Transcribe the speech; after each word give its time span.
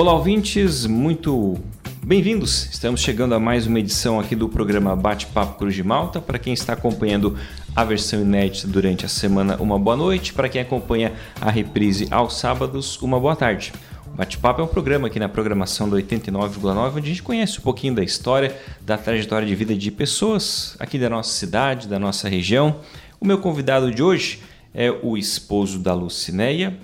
Olá, 0.00 0.14
ouvintes, 0.14 0.86
muito 0.86 1.58
bem-vindos. 2.02 2.70
Estamos 2.72 3.02
chegando 3.02 3.34
a 3.34 3.38
mais 3.38 3.66
uma 3.66 3.78
edição 3.78 4.18
aqui 4.18 4.34
do 4.34 4.48
programa 4.48 4.96
Bate-Papo 4.96 5.58
Cruz 5.58 5.74
de 5.74 5.82
Malta. 5.82 6.22
Para 6.22 6.38
quem 6.38 6.54
está 6.54 6.72
acompanhando 6.72 7.36
a 7.76 7.84
versão 7.84 8.22
inédita 8.22 8.66
durante 8.66 9.04
a 9.04 9.10
semana, 9.10 9.58
uma 9.58 9.78
boa 9.78 9.98
noite. 9.98 10.32
Para 10.32 10.48
quem 10.48 10.62
acompanha 10.62 11.12
a 11.38 11.50
reprise 11.50 12.08
aos 12.10 12.38
sábados, 12.38 12.98
uma 13.02 13.20
boa 13.20 13.36
tarde. 13.36 13.74
O 14.06 14.16
Bate-Papo 14.16 14.62
é 14.62 14.64
um 14.64 14.68
programa 14.68 15.08
aqui 15.08 15.18
na 15.18 15.28
programação 15.28 15.86
do 15.86 15.96
89,9, 15.96 16.92
onde 16.96 16.98
a 17.00 17.08
gente 17.10 17.22
conhece 17.22 17.58
um 17.58 17.62
pouquinho 17.62 17.94
da 17.94 18.02
história, 18.02 18.56
da 18.80 18.96
trajetória 18.96 19.46
de 19.46 19.54
vida 19.54 19.74
de 19.74 19.90
pessoas 19.90 20.76
aqui 20.78 20.98
da 20.98 21.10
nossa 21.10 21.30
cidade, 21.30 21.86
da 21.86 21.98
nossa 21.98 22.26
região. 22.26 22.76
O 23.20 23.26
meu 23.26 23.36
convidado 23.36 23.94
de 23.94 24.02
hoje 24.02 24.40
é 24.72 24.90
o 24.90 25.18
esposo 25.18 25.78
da 25.78 25.92
Lucinéia, 25.92 26.74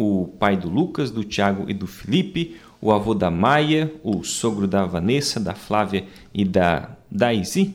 o 0.00 0.26
pai 0.38 0.56
do 0.56 0.70
Lucas, 0.70 1.10
do 1.10 1.22
Tiago 1.22 1.66
e 1.68 1.74
do 1.74 1.86
Felipe, 1.86 2.56
o 2.80 2.90
avô 2.90 3.12
da 3.14 3.30
Maia, 3.30 3.92
o 4.02 4.24
sogro 4.24 4.66
da 4.66 4.86
Vanessa, 4.86 5.38
da 5.38 5.54
Flávia 5.54 6.06
e 6.32 6.42
da 6.42 6.96
Daisy, 7.10 7.74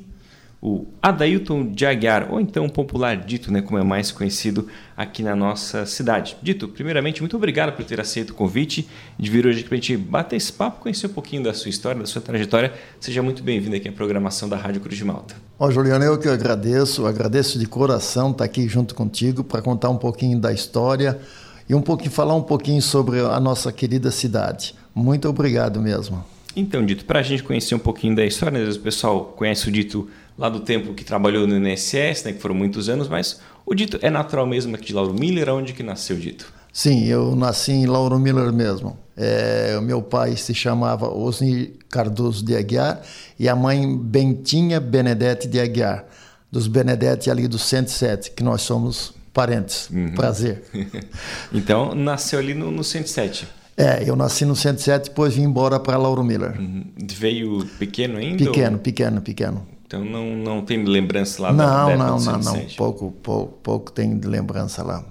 o 0.60 0.88
Adailton 1.00 1.72
de 1.72 1.86
Aguiar, 1.86 2.30
ou 2.32 2.42
então 2.42 2.68
popular 2.68 3.16
dito, 3.16 3.52
né, 3.52 3.62
como 3.62 3.78
é 3.78 3.84
mais 3.84 4.12
conhecido 4.12 4.68
aqui 4.98 5.22
na 5.22 5.36
nossa 5.36 5.86
cidade. 5.86 6.36
Dito, 6.42 6.68
primeiramente, 6.68 7.22
muito 7.22 7.38
obrigado 7.38 7.76
por 7.76 7.86
ter 7.86 8.02
aceito 8.02 8.32
o 8.32 8.34
convite 8.34 8.90
de 9.20 9.30
vir 9.30 9.46
hoje 9.46 9.60
aqui 9.60 9.68
para 9.68 9.78
a 9.78 9.80
gente 9.80 9.96
bater 9.96 10.38
esse 10.38 10.52
papo, 10.52 10.82
conhecer 10.82 11.06
um 11.06 11.14
pouquinho 11.14 11.44
da 11.44 11.54
sua 11.54 11.70
história, 11.70 12.02
da 12.02 12.08
sua 12.08 12.24
trajetória. 12.24 12.74
Seja 13.00 13.22
muito 13.22 13.44
bem-vindo 13.44 13.76
aqui 13.76 13.88
à 13.88 13.92
programação 13.92 14.50
da 14.50 14.58
Rádio 14.58 14.82
Cruz 14.82 14.98
de 14.98 15.06
Malta. 15.06 15.36
Ó, 15.60 15.70
Juliano, 15.70 16.04
eu 16.04 16.18
que 16.18 16.28
agradeço, 16.28 17.06
agradeço 17.06 17.60
de 17.60 17.68
coração 17.68 18.32
estar 18.32 18.46
aqui 18.46 18.68
junto 18.68 18.96
contigo 18.96 19.44
para 19.44 19.62
contar 19.62 19.92
um 19.92 19.98
pouquinho 19.98 20.40
da 20.40 20.52
história 20.52 21.22
e 21.68 21.76
um 21.76 21.82
pouquinho 21.82 22.12
falar 22.12 22.36
um 22.36 22.42
pouquinho 22.42 22.82
sobre 22.82 23.20
a 23.20 23.40
nossa 23.40 23.72
querida 23.72 24.12
cidade. 24.12 24.76
Muito 24.94 25.28
obrigado 25.28 25.82
mesmo. 25.82 26.24
Então, 26.56 26.86
Dito, 26.86 27.04
para 27.04 27.20
a 27.20 27.24
gente 27.24 27.44
conhecer 27.44 27.76
um 27.76 27.80
pouquinho 27.80 28.16
da 28.16 28.26
história, 28.26 28.60
vezes 28.60 28.78
o 28.78 28.82
pessoal 28.82 29.26
conhece 29.36 29.68
o 29.68 29.72
Dito 29.72 30.08
lá 30.38 30.48
do 30.48 30.62
tempo 30.62 30.94
que 30.94 31.04
trabalhou 31.04 31.46
no 31.46 31.58
INSS, 31.58 32.24
né, 32.24 32.34
que 32.34 32.40
foram 32.40 32.56
muitos 32.56 32.88
anos, 32.88 33.08
mas 33.08 33.40
o 33.66 33.74
Dito 33.74 34.00
é 34.02 34.10
natural 34.10 34.46
mesmo 34.46 34.76
aqui 34.76 34.86
de 34.86 34.94
Lauro 34.94 35.14
Miller, 35.14 35.50
onde 35.50 35.74
que 35.74 35.84
nasceu 35.84 36.16
o 36.16 36.20
Dito? 36.20 36.54
Sim, 36.72 37.06
eu 37.06 37.36
nasci 37.36 37.72
em 37.72 37.86
Lauro 37.86 38.20
Miller 38.20 38.52
mesmo. 38.52 38.98
É, 39.18 39.76
o 39.80 39.82
meu 39.82 40.02
pai 40.02 40.36
se 40.36 40.54
chamava 40.54 41.10
Osni 41.10 41.74
Cardoso 41.90 42.44
de 42.44 42.56
Aguiar 42.56 43.02
e 43.40 43.48
a 43.48 43.56
mãe 43.56 43.98
Bentinha 43.98 44.80
Benedete 44.80 45.48
de 45.48 45.58
Aguiar, 45.60 46.06
dos 46.52 46.68
Benedetti 46.68 47.32
ali 47.32 47.48
do 47.48 47.58
107, 47.58 48.32
que 48.32 48.44
nós 48.44 48.62
somos 48.62 49.15
parentes. 49.36 49.90
Uhum. 49.90 50.16
Prazer. 50.16 50.64
então, 51.54 51.94
nasceu 51.94 52.40
ali 52.40 52.54
no, 52.54 52.72
no 52.72 52.84
107. 52.84 53.46
É, 53.78 54.10
eu 54.10 54.16
nasci 54.16 54.46
no 54.46 54.56
107, 54.56 55.10
depois 55.10 55.36
vim 55.36 55.44
embora 55.44 55.78
para 55.78 55.98
Lauro 55.98 56.24
Miller. 56.24 56.58
Uhum. 56.58 56.86
Veio 56.98 57.66
pequeno 57.78 58.18
ainda? 58.18 58.44
Pequeno, 58.46 58.78
ou... 58.78 58.82
pequeno, 58.82 59.22
pequeno. 59.22 59.68
Então 59.86 60.04
não, 60.04 60.36
não 60.38 60.62
tem 60.62 60.84
lembrança 60.84 61.42
lá 61.42 61.52
não, 61.52 61.90
da 61.90 61.98
Não, 61.98 62.20
não, 62.20 62.40
não, 62.40 62.66
pouco, 62.78 63.12
pouco, 63.12 63.54
pouco 63.62 63.92
tem 63.92 64.18
lembrança 64.22 64.82
lá. 64.82 65.04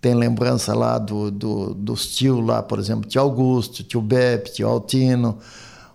Tem 0.00 0.14
lembrança 0.14 0.74
lá 0.74 0.98
do, 0.98 1.30
do, 1.30 1.72
dos 1.72 2.14
tios 2.16 2.44
lá, 2.44 2.62
por 2.62 2.78
exemplo, 2.78 3.08
tio 3.08 3.20
Augusto, 3.20 3.84
tio 3.84 4.00
Beppe, 4.00 4.52
tio 4.52 4.66
Altino, 4.66 5.38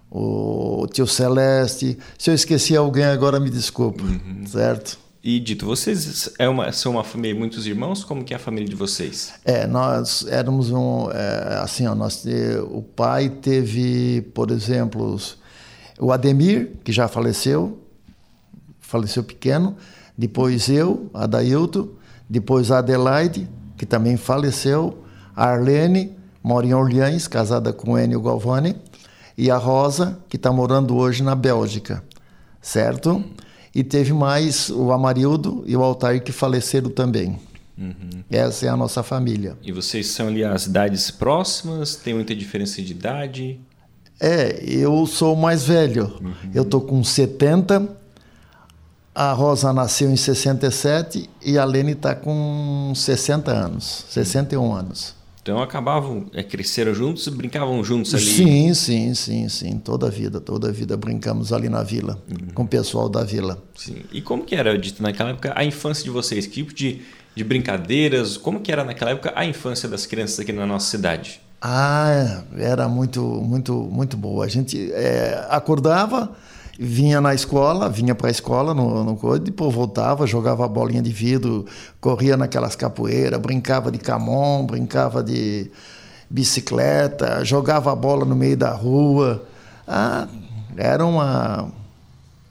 o 0.10 0.88
tio 0.92 1.06
Celeste. 1.06 1.98
Se 2.18 2.30
eu 2.30 2.34
esqueci 2.34 2.78
alguém 2.78 3.04
agora, 3.04 3.40
me 3.40 3.50
desculpa, 3.50 4.04
uhum. 4.04 4.46
certo? 4.46 4.98
E 5.28 5.40
dito, 5.40 5.66
vocês 5.66 6.30
é 6.38 6.48
uma, 6.48 6.72
são 6.72 6.92
uma 6.92 7.04
família, 7.04 7.36
muitos 7.36 7.66
irmãos? 7.66 8.04
Como 8.04 8.24
que 8.24 8.32
é 8.32 8.38
a 8.38 8.40
família 8.40 8.70
de 8.70 8.76
vocês? 8.76 9.34
É, 9.44 9.66
nós 9.66 10.24
éramos 10.28 10.70
um, 10.70 11.10
é, 11.10 11.62
assim, 11.64 11.88
ó, 11.88 11.96
nós, 11.96 12.24
o 12.70 12.84
pai 12.84 13.30
teve, 13.30 14.22
por 14.36 14.52
exemplo, 14.52 15.18
o 15.98 16.12
Ademir, 16.12 16.74
que 16.84 16.92
já 16.92 17.08
faleceu, 17.08 17.82
faleceu 18.80 19.24
pequeno, 19.24 19.76
depois 20.16 20.70
eu, 20.70 21.10
Adailto, 21.12 21.98
depois 22.30 22.70
a 22.70 22.78
Adelaide, 22.78 23.50
que 23.78 23.86
também 23.88 24.18
faleceu, 24.18 25.04
a 25.36 25.48
Arlene, 25.48 26.16
mora 26.44 26.68
em 26.68 26.74
Orleans, 26.76 27.28
casada 27.28 27.74
com 27.74 27.98
Enio 27.98 28.22
Galvani, 28.22 28.76
e 29.36 29.50
a 29.50 29.58
Rosa, 29.58 30.20
que 30.30 30.36
está 30.36 30.52
morando 30.52 30.96
hoje 30.96 31.24
na 31.24 31.34
Bélgica, 31.34 32.04
certo? 32.62 33.26
E 33.76 33.84
teve 33.84 34.14
mais 34.14 34.70
o 34.70 34.94
Amarildo 34.94 35.62
e 35.68 35.76
o 35.76 35.84
Altair 35.84 36.24
que 36.24 36.32
faleceram 36.32 36.90
também. 36.90 37.38
Uhum. 37.78 38.24
Essa 38.32 38.68
é 38.68 38.70
a 38.70 38.78
nossa 38.78 39.04
família. 39.04 39.58
E 39.62 39.70
vocês 39.74 40.08
são 40.08 40.28
ali 40.30 40.46
as 40.46 40.66
idades 40.66 41.12
próximas? 41.12 41.94
Tem 41.98 42.14
muita 42.14 42.34
diferença 42.34 42.82
de 42.82 42.94
idade? 42.94 43.60
É, 44.18 44.64
eu 44.64 45.06
sou 45.06 45.34
o 45.34 45.38
mais 45.38 45.66
velho. 45.66 46.06
Uhum. 46.22 46.52
Eu 46.54 46.64
tô 46.64 46.80
com 46.80 47.04
70. 47.04 47.86
A 49.14 49.34
Rosa 49.34 49.74
nasceu 49.74 50.10
em 50.10 50.16
67 50.16 51.30
e 51.44 51.58
a 51.58 51.66
Lene 51.66 51.92
está 51.92 52.16
com 52.16 52.94
60 52.96 53.52
anos, 53.52 54.06
61 54.10 54.74
anos. 54.74 55.16
Então 55.46 55.62
acabavam, 55.62 56.26
é, 56.34 56.42
cresceram 56.42 56.92
juntos, 56.96 57.28
brincavam 57.28 57.84
juntos 57.84 58.16
ali? 58.16 58.26
Sim, 58.26 58.74
sim, 58.74 59.14
sim, 59.14 59.48
sim. 59.48 59.78
Toda 59.78 60.08
a 60.08 60.10
vida, 60.10 60.42
toda 60.42 60.70
a 60.70 60.72
vida 60.72 60.98
brincamos 60.98 61.54
ali 61.54 61.70
na 61.70 61.84
vila, 61.84 62.20
uhum. 62.28 62.48
com 62.56 62.64
o 62.64 62.68
pessoal 62.68 63.08
da 63.08 63.24
vila. 63.24 63.64
Sim. 63.76 63.98
E 64.12 64.24
como 64.24 64.44
que 64.44 64.56
era, 64.56 64.76
dito 64.76 65.04
naquela 65.04 65.30
época, 65.30 65.54
a 65.56 65.64
infância 65.64 66.04
de 66.04 66.10
vocês? 66.10 66.48
Que 66.48 66.54
tipo 66.54 66.74
de, 66.74 67.04
de 67.36 67.44
brincadeiras? 67.44 68.38
Como 68.38 68.60
que 68.60 68.72
era 68.72 68.84
naquela 68.84 69.12
época 69.12 69.34
a 69.36 69.46
infância 69.46 69.88
das 69.88 70.08
crianças 70.08 70.40
aqui 70.40 70.52
na 70.52 70.66
nossa 70.66 70.90
cidade? 70.90 71.40
Ah, 71.62 72.42
era 72.58 72.90
muito, 72.90 73.22
muito, 73.22 73.72
muito 73.76 74.18
boa. 74.18 74.46
A 74.46 74.48
gente 74.48 74.92
é, 74.94 75.46
acordava 75.52 76.36
vinha 76.80 77.22
na 77.22 77.34
escola, 77.34 77.90
vinha 77.90 78.14
para 78.14 78.28
a 78.28 78.32
escola 78.32 78.74
no, 78.74 79.04
no 79.04 79.40
depois 79.40 79.74
voltava, 79.74 80.28
jogava 80.28 80.66
a 80.66 80.68
bolinha 80.68 81.02
de 81.02 81.12
vidro, 81.12 81.66
corria 82.00 82.36
naquelas 82.36 82.76
capoeiras, 82.76 83.40
brincava 83.40 83.92
de 83.92 83.98
camon, 83.98 84.66
brincava 84.66 85.24
de 85.24 85.72
bicicleta, 86.30 87.44
jogava 87.46 87.92
a 87.92 87.96
bola 87.96 88.26
no 88.26 88.36
meio 88.36 88.58
da 88.58 88.72
rua. 88.72 89.46
Ah, 89.88 90.28
era 90.76 91.06
uma 91.06 91.72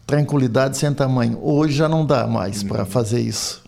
tranquilidade 0.06 0.78
sem 0.78 0.92
tamanho. 0.92 1.38
Hoje 1.42 1.74
já 1.74 1.88
não 1.88 2.06
dá 2.06 2.26
mais 2.26 2.62
para 2.62 2.80
uhum. 2.80 2.86
fazer 2.86 3.20
isso. 3.20 3.62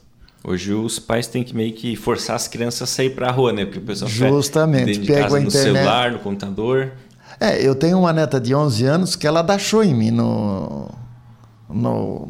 Hoje 0.44 0.72
os 0.72 1.00
pais 1.00 1.26
têm 1.26 1.42
que 1.42 1.54
meio 1.54 1.72
que 1.72 1.96
forçar 1.96 2.36
as 2.36 2.46
crianças 2.46 2.82
a 2.82 2.86
sair 2.86 3.10
para 3.10 3.28
a 3.28 3.32
rua, 3.32 3.52
né? 3.52 3.64
Porque 3.64 3.80
o 3.80 3.82
pessoal 3.82 4.08
Justamente, 4.08 5.00
pega 5.00 5.24
a 5.24 5.26
internet. 5.26 5.44
no 5.44 5.50
celular, 5.50 6.12
no 6.12 6.18
computador. 6.20 6.92
É, 7.40 7.66
eu 7.66 7.74
tenho 7.74 7.98
uma 7.98 8.12
neta 8.12 8.40
de 8.40 8.54
11 8.54 8.84
anos 8.84 9.16
que 9.16 9.26
ela 9.26 9.58
show 9.58 9.82
em 9.82 9.94
mim 9.94 10.10
no, 10.10 10.90
no, 11.68 12.28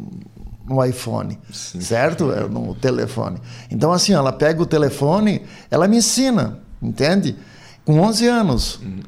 no 0.67 0.85
iPhone, 0.85 1.39
Sim. 1.51 1.79
certo? 1.81 2.31
É, 2.31 2.47
no 2.47 2.75
telefone. 2.75 3.39
Então, 3.71 3.91
assim, 3.91 4.13
ela 4.13 4.33
pega 4.33 4.61
o 4.61 4.65
telefone, 4.65 5.41
ela 5.71 5.87
me 5.87 5.97
ensina, 5.97 6.59
entende? 6.81 7.35
Com 7.85 7.99
11 7.99 8.27
anos. 8.27 8.79
Uhum. 8.83 8.99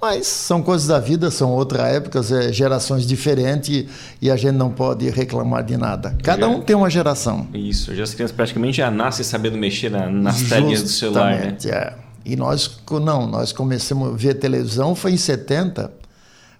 Mas 0.00 0.28
são 0.28 0.62
coisas 0.62 0.86
da 0.86 1.00
vida, 1.00 1.28
são 1.28 1.50
outras 1.50 1.82
épocas, 1.92 2.30
é, 2.30 2.52
gerações 2.52 3.04
diferentes 3.04 3.86
e 4.22 4.30
a 4.30 4.36
gente 4.36 4.54
não 4.54 4.70
pode 4.70 5.10
reclamar 5.10 5.64
de 5.64 5.76
nada. 5.76 6.16
Cada 6.22 6.48
um 6.48 6.60
tem 6.60 6.76
uma 6.76 6.88
geração. 6.88 7.48
Isso, 7.52 7.92
já 7.96 8.04
as 8.04 8.14
crianças 8.14 8.36
praticamente 8.36 8.76
já 8.76 8.92
nascem 8.92 9.24
sabendo 9.24 9.58
mexer 9.58 9.90
na, 9.90 10.08
nas 10.08 10.42
telinhas 10.42 10.82
do 10.82 10.88
celular, 10.88 11.34
né? 11.34 11.56
É. 11.66 12.07
E 12.24 12.36
nós, 12.36 12.80
não, 12.90 13.26
nós 13.26 13.52
começamos 13.52 14.08
a 14.08 14.16
ver 14.16 14.34
televisão, 14.34 14.94
foi 14.94 15.12
em 15.12 15.16
70, 15.16 15.92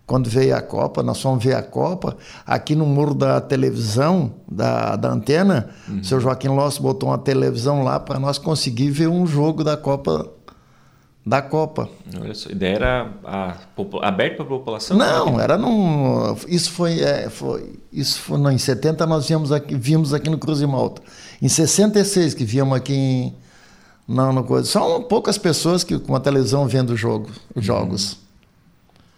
quando 0.07 0.31
veio 0.31 0.57
a 0.57 0.63
Copa, 0.63 1.03
nós 1.03 1.21
fomos 1.21 1.45
ver 1.45 1.55
a 1.55 1.63
Copa, 1.63 2.17
aqui 2.47 2.75
no 2.75 2.87
muro 2.87 3.15
da 3.15 3.41
televisão, 3.41 4.33
da, 4.51 4.97
da 4.97 5.11
antena, 5.11 5.69
uhum. 5.87 6.01
o 6.01 6.05
seu 6.05 6.19
Joaquim 6.19 6.49
Loss 6.49 6.79
botou 6.79 7.11
uma 7.11 7.19
televisão 7.19 7.83
lá 7.83 8.01
para 8.01 8.19
nós 8.19 8.39
conseguir 8.39 8.91
ver 8.91 9.09
um 9.09 9.27
jogo 9.27 9.63
da 9.63 9.77
Copa 9.77 10.33
da 11.29 11.43
Copa. 11.43 11.91
Olha 12.19 12.33
só, 12.33 12.49
a 12.49 12.53
ideia 12.53 12.75
era 12.75 13.11
a, 13.23 13.55
aberta 14.03 14.37
para 14.37 14.45
a 14.45 14.59
população? 14.59 14.97
Não, 14.97 15.39
era 15.39 15.59
num. 15.59 16.35
Isso 16.49 16.73
foi, 16.73 17.01
é, 17.01 17.29
foi. 17.29 17.79
Isso 17.93 18.19
foi. 18.21 18.39
Não, 18.39 18.51
em 18.51 18.57
70 18.57 19.05
nós 19.07 19.29
vimos 19.29 19.53
aqui, 19.53 19.75
vimos 19.75 20.15
aqui 20.15 20.31
no 20.31 20.39
Cruz 20.39 20.61
de 20.61 20.67
Malta. 20.67 21.03
Em 21.43 21.49
66 21.49 22.33
que 22.33 22.47
viemos 22.47 22.75
aqui 22.75 22.95
em 22.95 23.35
não, 24.09 24.33
não 24.33 24.43
coisa. 24.43 24.67
São 24.67 25.03
poucas 25.03 25.37
pessoas 25.37 25.85
que 25.85 25.99
com 25.99 26.17
a 26.17 26.21
televisão 26.21 26.67
vendo 26.67 26.97
jogo, 26.97 27.29
os 27.55 27.63
jogos. 27.63 28.19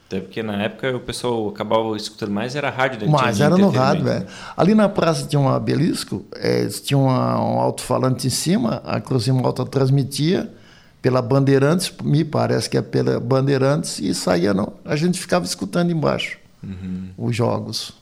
Até 0.09 0.19
porque 0.19 0.43
na 0.43 0.61
época 0.61 0.97
o 0.97 0.99
pessoal 0.99 1.49
acabava 1.49 1.97
escutando 1.97 2.33
mais, 2.33 2.57
era 2.57 2.69
rádio, 2.69 3.01
né? 3.01 3.07
Mas 3.09 3.41
era 3.41 3.57
no 3.57 3.69
rádio, 3.69 4.07
velho. 4.07 4.27
Ali 4.57 4.75
na 4.75 4.89
praça 4.89 5.25
tinha 5.25 5.39
um 5.39 5.49
abelisco, 5.49 6.25
é, 6.35 6.67
tinha 6.67 6.99
uma, 6.99 7.41
um 7.41 7.61
alto-falante 7.61 8.27
em 8.27 8.31
cima, 8.31 8.83
a 8.85 9.01
Cruzinho 9.01 9.41
Malta 9.41 9.65
transmitia 9.65 10.53
pela 11.01 11.23
Bandeirantes, 11.23 11.93
me 12.03 12.25
parece 12.25 12.69
que 12.69 12.77
é 12.77 12.83
pela 12.83 13.21
Bandeirantes, 13.21 14.01
e 14.01 14.13
saía 14.13 14.53
não. 14.53 14.73
A 14.85 14.97
gente 14.97 15.19
ficava 15.21 15.45
escutando 15.45 15.93
embaixo 15.93 16.39
uhum. 16.61 17.11
os 17.17 17.37
jogos. 17.37 18.00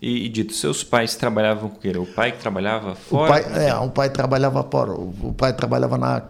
E, 0.00 0.24
e, 0.24 0.28
dito, 0.30 0.54
seus 0.54 0.82
pais 0.82 1.14
trabalhavam 1.14 1.68
com 1.68 1.76
o 1.76 1.78
quê? 1.78 1.90
O 1.90 2.06
pai 2.06 2.32
que 2.32 2.38
trabalhava 2.38 2.94
fora? 2.94 3.24
O 3.24 3.28
pai, 3.28 3.66
é, 3.66 3.74
o 3.74 3.90
pai 3.90 4.08
trabalhava 4.08 4.62
fora. 4.62 4.92
O 4.92 5.34
pai 5.36 5.52
trabalhava 5.52 5.98
na 5.98 6.22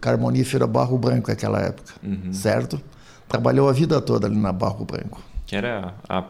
carbonífera 0.00 0.66
Barro 0.66 0.98
Branco 0.98 1.30
naquela 1.30 1.60
época, 1.60 1.94
uhum. 2.02 2.32
certo? 2.32 2.80
Trabalhou 3.28 3.68
a 3.68 3.72
vida 3.72 4.00
toda 4.00 4.26
ali 4.26 4.36
na 4.36 4.52
Barro 4.52 4.84
Branco. 4.84 5.22
Que 5.46 5.54
era 5.54 5.94
a, 6.08 6.24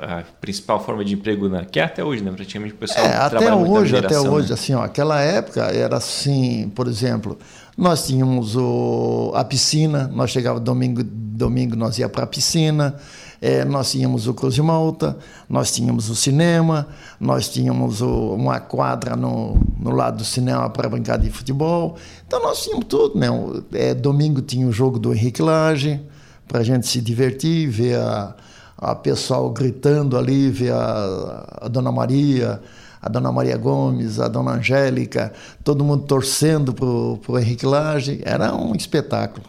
a 0.00 0.22
principal 0.40 0.84
forma 0.84 1.04
de 1.04 1.14
emprego, 1.14 1.48
né? 1.48 1.66
que 1.68 1.80
é 1.80 1.84
até 1.84 2.04
hoje, 2.04 2.22
né? 2.22 2.30
Praticamente 2.30 2.74
o 2.74 2.76
pessoal 2.76 3.04
é, 3.04 3.16
até 3.16 3.52
hoje, 3.52 3.96
até 3.96 4.18
hoje, 4.18 4.48
né? 4.48 4.54
assim, 4.54 4.74
ó, 4.74 4.84
aquela 4.84 5.20
época 5.20 5.62
era 5.62 5.96
assim, 5.96 6.70
por 6.76 6.86
exemplo, 6.86 7.36
nós 7.76 8.06
tínhamos 8.06 8.54
o, 8.54 9.32
a 9.34 9.44
piscina, 9.44 10.08
nós 10.12 10.30
chegava 10.30 10.60
domingo, 10.60 11.02
domingo 11.02 11.74
nós 11.74 11.98
ia 11.98 12.08
para 12.08 12.22
a 12.22 12.26
piscina, 12.26 12.94
é, 13.40 13.64
nós 13.64 13.90
tínhamos 13.90 14.26
o 14.26 14.34
Cruz 14.34 14.54
de 14.54 14.62
Malta, 14.62 15.18
nós 15.48 15.72
tínhamos 15.72 16.08
o 16.08 16.16
cinema, 16.16 16.88
nós 17.20 17.48
tínhamos 17.48 18.00
o, 18.00 18.34
uma 18.34 18.60
quadra 18.60 19.16
no, 19.16 19.58
no 19.78 19.90
lado 19.90 20.18
do 20.18 20.24
cinema 20.24 20.70
para 20.70 20.88
brincar 20.88 21.18
de 21.18 21.30
futebol. 21.30 21.96
Então 22.26 22.42
nós 22.42 22.62
tínhamos 22.62 22.86
tudo, 22.86 23.18
né? 23.18 23.28
É, 23.72 23.94
domingo 23.94 24.40
tinha 24.40 24.66
o 24.66 24.72
jogo 24.72 24.98
do 24.98 25.12
Henrique 25.12 25.42
Lage, 25.42 26.00
para 26.46 26.60
a 26.60 26.64
gente 26.64 26.86
se 26.86 27.00
divertir, 27.00 27.68
ver 27.68 27.98
a, 27.98 28.34
a 28.76 28.94
pessoal 28.94 29.50
gritando 29.50 30.16
ali, 30.16 30.50
ver 30.50 30.72
a, 30.72 31.60
a 31.62 31.68
Dona 31.68 31.90
Maria, 31.90 32.60
a 33.00 33.08
Dona 33.08 33.30
Maria 33.30 33.56
Gomes, 33.56 34.18
a 34.18 34.28
Dona 34.28 34.52
Angélica, 34.52 35.32
todo 35.62 35.84
mundo 35.84 36.04
torcendo 36.04 36.72
para 36.72 36.86
o 36.86 37.38
Henrique 37.38 37.66
Lage. 37.66 38.20
Era 38.24 38.54
um 38.54 38.74
espetáculo. 38.74 39.44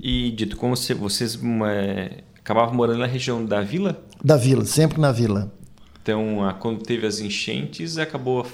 E, 0.00 0.30
Dito, 0.32 0.56
como 0.56 0.74
você, 0.74 0.94
vocês 0.94 1.38
acabavam 2.50 2.74
morando 2.74 2.98
na 2.98 3.06
região 3.06 3.44
da 3.44 3.62
vila? 3.62 4.02
Da 4.22 4.36
vila, 4.36 4.64
sempre 4.64 5.00
na 5.00 5.12
vila. 5.12 5.52
Então, 6.02 6.38
quando 6.58 6.82
teve 6.82 7.06
as 7.06 7.20
enchentes, 7.20 7.96
acabou 7.96 8.44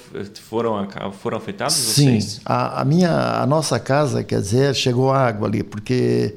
foram 0.42 0.86
foram 1.12 1.38
afetados 1.38 1.74
Sim, 1.74 2.20
vocês? 2.20 2.40
a, 2.44 2.82
a 2.82 2.84
minha 2.84 3.40
a 3.40 3.46
nossa 3.46 3.78
casa, 3.78 4.22
quer 4.22 4.40
dizer, 4.40 4.74
chegou 4.74 5.10
água 5.10 5.48
ali, 5.48 5.62
porque 5.62 6.36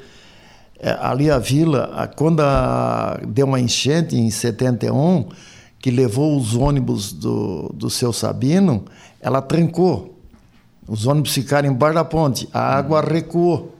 é, 0.80 0.96
ali 1.02 1.30
a 1.30 1.38
vila, 1.40 1.92
a, 1.96 2.08
quando 2.08 2.42
a, 2.42 3.20
deu 3.28 3.48
uma 3.48 3.60
enchente 3.60 4.16
em 4.16 4.30
71, 4.30 5.28
que 5.80 5.92
levou 5.92 6.38
os 6.38 6.56
ônibus 6.56 7.12
do, 7.12 7.70
do 7.74 7.90
seu 7.90 8.14
Sabino, 8.14 8.86
ela 9.20 9.42
trancou. 9.42 10.18
Os 10.88 11.06
ônibus 11.06 11.34
ficaram 11.34 11.70
embaixo 11.70 11.96
da 11.96 12.06
ponte. 12.06 12.48
A 12.54 12.78
água 12.78 13.02
recuou. 13.02 13.76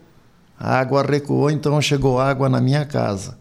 A 0.60 0.80
água 0.80 1.04
recuou, 1.04 1.50
então 1.50 1.81
chegou 1.81 2.20
água 2.20 2.50
na 2.50 2.60
minha 2.60 2.86
casa. 2.86 3.38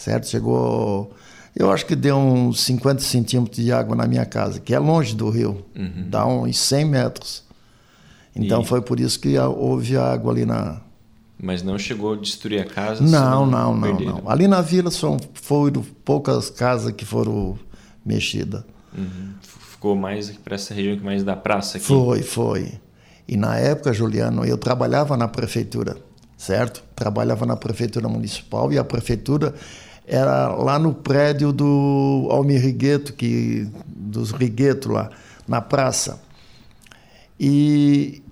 Certo? 0.00 0.28
Chegou. 0.28 1.12
Eu 1.54 1.70
acho 1.70 1.84
que 1.84 1.94
deu 1.94 2.16
uns 2.16 2.60
50 2.60 3.02
centímetros 3.02 3.62
de 3.62 3.70
água 3.70 3.94
na 3.94 4.06
minha 4.06 4.24
casa, 4.24 4.58
que 4.58 4.74
é 4.74 4.78
longe 4.78 5.14
do 5.14 5.28
rio. 5.28 5.62
Uhum. 5.76 6.06
Dá 6.08 6.26
uns 6.26 6.58
100 6.58 6.84
metros. 6.86 7.44
Então 8.34 8.62
e... 8.62 8.64
foi 8.64 8.80
por 8.80 8.98
isso 8.98 9.20
que 9.20 9.38
houve 9.38 9.98
água 9.98 10.32
ali 10.32 10.46
na, 10.46 10.80
mas 11.42 11.62
não 11.62 11.78
chegou 11.78 12.12
a 12.12 12.16
destruir 12.16 12.60
a 12.60 12.64
casa? 12.64 13.02
Não, 13.02 13.46
não, 13.46 13.74
não, 13.74 13.98
não, 13.98 14.30
Ali 14.30 14.46
na 14.46 14.60
vila 14.60 14.90
são, 14.90 15.18
foram 15.34 15.82
poucas 16.04 16.50
casas 16.50 16.92
que 16.92 17.04
foram 17.04 17.58
mexidas. 18.04 18.62
Uhum. 18.96 19.32
Ficou 19.40 19.96
mais 19.96 20.30
para 20.30 20.54
essa 20.54 20.74
região 20.74 20.96
que 20.96 21.04
mais 21.04 21.24
da 21.24 21.34
praça 21.34 21.78
aqui? 21.78 21.86
Foi, 21.86 22.22
foi. 22.22 22.72
E 23.26 23.38
na 23.38 23.56
época, 23.56 23.92
Juliano, 23.92 24.44
eu 24.44 24.58
trabalhava 24.58 25.16
na 25.16 25.28
prefeitura, 25.28 25.96
certo? 26.36 26.82
Trabalhava 26.94 27.46
na 27.46 27.56
prefeitura 27.56 28.06
municipal 28.06 28.70
e 28.70 28.78
a 28.78 28.84
prefeitura 28.84 29.54
era 30.06 30.48
lá 30.48 30.78
no 30.78 30.92
prédio 30.92 31.52
do 31.52 32.28
Almir 32.30 32.60
Rigueto, 32.60 33.12
que, 33.12 33.68
dos 33.86 34.32
Rigueto 34.32 34.90
lá, 34.90 35.10
na 35.46 35.60
praça. 35.60 36.20
E 37.38 38.22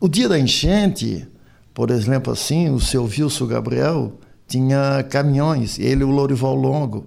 o 0.00 0.08
dia 0.08 0.28
da 0.28 0.38
enchente, 0.38 1.26
por 1.72 1.90
exemplo, 1.90 2.32
assim, 2.32 2.70
o 2.70 2.80
seu 2.80 3.04
Wilson 3.04 3.46
Gabriel 3.46 4.12
tinha 4.46 5.04
caminhões, 5.08 5.78
ele 5.78 6.02
e 6.02 6.04
o 6.04 6.10
Lorival 6.10 6.54
Longo. 6.54 7.06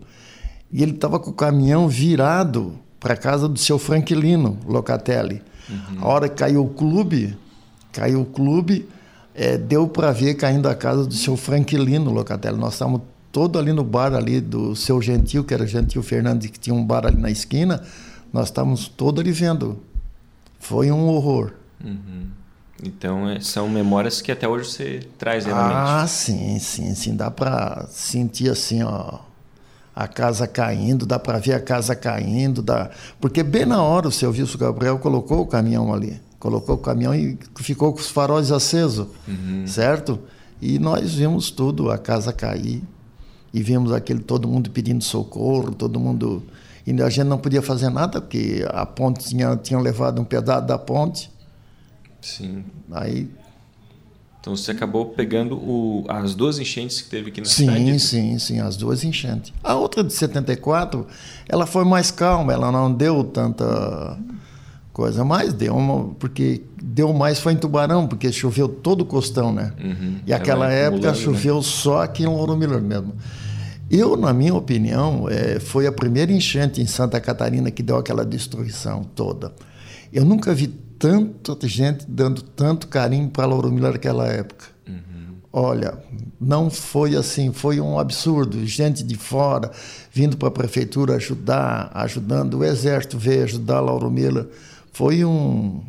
E 0.71 0.81
ele 0.81 0.93
estava 0.93 1.19
com 1.19 1.29
o 1.29 1.33
caminhão 1.33 1.87
virado 1.87 2.73
para 2.99 3.13
a 3.13 3.17
casa 3.17 3.49
do 3.49 3.59
seu 3.59 3.77
Franklino 3.77 4.57
Locatelli. 4.65 5.41
Uhum. 5.69 5.97
A 6.01 6.07
hora 6.07 6.29
que 6.29 6.35
caiu 6.35 6.63
o 6.63 6.69
clube, 6.69 7.37
caiu 7.91 8.21
o 8.21 8.25
clube, 8.25 8.87
é, 9.35 9.57
deu 9.57 9.87
para 9.87 10.11
ver 10.11 10.35
caindo 10.35 10.67
a 10.69 10.75
casa 10.75 11.05
do 11.05 11.13
seu 11.13 11.35
Franklino 11.35 12.11
Locatelli. 12.11 12.57
Nós 12.57 12.73
estávamos 12.73 13.01
todo 13.33 13.57
ali 13.57 13.73
no 13.73 13.83
bar 13.83 14.13
ali 14.13 14.39
do 14.39 14.75
seu 14.75 15.01
Gentil, 15.01 15.43
que 15.43 15.55
era 15.55 15.65
Gentil 15.65 16.03
Fernandes, 16.03 16.51
que 16.51 16.59
tinha 16.59 16.73
um 16.73 16.85
bar 16.85 17.07
ali 17.07 17.19
na 17.19 17.31
esquina. 17.31 17.83
Nós 18.31 18.45
estávamos 18.45 18.87
todo 18.87 19.19
ali 19.19 19.31
vendo. 19.31 19.79
Foi 20.59 20.91
um 20.91 21.07
horror. 21.07 21.51
Uhum. 21.83 22.27
Então, 22.83 23.27
é, 23.27 23.39
são 23.39 23.67
memórias 23.67 24.21
que 24.21 24.31
até 24.31 24.47
hoje 24.47 24.69
você 24.69 24.99
traz 25.17 25.47
na 25.47 25.55
mente. 25.55 25.73
Ah, 25.75 26.05
sim, 26.07 26.59
sim, 26.59 26.93
sim. 26.93 27.15
Dá 27.15 27.31
para 27.31 27.87
sentir 27.89 28.51
assim, 28.51 28.83
ó, 28.83 29.19
a 29.95 30.07
casa 30.07 30.47
caindo, 30.47 31.03
dá 31.03 31.17
para 31.17 31.39
ver 31.39 31.53
a 31.53 31.59
casa 31.59 31.95
caindo. 31.95 32.61
Dá... 32.61 32.91
Porque 33.19 33.41
bem 33.41 33.65
na 33.65 33.81
hora 33.81 34.07
o 34.07 34.11
seu 34.11 34.29
Wilson 34.29 34.59
Gabriel 34.59 34.99
colocou 34.99 35.41
o 35.41 35.47
caminhão 35.47 35.91
ali. 35.91 36.21
Colocou 36.37 36.75
o 36.75 36.77
caminhão 36.77 37.15
e 37.15 37.35
ficou 37.55 37.93
com 37.93 37.99
os 37.99 38.09
faróis 38.09 38.51
acesos, 38.51 39.07
uhum. 39.27 39.65
certo? 39.65 40.19
E 40.61 40.77
nós 40.77 41.15
vimos 41.15 41.49
tudo, 41.49 41.89
a 41.89 41.97
casa 41.97 42.31
cair. 42.31 42.83
E 43.53 43.61
vimos 43.61 43.91
aquele 43.91 44.19
todo 44.19 44.47
mundo 44.47 44.69
pedindo 44.71 45.03
socorro, 45.03 45.71
todo 45.71 45.99
mundo... 45.99 46.43
E 46.85 47.01
a 47.01 47.09
gente 47.09 47.25
não 47.25 47.37
podia 47.37 47.61
fazer 47.61 47.89
nada, 47.89 48.19
porque 48.19 48.65
a 48.69 48.85
ponte 48.85 49.29
tinha, 49.29 49.55
tinha 49.55 49.79
levado 49.79 50.21
um 50.21 50.25
pedaço 50.25 50.67
da 50.67 50.77
ponte 50.77 51.31
Sim. 52.23 52.63
Aí. 52.89 53.29
Então 54.39 54.55
você 54.55 54.71
acabou 54.71 55.07
pegando 55.07 55.55
o, 55.55 56.05
as 56.07 56.33
duas 56.33 56.57
enchentes 56.57 57.01
que 57.01 57.09
teve 57.09 57.29
aqui 57.29 57.41
na 57.41 57.45
sim, 57.45 57.65
cidade? 57.65 57.99
Sim, 57.99 57.99
sim, 57.99 58.39
sim, 58.39 58.59
as 58.59 58.75
duas 58.75 59.03
enchentes. 59.03 59.53
A 59.63 59.75
outra 59.75 60.03
de 60.03 60.11
74, 60.11 61.05
ela 61.47 61.65
foi 61.65 61.85
mais 61.85 62.11
calma, 62.11 62.51
ela 62.51 62.71
não 62.71 62.91
deu 62.91 63.23
tanta 63.23 64.17
coisa, 64.93 65.25
mas 65.25 65.51
deu 65.51 65.75
uma, 65.75 66.13
porque 66.19 66.61
deu 66.81 67.11
mais 67.11 67.39
foi 67.39 67.53
em 67.53 67.57
Tubarão, 67.57 68.07
porque 68.07 68.31
choveu 68.31 68.69
todo 68.69 69.01
o 69.01 69.05
costão, 69.05 69.51
né? 69.51 69.73
Uhum. 69.83 70.17
E 70.25 70.31
aquela 70.31 70.71
época 70.71 71.07
né? 71.07 71.13
choveu 71.15 71.55
né? 71.55 71.61
só 71.63 72.03
aqui 72.03 72.23
em 72.23 72.27
Ouro 72.27 72.55
Miller 72.55 72.81
mesmo. 72.81 73.15
Eu, 73.89 74.15
na 74.15 74.31
minha 74.31 74.53
opinião, 74.53 75.27
é, 75.29 75.59
foi 75.59 75.87
a 75.87 75.91
primeira 75.91 76.31
enchente 76.31 76.79
em 76.81 76.85
Santa 76.85 77.19
Catarina 77.19 77.69
que 77.71 77.83
deu 77.83 77.97
aquela 77.97 78.23
destruição 78.23 79.03
toda. 79.03 79.51
Eu 80.11 80.23
nunca 80.23 80.53
vi 80.53 80.67
tanta 80.67 81.67
gente 81.67 82.05
dando 82.07 82.41
tanto 82.41 82.87
carinho 82.87 83.29
para 83.29 83.45
Lauro 83.45 83.71
Miller 83.71 83.93
naquela 83.93 84.27
época. 84.27 84.65
Uhum. 84.87 85.35
Olha, 85.51 85.97
não 86.39 86.69
foi 86.69 87.15
assim, 87.15 87.51
foi 87.51 87.79
um 87.79 87.99
absurdo. 87.99 88.65
Gente 88.65 89.03
de 89.03 89.15
fora 89.15 89.71
vindo 90.11 90.37
para 90.37 90.47
a 90.47 90.51
prefeitura 90.51 91.15
ajudar, 91.15 91.91
ajudando 91.93 92.59
o 92.59 92.63
exército 92.63 93.17
veio 93.17 93.43
ajudar 93.43 93.79
Lauro 93.79 94.09
Miller. 94.09 94.47
Foi 94.93 95.25
um, 95.25 95.81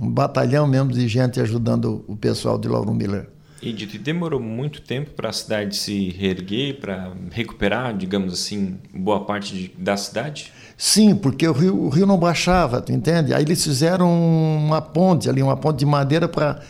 um 0.00 0.10
batalhão 0.10 0.66
mesmo 0.66 0.92
de 0.92 1.06
gente 1.06 1.40
ajudando 1.40 2.04
o 2.08 2.16
pessoal 2.16 2.58
de 2.58 2.68
Lauro 2.68 2.92
Miller. 2.92 3.28
E 3.62 3.72
dito, 3.72 3.96
demorou 3.98 4.38
muito 4.38 4.82
tempo 4.82 5.10
para 5.12 5.30
a 5.30 5.32
cidade 5.32 5.76
se 5.76 6.10
reerguer, 6.10 6.78
para 6.78 7.12
recuperar, 7.30 7.96
digamos 7.96 8.34
assim, 8.34 8.76
boa 8.94 9.24
parte 9.24 9.54
de, 9.54 9.68
da 9.78 9.96
cidade? 9.96 10.52
Sim, 10.76 11.14
porque 11.14 11.48
o 11.48 11.52
rio, 11.52 11.80
o 11.84 11.88
rio 11.88 12.06
não 12.06 12.18
baixava, 12.18 12.82
tu 12.82 12.92
entende? 12.92 13.32
Aí 13.32 13.42
eles 13.42 13.64
fizeram 13.64 14.12
uma 14.12 14.82
ponte 14.82 15.30
ali, 15.30 15.42
uma 15.42 15.56
ponte 15.56 15.78
de 15.78 15.86
madeira 15.86 16.28
para 16.28 16.60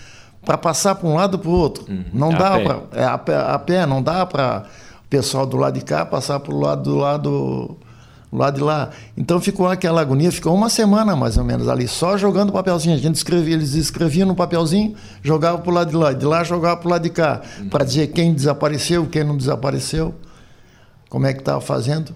para 0.44 0.56
passar 0.56 0.94
para 0.94 1.08
um 1.08 1.16
lado 1.16 1.40
para 1.40 1.50
o 1.50 1.52
outro. 1.52 1.84
Uhum. 1.88 2.04
Não 2.12 2.30
dá 2.30 2.60
para 2.60 2.82
é, 2.92 3.04
a, 3.04 3.18
pé, 3.18 3.36
a 3.36 3.58
pé, 3.58 3.84
não 3.84 4.00
dá 4.00 4.24
para 4.24 4.64
o 5.04 5.08
pessoal 5.08 5.44
do 5.44 5.56
lado 5.56 5.76
de 5.76 5.84
cá 5.84 6.06
passar 6.06 6.38
para 6.38 6.54
o 6.54 6.60
lado 6.60 6.84
do 6.84 6.94
lado 6.94 7.76
do 8.30 8.38
lado 8.38 8.56
de 8.56 8.62
lá. 8.62 8.90
Então 9.16 9.40
ficou 9.40 9.66
aquela 9.68 10.00
agonia, 10.00 10.30
ficou 10.30 10.54
uma 10.54 10.68
semana 10.68 11.14
mais 11.16 11.36
ou 11.36 11.44
menos 11.44 11.68
ali, 11.68 11.86
só 11.88 12.16
jogando 12.16 12.52
papelzinho. 12.52 12.94
A 12.94 12.98
gente 12.98 13.16
escrevia, 13.16 13.54
eles 13.54 13.74
escreviam 13.74 14.26
no 14.26 14.34
papelzinho, 14.34 14.94
jogavam 15.22 15.60
para 15.60 15.70
o 15.70 15.74
lado 15.74 15.90
de 15.90 15.96
lá, 15.96 16.12
de 16.12 16.24
lá 16.24 16.44
jogava 16.44 16.76
para 16.76 16.86
o 16.86 16.90
lado 16.90 17.02
de 17.02 17.10
cá, 17.10 17.42
uhum. 17.58 17.68
para 17.68 17.84
dizer 17.84 18.08
quem 18.08 18.34
desapareceu, 18.34 19.06
quem 19.06 19.24
não 19.24 19.36
desapareceu, 19.36 20.14
como 21.08 21.26
é 21.26 21.32
que 21.32 21.40
estava 21.40 21.60
fazendo. 21.60 22.14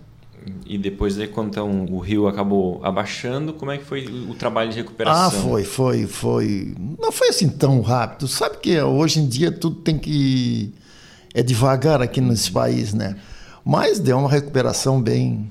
E 0.65 0.79
depois 0.79 1.19
aí, 1.19 1.27
quando 1.29 1.49
então, 1.49 1.87
o 1.91 1.99
rio 1.99 2.27
acabou 2.27 2.81
abaixando, 2.83 3.53
como 3.53 3.71
é 3.71 3.79
que 3.79 3.85
foi 3.85 4.07
o 4.29 4.35
trabalho 4.35 4.71
de 4.71 4.77
recuperação? 4.77 5.27
Ah, 5.27 5.31
foi, 5.31 5.65
foi, 5.65 6.07
foi. 6.07 6.75
Não 6.99 7.13
foi 7.13 7.29
assim 7.29 7.49
tão 7.49 7.81
rápido. 7.81 8.27
Sabe 8.27 8.57
que 8.59 8.81
hoje 8.81 9.21
em 9.21 9.27
dia 9.27 9.51
tudo 9.51 9.77
tem 9.77 9.99
que 9.99 10.73
é 11.35 11.43
devagar 11.43 12.01
aqui 12.01 12.21
nesse 12.21 12.51
país, 12.51 12.93
né? 12.95 13.17
Mas 13.65 13.99
deu 13.99 14.19
uma 14.19 14.29
recuperação 14.29 15.01
bem, 15.01 15.51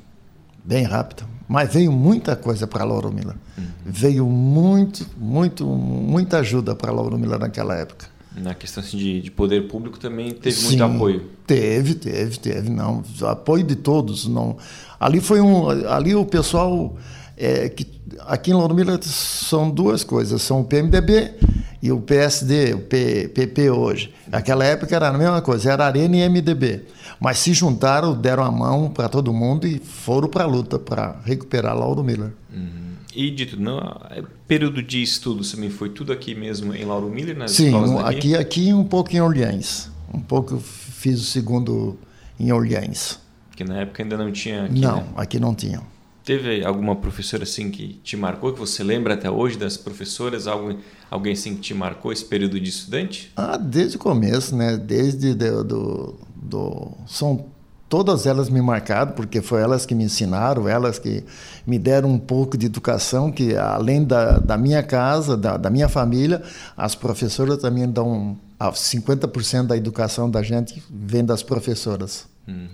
bem 0.63 0.84
rápida. 0.84 1.24
Mas 1.48 1.74
veio 1.74 1.92
muita 1.92 2.36
coisa 2.36 2.68
para 2.68 2.84
Lauro 2.84 3.12
Miller. 3.12 3.36
Uhum. 3.58 3.66
Veio 3.86 4.25
muito, 4.25 5.06
muito, 5.18 5.66
muita 5.66 6.39
ajuda 6.39 6.75
para 6.75 6.92
Lauro 6.92 7.18
Miller 7.18 7.39
naquela 7.39 7.75
época 7.75 8.08
na 8.39 8.54
questão 8.54 8.82
assim, 8.82 8.98
de, 8.98 9.22
de, 9.22 9.32
poder 9.32 9.68
público 9.68 10.00
também 10.00 10.32
teve 10.32 10.56
Sim, 10.56 10.78
muito 10.78 10.84
apoio. 10.84 11.30
Teve, 11.46 11.96
teve, 11.96 12.39
teve, 12.39 12.70
não, 12.70 13.04
apoio 13.24 13.63
de 13.63 13.75
todos, 13.75 14.28
não. 14.28 14.58
Ali 15.00 15.20
foi 15.20 15.42
um, 15.42 15.70
ali 15.70 16.16
o 16.16 16.25
pessoal 16.25 16.96
é, 17.38 17.70
que 17.70 17.86
aqui 18.28 18.51
em 18.51 18.54
Lauro 18.54 18.74
Miller 18.74 19.00
são 19.04 19.70
duas 19.70 20.04
coisas, 20.04 20.42
são 20.42 20.62
o 20.62 20.63
PMDB 20.63 21.34
e 21.82 21.92
o 21.92 22.00
PSD, 22.01 22.74
o 22.74 22.80
P, 22.80 23.30
PP 23.34 23.70
hoje. 23.70 24.13
Naquela 24.28 24.66
época 24.66 24.96
era 24.96 25.08
a 25.08 25.13
mesma 25.13 25.42
coisa, 25.42 25.72
era 25.72 25.86
Arena 25.86 26.18
e 26.18 26.30
MDB. 26.30 26.84
Mas 27.19 27.39
se 27.39 27.53
juntaram, 27.53 28.13
deram 28.13 28.43
a 28.43 28.51
mão 28.51 28.89
para 28.89 29.09
todo 29.09 29.33
mundo 29.33 29.67
e 29.67 29.77
foram 29.79 30.29
para 30.29 30.45
a 30.45 30.47
luta 30.47 30.79
para 30.79 31.19
recuperar 31.25 31.77
Lauro 31.77 32.03
Miller. 32.03 32.31
Uhum. 32.53 32.89
E 33.13 33.29
dito, 33.31 33.59
não, 33.59 33.79
é, 34.09 34.23
período 34.47 34.81
de 34.81 35.01
estudos 35.01 35.51
também 35.51 35.69
foi 35.69 35.89
tudo 35.89 36.13
aqui 36.13 36.33
mesmo 36.33 36.73
em 36.73 36.85
Lauro 36.85 37.09
Miller, 37.09 37.38
nas 37.38 37.51
Sim, 37.51 37.73
aqui, 38.05 38.35
aqui 38.35 38.73
um 38.73 38.83
pouco 38.83 39.13
em 39.13 39.19
Orleans. 39.19 39.91
Um 40.13 40.21
pouco 40.21 40.57
fiz 40.59 41.19
o 41.19 41.25
segundo 41.25 41.97
em 42.39 42.51
Orleans. 42.51 43.19
Que 43.55 43.63
na 43.63 43.79
época 43.79 44.03
ainda 44.03 44.17
não 44.17 44.31
tinha 44.31 44.65
aqui, 44.65 44.79
Não, 44.79 44.97
né? 44.97 45.07
aqui 45.17 45.39
não 45.39 45.53
tinha. 45.53 45.81
Teve 46.23 46.63
alguma 46.63 46.95
professora 46.95 47.43
assim 47.43 47.71
que 47.71 47.99
te 48.03 48.15
marcou, 48.15 48.53
que 48.53 48.59
você 48.59 48.83
lembra 48.83 49.15
até 49.15 49.29
hoje 49.31 49.57
das 49.57 49.75
professoras? 49.75 50.47
Algo, 50.47 50.77
alguém 51.09 51.33
assim 51.33 51.55
que 51.55 51.61
te 51.61 51.73
marcou 51.73 52.11
esse 52.13 52.23
período 52.23 52.59
de 52.59 52.69
estudante? 52.69 53.31
Ah, 53.35 53.57
desde 53.57 53.97
o 53.97 53.99
começo, 53.99 54.55
né? 54.55 54.77
Desde 54.77 55.33
do, 55.33 55.63
do, 55.63 56.19
do 56.41 56.91
são 57.08 57.46
todas 57.89 58.27
elas 58.27 58.50
me 58.50 58.62
marcaram 58.62 59.13
porque 59.13 59.41
foi 59.41 59.62
elas 59.62 59.86
que 59.86 59.96
me 59.96 60.03
ensinaram, 60.03 60.67
elas 60.67 61.00
que 61.00 61.24
me 61.65 61.79
deram 61.79 62.10
um 62.10 62.19
pouco 62.19 62.55
de 62.55 62.67
educação 62.67 63.31
que 63.31 63.55
além 63.55 64.03
da, 64.03 64.38
da 64.38 64.58
minha 64.58 64.84
casa, 64.84 65.36
da, 65.36 65.58
da 65.58 65.69
minha 65.69 65.89
família, 65.89 66.41
as 66.77 66.93
professoras 66.93 67.58
também 67.58 67.89
dão 67.89 68.38
50% 68.60 69.67
da 69.67 69.75
educação 69.75 70.29
da 70.29 70.43
gente 70.43 70.84
vem 70.89 71.25
das 71.25 71.41
professoras. 71.41 72.27
Uhum. 72.50 72.68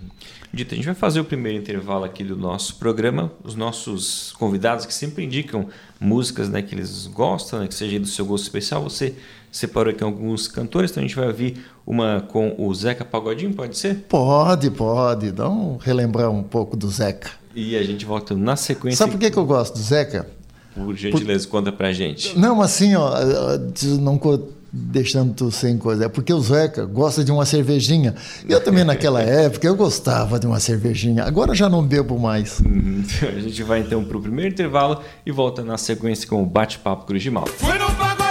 Dito, 0.52 0.72
a 0.72 0.76
gente 0.76 0.86
vai 0.86 0.94
fazer 0.94 1.20
o 1.20 1.24
primeiro 1.24 1.58
intervalo 1.58 2.04
aqui 2.04 2.24
do 2.24 2.36
nosso 2.36 2.76
programa. 2.76 3.30
Os 3.44 3.54
nossos 3.54 4.32
convidados 4.38 4.86
que 4.86 4.94
sempre 4.94 5.24
indicam 5.24 5.68
músicas 6.00 6.48
né, 6.48 6.62
que 6.62 6.74
eles 6.74 7.06
gostam, 7.06 7.60
né, 7.60 7.68
que 7.68 7.74
seja 7.74 8.00
do 8.00 8.06
seu 8.06 8.24
gosto 8.24 8.44
especial. 8.44 8.82
Você 8.82 9.14
separou 9.52 9.92
aqui 9.92 10.02
alguns 10.02 10.48
cantores, 10.48 10.90
então 10.90 11.02
a 11.02 11.06
gente 11.06 11.16
vai 11.16 11.26
ouvir 11.28 11.66
uma 11.86 12.22
com 12.22 12.54
o 12.58 12.74
Zeca 12.74 13.04
Pagodinho, 13.04 13.52
pode 13.52 13.76
ser? 13.76 14.06
Pode, 14.08 14.70
pode. 14.70 15.30
Dá 15.30 15.48
um 15.48 15.76
relembrar 15.76 16.30
um 16.30 16.42
pouco 16.42 16.76
do 16.76 16.88
Zeca. 16.88 17.30
E 17.54 17.76
a 17.76 17.82
gente 17.82 18.04
volta 18.04 18.34
na 18.34 18.56
sequência. 18.56 18.98
Sabe 18.98 19.12
por 19.12 19.20
que, 19.20 19.30
que 19.30 19.38
eu 19.38 19.46
gosto 19.46 19.74
do 19.74 19.80
Zeca? 19.80 20.26
Por 20.74 20.94
gentileza, 20.94 21.46
por... 21.46 21.52
conta 21.52 21.72
pra 21.72 21.92
gente. 21.92 22.38
Não, 22.38 22.60
assim, 22.60 22.94
ó, 22.94 23.10
não 23.98 24.18
deixando 24.72 25.32
tu 25.34 25.50
sem 25.50 25.78
coisa. 25.78 26.06
É 26.06 26.08
porque 26.08 26.32
o 26.32 26.40
Zeca 26.40 26.84
gosta 26.84 27.24
de 27.24 27.32
uma 27.32 27.46
cervejinha. 27.46 28.14
Eu 28.48 28.62
também 28.62 28.84
naquela 28.84 29.22
época 29.24 29.66
eu 29.66 29.74
gostava 29.74 30.38
de 30.38 30.46
uma 30.46 30.60
cervejinha. 30.60 31.24
Agora 31.24 31.54
já 31.54 31.68
não 31.68 31.82
bebo 31.82 32.18
mais. 32.18 32.60
Uhum. 32.60 33.04
A 33.36 33.40
gente 33.40 33.62
vai 33.62 33.80
então 33.80 34.04
para 34.04 34.16
o 34.16 34.20
primeiro 34.20 34.52
intervalo 34.52 35.00
e 35.24 35.32
volta 35.32 35.62
na 35.62 35.78
sequência 35.78 36.28
com 36.28 36.42
o 36.42 36.46
bate-papo 36.46 37.06
Cruz 37.06 37.22
de 37.22 37.30
Malta. 37.30 37.52
Fui 37.52 37.78
no 37.78 37.90
pagode, 37.92 38.25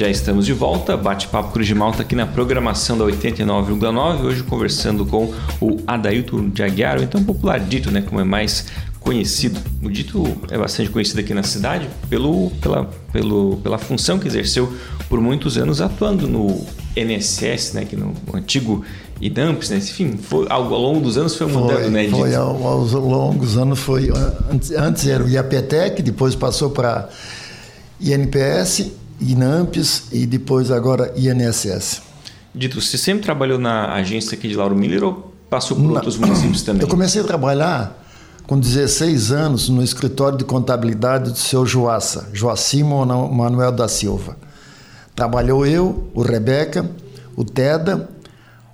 Já 0.00 0.08
estamos 0.08 0.46
de 0.46 0.54
volta, 0.54 0.96
bate-papo 0.96 1.52
Cruz 1.52 1.66
de 1.66 1.74
Malta 1.74 2.00
aqui 2.00 2.14
na 2.14 2.26
programação 2.26 2.96
da 2.96 3.04
89,9. 3.04 4.24
Hoje 4.24 4.42
conversando 4.42 5.04
com 5.04 5.30
o 5.60 5.76
Adailton 5.86 6.48
de 6.48 6.62
Aguiar, 6.62 6.96
ou 6.96 7.04
então 7.04 7.22
popular 7.22 7.60
Dito, 7.60 7.90
né, 7.90 8.00
como 8.00 8.18
é 8.18 8.24
mais 8.24 8.64
conhecido. 8.98 9.60
O 9.82 9.90
Dito 9.90 10.24
é 10.50 10.56
bastante 10.56 10.88
conhecido 10.88 11.20
aqui 11.20 11.34
na 11.34 11.42
cidade 11.42 11.86
pelo, 12.08 12.50
pela, 12.62 12.88
pelo, 13.12 13.58
pela 13.58 13.76
função 13.76 14.18
que 14.18 14.26
exerceu 14.26 14.72
por 15.06 15.20
muitos 15.20 15.58
anos 15.58 15.82
atuando 15.82 16.26
no 16.26 16.64
NSS, 16.96 17.74
né, 17.74 17.84
que 17.84 17.94
no 17.94 18.14
antigo 18.32 18.82
IDAMPS, 19.20 19.68
né? 19.68 19.76
Enfim, 19.76 20.16
foi, 20.16 20.46
ao, 20.48 20.66
longo 20.66 21.00
dos 21.00 21.18
anos 21.18 21.36
foi 21.36 21.46
mudando, 21.46 21.82
Foi, 21.82 21.90
né, 21.90 22.04
Dito? 22.04 22.16
foi 22.16 22.34
ao, 22.34 22.66
aos 22.66 22.92
longos 22.92 23.58
anos 23.58 23.78
foi 23.78 24.10
antes, 24.50 24.70
antes 24.70 25.06
era 25.06 25.22
o 25.22 25.28
IAPTEC, 25.28 26.00
depois 26.00 26.34
passou 26.34 26.70
para 26.70 27.10
INPS, 28.00 28.98
INAMPS 29.20 30.04
e 30.12 30.26
depois 30.26 30.70
agora 30.70 31.12
INSS. 31.16 32.02
Dito, 32.54 32.80
você 32.80 32.98
sempre 32.98 33.22
trabalhou 33.22 33.58
na 33.58 33.92
agência 33.94 34.36
aqui 34.36 34.48
de 34.48 34.56
Lauro 34.56 34.74
Miller 34.74 35.04
ou 35.04 35.32
passou 35.48 35.76
por 35.76 35.84
Não. 35.84 35.94
outros 35.94 36.16
municípios 36.16 36.62
também? 36.62 36.82
Eu 36.82 36.88
comecei 36.88 37.20
a 37.20 37.24
trabalhar 37.24 37.96
com 38.46 38.58
16 38.58 39.30
anos 39.30 39.68
no 39.68 39.82
escritório 39.82 40.36
de 40.36 40.44
contabilidade 40.44 41.30
do 41.30 41.38
seu 41.38 41.64
Joaça, 41.64 42.28
Joacim 42.32 42.82
Mano- 42.82 43.30
Manuel 43.32 43.70
da 43.70 43.86
Silva. 43.86 44.36
Trabalhou 45.14 45.64
eu, 45.66 46.10
o 46.14 46.22
Rebeca, 46.22 46.90
o 47.36 47.44
Teda, 47.44 48.08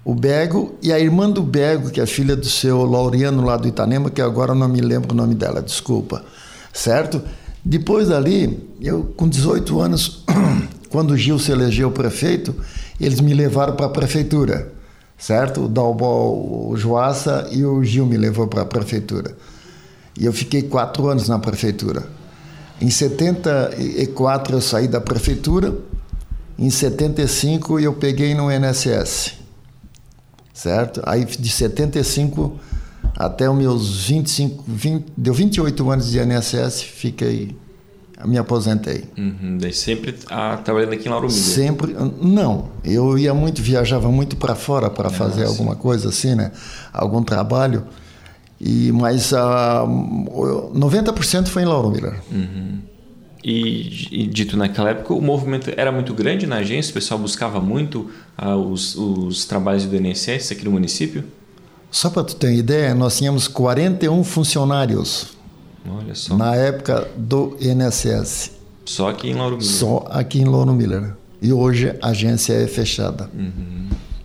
o 0.04 0.14
Bego 0.14 0.76
e 0.80 0.92
a 0.92 0.98
irmã 1.00 1.28
do 1.28 1.42
Bego, 1.42 1.90
que 1.90 2.00
é 2.00 2.06
filha 2.06 2.36
do 2.36 2.46
seu 2.46 2.84
Laureano 2.84 3.44
lá 3.44 3.56
do 3.56 3.66
Itanema, 3.68 4.08
que 4.08 4.22
agora 4.22 4.52
eu 4.52 4.54
não 4.54 4.68
me 4.68 4.80
lembro 4.80 5.12
o 5.12 5.16
nome 5.16 5.34
dela, 5.34 5.60
desculpa. 5.60 6.24
Certo? 6.72 7.20
Depois 7.68 8.06
dali, 8.06 8.64
eu 8.80 9.12
com 9.16 9.28
18 9.28 9.80
anos, 9.80 10.22
quando 10.88 11.10
o 11.10 11.16
Gil 11.16 11.36
se 11.36 11.50
elegeu 11.50 11.90
prefeito, 11.90 12.54
eles 13.00 13.20
me 13.20 13.34
levaram 13.34 13.74
para 13.74 13.86
a 13.86 13.88
prefeitura, 13.88 14.72
certo? 15.18 15.64
O 15.64 15.68
Dalbol, 15.68 16.70
o 16.70 16.76
Joaça 16.76 17.48
e 17.50 17.64
o 17.64 17.82
Gil 17.82 18.06
me 18.06 18.16
levou 18.16 18.46
para 18.46 18.62
a 18.62 18.64
prefeitura. 18.64 19.36
E 20.16 20.24
eu 20.24 20.32
fiquei 20.32 20.62
quatro 20.62 21.08
anos 21.08 21.28
na 21.28 21.40
prefeitura. 21.40 22.04
Em 22.80 22.88
74 22.88 24.54
eu 24.54 24.60
saí 24.60 24.86
da 24.86 25.00
prefeitura, 25.00 25.76
em 26.56 26.70
75 26.70 27.80
eu 27.80 27.94
peguei 27.94 28.32
no 28.32 28.48
INSS, 28.48 29.34
certo? 30.54 31.02
Aí 31.04 31.24
de 31.24 31.50
75 31.50 32.60
até 33.16 33.48
os 33.48 33.56
meus 33.56 34.06
25, 34.06 34.64
20, 34.66 35.06
deu 35.16 35.32
28 35.32 35.90
anos 35.90 36.10
de 36.10 36.18
INSS, 36.18 36.82
fiquei, 36.82 37.56
me 38.24 38.36
aposentei. 38.36 39.04
Uhum, 39.16 39.58
daí 39.58 39.72
sempre 39.72 40.14
ah, 40.28 40.58
trabalhando 40.58 40.92
aqui 40.92 41.08
em 41.08 41.10
Lauro 41.10 41.26
Miller. 41.26 41.42
Sempre, 41.42 41.96
não, 42.20 42.68
eu 42.84 43.16
ia 43.16 43.32
muito, 43.32 43.62
viajava 43.62 44.10
muito 44.10 44.36
para 44.36 44.54
fora 44.54 44.90
para 44.90 45.08
fazer 45.08 45.46
sim. 45.46 45.52
alguma 45.52 45.76
coisa 45.76 46.10
assim, 46.10 46.34
né? 46.34 46.52
Algum 46.92 47.22
trabalho. 47.22 47.84
E 48.60 48.92
mas 48.92 49.32
ah, 49.32 49.84
90% 49.86 51.46
foi 51.48 51.62
em 51.62 51.66
Lauro 51.66 51.90
Miller. 51.90 52.20
E, 53.42 54.08
e 54.10 54.26
dito 54.26 54.56
naquela 54.56 54.90
época, 54.90 55.14
o 55.14 55.22
movimento 55.22 55.72
era 55.76 55.92
muito 55.92 56.12
grande 56.12 56.46
na 56.46 56.56
agência, 56.56 56.90
o 56.90 56.94
pessoal 56.94 57.20
buscava 57.20 57.60
muito 57.60 58.10
ah, 58.36 58.56
os, 58.56 58.96
os 58.96 59.44
trabalhos 59.44 59.86
do 59.86 59.94
INSS 59.96 60.52
aqui 60.52 60.64
no 60.64 60.72
município. 60.72 61.24
Só 61.90 62.10
para 62.10 62.24
tu 62.24 62.36
ter 62.36 62.48
uma 62.48 62.54
ideia, 62.54 62.94
nós 62.94 63.16
tínhamos 63.16 63.48
41 63.48 64.22
funcionários 64.24 65.28
Olha 65.88 66.14
só. 66.14 66.36
na 66.36 66.54
época 66.54 67.08
do 67.16 67.56
INSS, 67.60 68.52
Só 68.84 69.08
aqui 69.10 69.28
em 69.30 69.34
Lauro 69.34 69.56
Miller. 69.56 69.72
só 69.72 70.04
aqui 70.10 70.40
em 70.40 70.44
Lauro 70.44 70.72
Miller. 70.72 71.14
E 71.40 71.52
hoje 71.52 71.94
a 72.02 72.08
agência 72.08 72.52
é 72.54 72.66
fechada. 72.66 73.30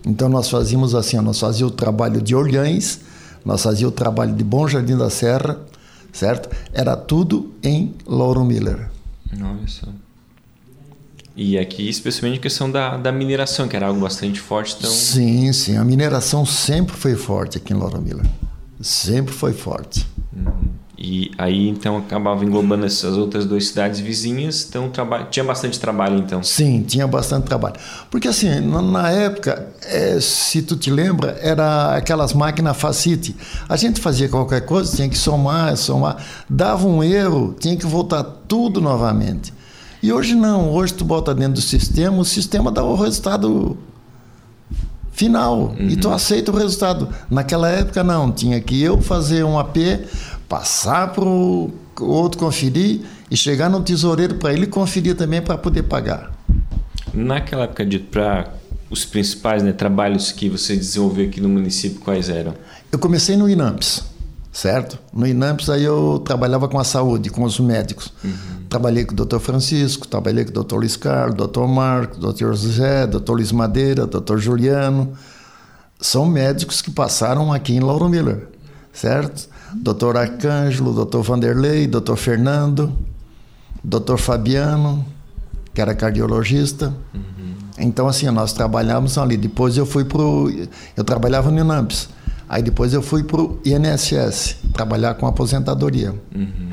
Então 0.06 0.28
nós 0.28 0.50
fazíamos 0.50 0.96
assim, 0.96 1.18
nós 1.18 1.40
fazíamos 1.40 1.74
o 1.74 1.78
trabalho 1.78 2.22
de 2.22 2.36
Orleans, 2.36 3.00
nós 3.46 3.62
fazíamos 3.64 3.94
o 3.94 3.96
trabalho 3.96 4.34
de 4.34 4.44
Bom 4.44 4.68
Jardim 4.68 4.98
da 4.98 5.10
Serra, 5.10 5.60
certo? 6.12 6.50
Era 6.74 6.96
tudo 6.98 7.54
em 7.64 7.94
Lauro 8.08 8.44
Miller. 8.44 8.90
Olha 9.34 9.68
só. 9.68 9.88
E 11.44 11.58
aqui, 11.58 11.90
especialmente 11.90 12.38
a 12.38 12.42
questão 12.44 12.70
da, 12.70 12.98
da 12.98 13.12
mineração, 13.12 13.68
que 13.68 13.76
era 13.76 13.88
algo 13.88 14.00
bastante 14.00 14.40
forte, 14.40 14.76
então. 14.78 14.92
Sim, 14.92 15.52
sim. 15.52 15.76
A 15.76 15.84
mineração 15.84 16.46
sempre 16.46 16.96
foi 16.96 17.16
forte 17.16 17.58
aqui 17.58 17.74
em 17.74 17.78
Lauro 17.78 18.00
Miller. 18.00 18.24
Sempre 18.80 19.34
foi 19.34 19.52
forte. 19.52 20.06
E 20.96 21.32
aí 21.40 21.68
então 21.68 21.98
acabava 21.98 22.46
englobando 22.46 22.86
essas 22.86 23.18
outras 23.18 23.44
duas 23.48 23.66
cidades 23.66 24.00
vizinhas, 24.00 24.68
então 24.70 24.92
tinha 25.32 25.44
bastante 25.44 25.80
trabalho 25.80 26.20
então. 26.20 26.44
Sim, 26.44 26.84
tinha 26.84 27.08
bastante 27.08 27.46
trabalho. 27.46 27.76
Porque 28.12 28.28
assim, 28.28 28.60
na, 28.60 28.80
na 28.80 29.10
época, 29.10 29.68
é, 29.84 30.20
se 30.22 30.62
tu 30.62 30.76
te 30.76 30.92
lembra, 30.92 31.40
era 31.42 31.96
aquelas 31.96 32.34
máquinas 32.34 32.78
Facite. 32.78 33.36
A 33.68 33.76
gente 33.76 34.00
fazia 34.00 34.30
qualquer 34.30 34.62
coisa, 34.62 34.96
tinha 34.96 35.10
que 35.10 35.18
somar, 35.18 35.76
somar, 35.76 36.24
dava 36.48 36.88
um 36.88 37.04
erro, 37.04 37.56
tinha 37.60 37.76
que 37.76 37.88
voltar 37.88 38.24
tudo 38.24 38.80
novamente. 38.80 39.52
E 40.02 40.12
hoje 40.12 40.34
não, 40.34 40.72
hoje 40.72 40.94
tu 40.94 41.06
bota 41.06 41.34
dentro 41.34 41.54
do 41.54 41.62
sistema, 41.62 42.18
o 42.18 42.26
sistema 42.26 42.72
dá 42.72 42.84
o 42.84 42.96
resultado 42.96 43.78
final 45.12 45.76
uhum. 45.78 45.90
e 45.90 45.96
tu 45.96 46.10
aceita 46.10 46.52
o 46.52 46.56
resultado. 46.56 47.08
Naquela 47.30 47.70
época 47.70 48.04
não, 48.04 48.32
tinha 48.32 48.60
que 48.60 48.82
eu 48.82 49.00
fazer 49.00 49.44
um 49.44 49.60
AP, 49.60 49.78
passar 50.50 51.12
para 51.12 51.24
o 51.24 51.72
outro 52.00 52.40
conferir 52.40 53.02
e 53.30 53.38
chegar 53.38 53.70
no 53.70 53.82
tesoureiro 53.82 54.36
para 54.36 54.52
ele 54.52 54.66
conferir 54.66 55.16
também 55.16 55.42
para 55.42 55.58
poder 55.58 55.84
pagar. 55.84 56.32
Naquela 57.14 57.66
época, 57.66 57.86
de 57.86 58.00
para 58.00 58.52
os 58.90 59.06
principais 59.06 59.62
né, 59.62 59.72
trabalhos 59.72 60.32
que 60.32 60.50
você 60.50 60.76
desenvolveu 60.76 61.28
aqui 61.28 61.40
no 61.40 61.48
município, 61.48 62.00
quais 62.02 62.28
eram? 62.28 62.56
Eu 62.92 62.98
comecei 62.98 63.38
no 63.38 63.48
INAMPS, 63.48 64.04
certo? 64.52 65.00
No 65.14 65.26
INAMPS 65.26 65.70
aí 65.70 65.84
eu 65.84 66.22
trabalhava 66.24 66.68
com 66.68 66.78
a 66.78 66.84
saúde, 66.84 67.30
com 67.30 67.44
os 67.44 67.60
médicos. 67.60 68.12
Uhum. 68.24 68.32
Trabalhei 68.70 69.06
com 69.06 69.14
o 69.14 69.26
Dr. 69.26 69.40
Francisco, 69.40 70.08
trabalhei 70.08 70.46
com 70.46 70.52
o 70.60 70.64
Dr. 70.64 70.76
Luiz 70.76 70.96
Carlos, 70.96 71.48
Dr. 71.48 71.68
Marco, 71.68 72.20
Dr. 72.20 72.54
José, 72.54 73.08
Dr. 73.08 73.32
Luiz 73.32 73.52
Madeira, 73.52 74.06
Dr. 74.06 74.38
Juliano. 74.38 75.14
São 76.00 76.26
médicos 76.26 76.82
que 76.82 76.92
passaram 76.92 77.54
aqui 77.54 77.74
em 77.74 77.80
Lauro 77.80 78.10
Miller, 78.10 78.48
certo? 78.92 79.48
Dr. 79.74 80.18
Arcângelo, 80.18 81.06
Dr. 81.06 81.20
Vanderlei, 81.20 81.88
Dr. 81.88 82.16
Fernando, 82.16 82.92
Dr. 83.84 84.18
Fabiano, 84.18 85.06
que 85.74 85.80
era 85.80 85.96
cardiologista. 85.96 86.94
Uhum. 87.14 87.54
Então, 87.78 88.08
assim, 88.08 88.30
nós 88.30 88.52
trabalhávamos 88.52 89.18
ali. 89.18 89.38
Depois 89.38 89.78
eu 89.78 89.86
fui 89.86 90.04
para 90.04 90.22
Eu 90.96 91.04
trabalhava 91.04 91.50
no 91.50 91.60
INAMPS. 91.60 92.10
Aí 92.52 92.62
depois 92.62 92.94
eu 92.94 93.02
fui 93.02 93.24
para 93.24 93.42
o 93.42 93.60
INSS, 93.64 94.58
trabalhar 94.74 95.14
com 95.14 95.26
aposentadoria. 95.26 96.14
Uhum. 96.36 96.70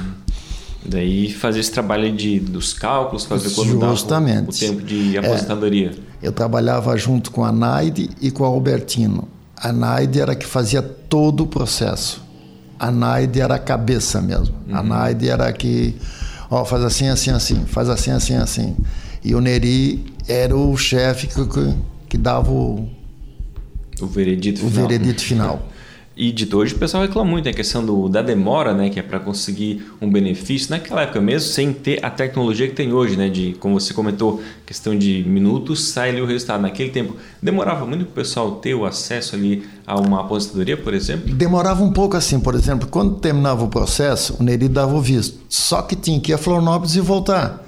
Daí 0.85 1.33
fazer 1.33 1.61
esse 1.61 1.71
trabalho 1.71 2.11
de, 2.11 2.41
dos 2.41 2.73
cálculos, 2.73 3.25
fazer 3.25 3.51
quando 3.51 3.81
Justamente. 3.81 4.65
o, 4.65 4.69
tempo 4.69 4.83
de 4.83 5.17
é, 5.17 5.21
aposentadoria. 5.21 5.93
É, 6.21 6.27
eu 6.27 6.33
trabalhava 6.33 6.97
junto 6.97 7.31
com 7.31 7.45
a 7.45 7.53
Naide 7.53 8.11
e 8.21 8.33
com 8.33 8.45
a 8.45 8.49
Albertino. 8.49 9.29
A 9.57 9.73
Naide 9.73 10.21
era 10.21 10.35
que 10.35 10.47
fazia 10.47 10.83
todo 10.83 11.45
o 11.45 11.47
processo 11.47 12.27
a 12.79 12.91
Naide 12.91 13.41
era 13.41 13.57
a 13.57 13.59
cabeça 13.59 14.21
mesmo. 14.21 14.55
Uhum. 14.69 14.77
A 14.77 14.83
Naide 14.83 15.29
era 15.29 15.53
que, 15.53 15.97
ó, 16.51 16.65
faz 16.65 16.85
assim, 16.85 17.09
assim, 17.09 17.31
assim, 17.31 17.65
faz 17.67 17.89
assim, 17.89 18.13
assim, 18.13 18.37
assim. 18.37 18.77
E 19.25 19.35
o 19.35 19.41
Neri 19.41 20.15
era 20.29 20.57
o 20.57 20.77
chefe 20.77 21.27
que, 21.27 21.47
que, 21.47 21.75
que, 22.11 22.19
dava 22.19 22.51
o, 22.51 22.89
o 24.01 24.07
veredito 24.07 24.65
o 24.65 24.71
final. 24.71 24.89
veredito 24.89 25.23
final. 25.23 25.69
E 26.21 26.33
de 26.33 26.53
hoje 26.53 26.75
o 26.75 26.79
pessoal 26.79 27.05
reclama 27.05 27.31
muito, 27.31 27.45
né? 27.45 27.53
a 27.53 27.55
questão 27.55 27.87
do, 27.87 28.09
da 28.09 28.21
demora, 28.21 28.75
né? 28.75 28.91
Que 28.91 28.99
é 28.99 29.03
para 29.05 29.21
conseguir 29.21 29.85
um 30.01 30.11
benefício. 30.11 30.69
Naquela 30.69 31.03
época 31.03 31.21
mesmo, 31.21 31.49
sem 31.49 31.73
ter 31.73 32.05
a 32.05 32.11
tecnologia 32.11 32.67
que 32.67 32.75
tem 32.75 32.93
hoje, 32.93 33.17
né? 33.17 33.29
De, 33.29 33.55
como 33.61 33.79
você 33.79 33.95
comentou, 33.95 34.43
questão 34.67 34.99
de 34.99 35.23
minutos, 35.29 35.91
sai 35.91 36.09
ali 36.09 36.21
o 36.21 36.27
resultado. 36.27 36.61
Naquele 36.61 36.91
tempo, 36.91 37.15
demorava 37.41 37.87
muito 37.87 38.05
para 38.07 38.11
o 38.11 38.15
pessoal 38.15 38.57
ter 38.57 38.75
o 38.75 38.85
acesso 38.85 39.37
ali 39.37 39.63
a 39.87 39.95
uma 39.97 40.23
aposentadoria, 40.23 40.77
por 40.77 40.93
exemplo? 40.93 41.33
Demorava 41.33 41.85
um 41.85 41.93
pouco 41.93 42.17
assim, 42.17 42.41
por 42.41 42.57
exemplo, 42.57 42.89
quando 42.89 43.15
terminava 43.21 43.63
o 43.63 43.69
processo, 43.69 44.35
o 44.41 44.43
Neri 44.43 44.67
dava 44.67 44.97
o 44.97 45.01
visto. 45.01 45.39
Só 45.49 45.83
que 45.83 45.95
tinha 45.95 46.19
que 46.19 46.33
ir 46.33 46.35
a 46.35 46.39
Florianópolis 46.39 46.97
e 46.97 47.01
voltar. 47.01 47.65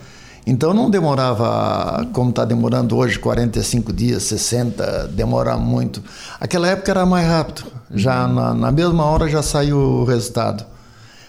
Então 0.50 0.75
não 0.75 0.90
demorava 0.90 2.04
como 2.12 2.30
está 2.30 2.45
demorando 2.45 2.97
hoje, 2.97 3.16
45 3.21 3.92
dias, 3.92 4.25
60, 4.25 5.07
demora 5.14 5.57
muito. 5.57 6.02
Aquela 6.40 6.66
época 6.66 6.90
era 6.90 7.07
mais 7.07 7.25
rápido, 7.25 7.62
já 7.95 8.26
na, 8.26 8.52
na 8.52 8.73
mesma 8.73 9.04
hora 9.04 9.28
já 9.28 9.45
saiu 9.45 9.78
o 9.78 10.04
resultado. 10.04 10.66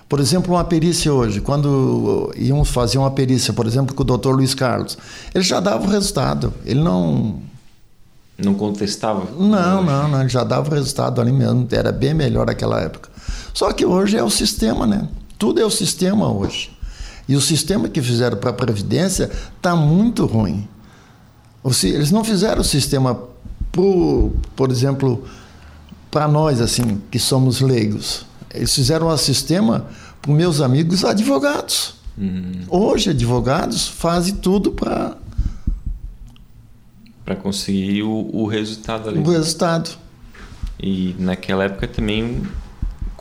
Por 0.09 0.19
exemplo, 0.19 0.55
uma 0.55 0.63
perícia 0.63 1.13
hoje, 1.13 1.39
quando 1.39 2.33
íamos 2.35 2.69
fazer 2.69 2.97
uma 2.97 3.11
perícia, 3.11 3.53
por 3.53 3.67
exemplo, 3.67 3.93
com 3.93 4.01
o 4.01 4.05
doutor 4.05 4.35
Luiz 4.35 4.55
Carlos, 4.55 4.97
ele 5.35 5.43
já 5.43 5.59
dava 5.59 5.85
o 5.85 5.87
resultado, 5.87 6.51
ele 6.65 6.81
não... 6.81 7.41
Não 8.39 8.55
contestava? 8.55 9.27
Não, 9.37 9.83
não, 9.83 10.07
não, 10.07 10.21
ele 10.21 10.29
já 10.29 10.43
dava 10.43 10.67
o 10.67 10.73
resultado 10.73 11.21
ali 11.21 11.31
mesmo, 11.31 11.67
era 11.69 11.91
bem 11.91 12.15
melhor 12.15 12.47
naquela 12.47 12.81
época. 12.81 13.07
Só 13.53 13.71
que 13.71 13.85
hoje 13.85 14.17
é 14.17 14.23
o 14.23 14.31
sistema, 14.31 14.87
né? 14.87 15.07
Tudo 15.37 15.61
é 15.61 15.63
o 15.63 15.69
sistema 15.69 16.27
hoje. 16.27 16.71
E 17.31 17.35
o 17.37 17.39
sistema 17.39 17.87
que 17.87 18.01
fizeram 18.01 18.35
para 18.35 18.49
a 18.49 18.53
Previdência 18.53 19.31
está 19.55 19.73
muito 19.73 20.25
ruim. 20.25 20.67
Eles 21.81 22.11
não 22.11 22.25
fizeram 22.25 22.59
o 22.59 22.63
sistema, 22.63 23.23
por, 23.71 24.33
por 24.53 24.69
exemplo, 24.69 25.23
para 26.11 26.27
nós, 26.27 26.59
assim, 26.59 27.01
que 27.09 27.17
somos 27.17 27.61
leigos. 27.61 28.25
Eles 28.53 28.75
fizeram 28.75 29.07
um 29.07 29.15
sistema 29.15 29.87
para 30.21 30.33
meus 30.33 30.59
amigos 30.59 31.05
advogados. 31.05 31.95
Uhum. 32.17 32.65
Hoje, 32.67 33.11
advogados 33.11 33.87
fazem 33.87 34.35
tudo 34.35 34.73
para. 34.73 35.15
Para 37.23 37.37
conseguir 37.37 38.03
o, 38.03 38.29
o 38.33 38.45
resultado 38.45 39.07
ali. 39.07 39.19
O 39.19 39.31
resultado. 39.31 39.89
E 40.77 41.15
naquela 41.17 41.63
época 41.63 41.87
também 41.87 42.41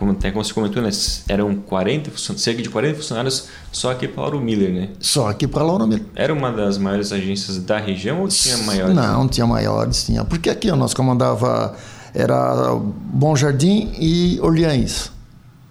como 0.00 0.12
até 0.12 0.30
como 0.30 0.42
você 0.42 0.54
comentou, 0.54 0.82
né, 0.82 0.88
eram 1.28 1.54
40, 1.54 2.10
cerca 2.16 2.62
de 2.62 2.70
40 2.70 2.96
funcionários 2.96 3.48
só 3.70 3.90
aqui 3.90 4.08
para 4.08 4.22
Lauro 4.22 4.40
Miller, 4.40 4.72
né? 4.72 4.88
Só 4.98 5.28
aqui 5.28 5.46
para 5.46 5.62
Lauro 5.62 5.86
Miller. 5.86 6.06
Era 6.14 6.32
uma 6.32 6.50
das 6.50 6.78
maiores 6.78 7.12
agências 7.12 7.58
da 7.58 7.78
região 7.78 8.22
ou 8.22 8.28
tinha 8.28 8.56
maiores? 8.56 8.96
Não, 8.96 9.28
tinha 9.28 9.46
maiores, 9.46 10.04
tinha. 10.04 10.24
Porque 10.24 10.48
aqui 10.48 10.72
nós 10.72 10.94
comandava 10.94 11.76
era 12.14 12.74
Bom 12.74 13.36
Jardim 13.36 13.92
e 13.98 14.40
Orleans. 14.40 15.12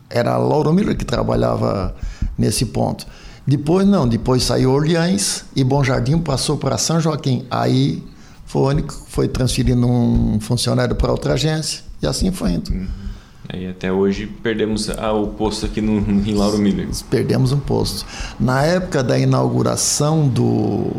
Era 0.07 0.37
Lauro 0.37 0.71
Miller 0.71 0.95
que 0.95 1.05
trabalhava 1.05 1.95
nesse 2.37 2.67
ponto. 2.67 3.07
Depois 3.47 3.87
não, 3.87 4.07
depois 4.07 4.43
saiu 4.43 4.71
Orleans 4.71 5.43
e 5.55 5.63
Bom 5.63 5.83
Jardim 5.83 6.19
passou 6.19 6.55
para 6.55 6.77
São 6.77 7.01
Joaquim. 7.01 7.47
Aí 7.49 8.03
foi, 8.45 8.85
foi 9.07 9.27
transferindo 9.27 9.87
um 9.87 10.39
funcionário 10.39 10.95
para 10.95 11.11
outra 11.11 11.33
agência 11.33 11.81
e 11.99 12.05
assim 12.05 12.31
foi 12.31 12.51
indo. 12.51 12.71
Uhum. 12.71 13.08
E 13.51 13.65
até 13.65 13.91
hoje 13.91 14.27
perdemos 14.27 14.89
o 14.89 15.27
posto 15.29 15.65
aqui 15.65 15.81
no, 15.81 15.97
em 15.97 16.35
Lauro 16.35 16.59
Miller. 16.59 16.87
Perdemos 17.09 17.51
um 17.51 17.59
posto. 17.59 18.05
Na 18.39 18.63
época 18.63 19.03
da 19.03 19.17
inauguração 19.17 20.27
do, 20.27 20.97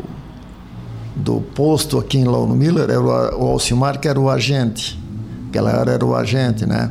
do 1.14 1.40
posto 1.54 1.96
aqui 1.96 2.18
em 2.18 2.24
Lauro 2.24 2.52
Miller, 2.54 2.90
era 2.90 3.00
o, 3.00 3.50
Alcimar 3.50 4.00
que 4.00 4.08
era 4.08 4.18
o 4.18 4.28
agente. 4.28 4.98
Aquela 5.48 5.70
era, 5.70 5.92
era 5.92 6.04
o 6.04 6.14
agente, 6.14 6.66
né? 6.66 6.90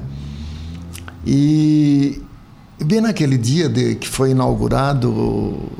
E 1.26 2.22
bem 2.82 3.02
naquele 3.02 3.38
dia 3.38 3.68
de, 3.68 3.96
que 3.96 4.08
foi 4.08 4.32
inaugurado 4.32 5.12
o, 5.12 5.72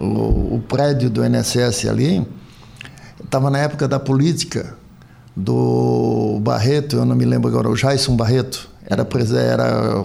o, 0.00 0.54
o 0.56 0.64
prédio 0.68 1.08
do 1.08 1.22
NSS 1.22 1.88
ali, 1.88 2.26
estava 3.22 3.50
na 3.50 3.58
época 3.58 3.86
da 3.86 4.00
política 4.00 4.76
do 5.36 6.40
Barreto, 6.42 6.96
eu 6.96 7.04
não 7.04 7.14
me 7.14 7.24
lembro 7.24 7.48
agora, 7.48 7.68
o 7.68 7.74
Jason 7.74 8.16
Barreto 8.16 8.69
era, 8.90 9.06
era 9.40 10.04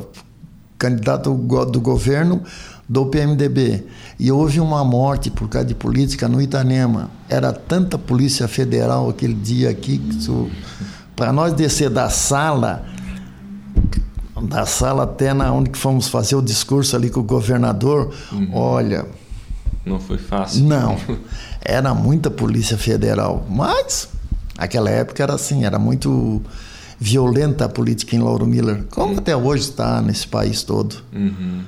candidato 0.77 1.33
do 1.33 1.81
governo 1.81 2.43
do 2.87 3.07
PMDB. 3.07 3.83
E 4.19 4.31
houve 4.31 4.59
uma 4.59 4.85
morte 4.85 5.29
por 5.29 5.49
causa 5.49 5.67
de 5.67 5.75
política 5.75 6.27
no 6.27 6.41
Itanema. 6.41 7.09
Era 7.27 7.51
tanta 7.51 7.97
polícia 7.97 8.47
federal 8.47 9.09
aquele 9.09 9.33
dia 9.33 9.69
aqui 9.69 9.99
para 11.15 11.33
nós 11.33 11.53
descer 11.53 11.89
da 11.89 12.09
sala 12.09 12.85
da 14.41 14.65
sala 14.65 15.03
até 15.03 15.33
na 15.33 15.51
onde 15.51 15.69
que 15.69 15.77
fomos 15.77 16.09
fazer 16.09 16.35
o 16.35 16.41
discurso 16.41 16.95
ali 16.95 17.09
com 17.09 17.21
o 17.21 17.23
governador, 17.23 18.13
uhum. 18.33 18.49
olha, 18.53 19.05
não 19.85 19.99
foi 19.99 20.17
fácil. 20.17 20.63
Não. 20.63 20.97
Era 21.61 21.93
muita 21.93 22.29
polícia 22.29 22.77
federal, 22.77 23.45
mas 23.49 24.09
aquela 24.57 24.89
época 24.89 25.21
era 25.23 25.33
assim, 25.33 25.63
era 25.63 25.79
muito 25.79 26.41
violenta 26.99 27.65
a 27.65 27.69
política 27.69 28.15
em 28.15 28.19
Lauro 28.19 28.45
Miller, 28.45 28.83
como 28.89 29.13
uhum. 29.13 29.19
até 29.19 29.35
hoje 29.35 29.63
está 29.63 30.01
nesse 30.01 30.27
país 30.27 30.63
todo. 30.63 30.95
Uhum. 31.13 31.61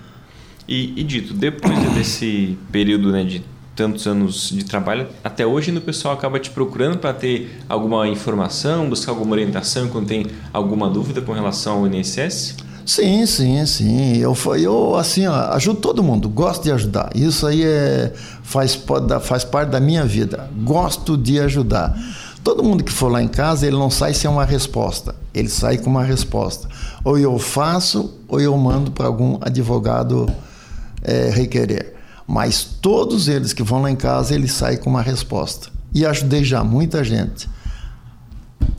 E, 0.67 0.93
e, 0.99 1.03
dito, 1.03 1.33
depois 1.33 1.77
desse 1.93 2.57
período 2.71 3.11
né, 3.11 3.23
de 3.23 3.43
tantos 3.75 4.07
anos 4.07 4.49
de 4.49 4.65
trabalho, 4.65 5.07
até 5.23 5.45
hoje 5.45 5.71
o 5.71 5.79
pessoal 5.79 6.13
acaba 6.13 6.39
te 6.39 6.49
procurando 6.49 6.97
para 6.97 7.13
ter 7.13 7.61
alguma 7.69 8.07
informação, 8.07 8.89
buscar 8.89 9.11
alguma 9.11 9.31
orientação 9.31 9.87
quando 9.87 10.07
tem 10.07 10.25
alguma 10.51 10.89
dúvida 10.89 11.21
com 11.21 11.31
relação 11.31 11.77
ao 11.77 11.87
INSS? 11.87 12.55
Sim, 12.85 13.25
sim, 13.25 13.65
sim. 13.65 14.17
Eu, 14.17 14.35
eu 14.57 14.95
assim, 14.95 15.27
ó, 15.27 15.53
ajudo 15.53 15.79
todo 15.79 16.01
mundo, 16.01 16.27
gosto 16.27 16.63
de 16.63 16.71
ajudar. 16.71 17.11
Isso 17.13 17.45
aí 17.45 17.63
é, 17.63 18.13
faz, 18.41 18.81
faz 19.21 19.43
parte 19.43 19.69
da 19.69 19.79
minha 19.79 20.05
vida. 20.05 20.49
Gosto 20.63 21.17
de 21.17 21.39
ajudar 21.39 21.95
Todo 22.47 22.63
mundo 22.63 22.81
que 22.81 22.93
for 22.93 23.11
lá 23.11 23.21
em 23.21 23.27
casa, 23.27 23.67
ele 23.67 23.75
não 23.75 23.89
sai 23.89 24.13
sem 24.13 24.29
uma 24.31 24.45
resposta. 24.45 25.13
Ele 25.33 25.49
sai 25.49 25.77
com 25.77 25.89
uma 25.89 26.01
resposta. 26.01 26.69
Ou 27.03 27.17
eu 27.19 27.37
faço, 27.37 28.13
ou 28.25 28.39
eu 28.39 28.55
mando 28.57 28.89
para 28.89 29.05
algum 29.05 29.37
advogado 29.41 30.25
é, 31.03 31.29
requerer. 31.29 31.93
Mas 32.25 32.63
todos 32.63 33.27
eles 33.27 33.51
que 33.51 33.61
vão 33.61 33.81
lá 33.81 33.91
em 33.91 33.97
casa, 33.97 34.33
ele 34.33 34.47
sai 34.47 34.77
com 34.77 34.89
uma 34.89 35.01
resposta. 35.01 35.67
E 35.93 36.05
ajudei 36.05 36.41
já 36.45 36.63
muita 36.63 37.03
gente. 37.03 37.49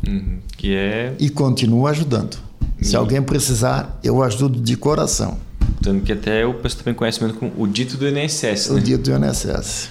Uhum. 0.09 0.39
Que 0.57 0.75
é. 0.75 1.15
E 1.19 1.29
continuo 1.29 1.87
ajudando. 1.87 2.39
Se 2.81 2.95
Uhum. 2.95 3.03
alguém 3.03 3.21
precisar, 3.21 4.01
eu 4.03 4.23
ajudo 4.23 4.59
de 4.59 4.79
coração. 4.79 5.37
Tanto 5.83 6.03
que 6.05 6.13
até 6.13 6.47
o 6.47 6.55
pessoal 6.55 6.85
também 6.85 6.95
conhece 6.95 7.23
mesmo 7.23 7.39
como 7.39 7.53
o 7.59 7.67
dito 7.67 7.99
do 7.99 8.09
INSS, 8.09 8.71
O 8.71 8.77
né? 8.77 8.81
dia 8.81 8.97
do 8.97 9.11
INSS. 9.13 9.91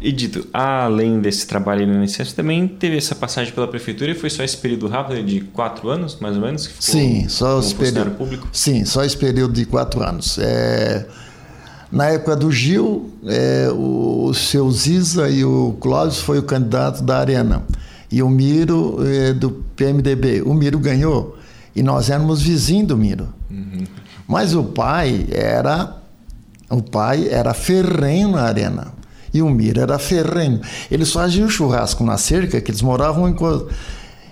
E 0.00 0.12
dito, 0.12 0.46
além 0.52 1.20
desse 1.20 1.46
trabalho 1.46 1.86
no 1.86 2.04
INSS, 2.04 2.32
também 2.32 2.68
teve 2.68 2.96
essa 2.96 3.14
passagem 3.14 3.52
pela 3.52 3.66
prefeitura 3.66 4.12
e 4.12 4.14
foi 4.14 4.30
só 4.30 4.44
esse 4.44 4.56
período 4.56 4.86
rápido 4.86 5.24
de 5.24 5.40
quatro 5.40 5.88
anos, 5.88 6.18
mais 6.20 6.36
ou 6.36 6.42
menos? 6.42 6.68
Que 6.68 6.74
ficou 6.74 7.00
Sim, 7.00 7.28
só 7.28 7.58
esse 7.58 7.74
período. 7.74 8.10
público? 8.12 8.48
Sim, 8.52 8.84
só 8.84 9.04
esse 9.04 9.16
período 9.16 9.54
de 9.54 9.64
quatro 9.64 10.00
anos. 10.02 10.38
É, 10.38 11.04
na 11.90 12.06
época 12.06 12.36
do 12.36 12.52
Gil, 12.52 13.10
é, 13.26 13.68
o 13.72 14.32
seu 14.34 14.70
Ziza 14.70 15.28
e 15.28 15.44
o 15.44 15.76
Clóvis 15.80 16.18
foi 16.18 16.38
o 16.38 16.42
candidato 16.44 17.02
da 17.02 17.18
Arena. 17.18 17.64
E 18.10 18.22
o 18.22 18.28
Miro 18.28 18.98
é, 19.04 19.32
do 19.32 19.50
PMDB. 19.74 20.42
O 20.42 20.54
Miro 20.54 20.78
ganhou 20.78 21.36
e 21.74 21.82
nós 21.82 22.08
éramos 22.08 22.40
vizinhos 22.40 22.88
do 22.88 22.96
Miro. 22.96 23.28
Mas 24.26 24.54
o 24.54 24.62
pai 24.62 25.26
era 25.30 25.96
o 26.68 26.82
pai 26.82 27.28
era 27.30 27.54
ferrenho 27.54 28.32
na 28.32 28.42
arena. 28.42 28.97
E 29.32 29.42
o 29.42 29.48
Miro 29.48 29.80
era 29.80 29.98
ferrenho. 29.98 30.60
Eles 30.90 31.12
faziam 31.12 31.48
churrasco 31.48 32.04
na 32.04 32.16
cerca, 32.16 32.60
que 32.60 32.70
eles 32.70 32.82
moravam 32.82 33.28
em. 33.28 33.36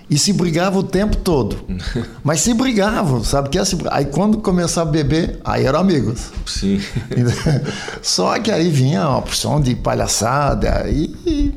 E 0.09 0.17
se 0.17 0.31
brigavam 0.31 0.79
o 0.79 0.83
tempo 0.83 1.17
todo. 1.17 1.57
Mas 2.23 2.39
se 2.41 2.53
brigavam, 2.53 3.23
sabe? 3.23 3.49
Que 3.49 3.59
é 3.59 3.63
Aí 3.91 4.05
quando 4.05 4.37
começava 4.37 4.89
a 4.89 4.91
beber, 4.91 5.39
aí 5.43 5.65
eram 5.65 5.79
amigos. 5.79 6.31
Sim. 6.45 6.79
Só 8.01 8.39
que 8.39 8.49
aí 8.49 8.69
vinha 8.69 9.07
uma 9.07 9.21
porção 9.21 9.59
de 9.59 9.75
palhaçada. 9.75 10.89
E, 10.89 11.53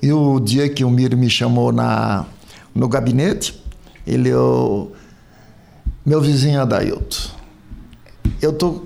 e 0.00 0.12
o 0.12 0.38
dia 0.38 0.68
que 0.68 0.84
o 0.84 0.90
Miro 0.90 1.16
me 1.16 1.28
chamou 1.28 1.72
na, 1.72 2.24
no 2.74 2.88
gabinete, 2.88 3.60
ele, 4.06 4.28
eu, 4.28 4.92
meu 6.04 6.20
vizinho 6.20 6.60
Adailton, 6.60 7.30
eu 8.40 8.52
tô 8.52 8.82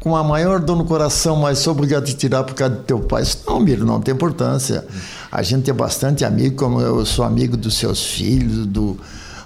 com 0.00 0.16
a 0.16 0.24
maior 0.24 0.58
dor 0.58 0.76
no 0.76 0.84
coração, 0.86 1.36
mas 1.36 1.58
sou 1.58 1.74
obrigado 1.74 2.02
a 2.02 2.06
te 2.06 2.14
tirar 2.14 2.42
por 2.42 2.54
causa 2.54 2.74
do 2.74 2.82
teu 2.82 2.98
pai. 3.00 3.22
Isso 3.22 3.42
não, 3.46 3.60
Miro, 3.60 3.84
não 3.84 4.00
tem 4.00 4.14
importância. 4.14 4.86
A 5.30 5.42
gente 5.42 5.68
é 5.70 5.74
bastante 5.74 6.24
amigo, 6.24 6.56
como 6.56 6.80
eu 6.80 7.04
sou 7.04 7.22
amigo 7.22 7.54
dos 7.54 7.74
seus 7.74 8.02
filhos, 8.06 8.64
do, 8.66 8.96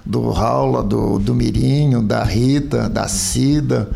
do 0.06 0.30
Raula, 0.30 0.84
do, 0.84 1.18
do 1.18 1.34
Mirinho, 1.34 2.00
da 2.00 2.22
Rita, 2.22 2.88
da 2.88 3.08
Cida. 3.08 3.90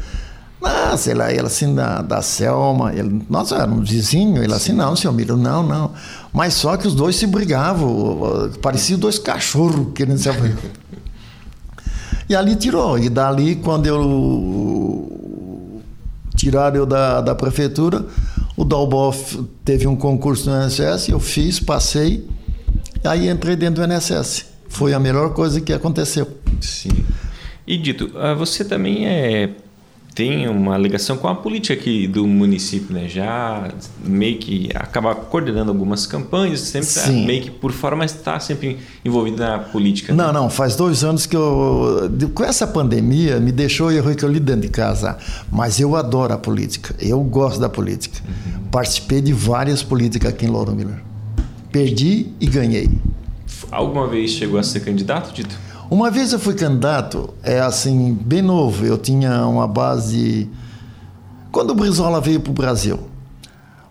Ah, 0.60 0.96
sei 0.96 1.14
lá, 1.14 1.30
ele 1.30 1.46
assim, 1.46 1.72
da, 1.72 2.02
da 2.02 2.20
Selma. 2.20 2.92
Ele, 2.92 3.24
nós 3.30 3.52
éramos 3.52 3.88
vizinhos. 3.88 4.42
Ele 4.42 4.52
assim, 4.52 4.72
não, 4.72 4.96
seu 4.96 5.12
Miro, 5.12 5.36
não, 5.36 5.62
não. 5.62 5.92
Mas 6.32 6.54
só 6.54 6.76
que 6.76 6.88
os 6.88 6.94
dois 6.94 7.14
se 7.14 7.28
brigavam. 7.28 8.50
Pareciam 8.60 8.98
dois 8.98 9.16
cachorros 9.16 9.92
querendo 9.94 10.18
se. 10.18 10.28
E 12.28 12.36
ali 12.36 12.56
tirou. 12.56 12.98
E 12.98 13.08
dali, 13.08 13.56
quando 13.56 13.86
eu 13.86 15.17
tiraram 16.38 16.77
eu 16.77 16.87
da, 16.87 17.20
da 17.20 17.35
prefeitura, 17.35 18.07
o 18.57 18.64
Dalbó 18.64 19.11
f- 19.12 19.42
teve 19.64 19.87
um 19.87 19.96
concurso 19.96 20.48
no 20.48 20.64
INSS, 20.64 21.09
eu 21.11 21.20
fiz, 21.20 21.61
passei, 21.61 22.27
aí 23.05 23.29
entrei 23.29 23.57
dentro 23.57 23.85
do 23.87 23.92
INSS. 23.92 24.46
Foi 24.68 24.94
a 24.94 25.01
melhor 25.01 25.35
coisa 25.35 25.61
que 25.61 25.72
aconteceu. 25.72 26.27
Sim. 26.61 26.90
E 27.66 27.77
dito, 27.77 28.11
ah, 28.16 28.35
você 28.35 28.64
também 28.64 29.07
é 29.07 29.51
tem 30.18 30.48
uma 30.48 30.76
ligação 30.76 31.16
com 31.16 31.28
a 31.28 31.35
política 31.37 31.74
aqui 31.74 32.09
do 32.09 32.26
município, 32.26 32.92
né? 32.92 33.09
Já 33.09 33.70
meio 34.04 34.37
que 34.37 34.68
acaba 34.74 35.14
coordenando 35.14 35.70
algumas 35.70 36.09
campanhas, 36.09 36.59
sempre 36.59 36.88
tá 36.88 37.07
meio 37.07 37.42
que 37.42 37.50
por 37.52 37.70
fora, 37.70 37.94
mas 37.94 38.16
está 38.16 38.40
sempre 38.40 38.78
envolvido 39.04 39.37
na 39.37 39.61
política. 39.61 40.12
né? 40.12 40.24
Não, 40.24 40.33
não, 40.33 40.50
faz 40.50 40.74
dois 40.74 41.04
anos 41.04 41.24
que 41.24 41.37
eu. 41.37 42.11
Com 42.35 42.42
essa 42.42 42.66
pandemia, 42.66 43.38
me 43.38 43.52
deixou 43.52 43.92
eu 43.92 44.02
recolhi 44.02 44.40
dentro 44.40 44.62
de 44.62 44.70
casa. 44.70 45.16
Mas 45.52 45.78
eu 45.78 45.94
adoro 45.94 46.35
a 46.35 46.38
política. 46.38 46.96
Eu 46.98 47.20
gosto 47.20 47.61
da 47.61 47.68
política. 47.68 48.20
Participei 48.72 49.20
de 49.20 49.33
várias 49.33 49.85
políticas 49.85 50.33
aqui 50.33 50.46
em 50.46 50.48
Louro 50.48 50.74
Miller. 50.74 51.00
Perdi 51.70 52.26
e 52.40 52.46
ganhei. 52.48 52.90
Alguma 53.70 54.09
vez 54.09 54.33
chegou 54.33 54.59
a 54.59 54.64
ser 54.64 54.81
candidato, 54.81 55.33
Dito? 55.33 55.67
Uma 55.90 56.11
vez 56.11 56.35
eu 56.35 56.38
fui 56.38 56.55
candidato, 56.55 57.33
é 57.42 57.61
assim, 57.61 58.12
bem 58.12 58.42
novo, 58.42 58.85
eu 58.85 58.98
tinha 58.98 59.46
uma 59.46 59.66
base. 59.66 60.46
Quando 61.51 61.70
o 61.70 61.74
Brizola 61.74 62.20
veio 62.20 62.40
para 62.40 62.51
o 62.51 62.53
Brasil, 62.53 63.01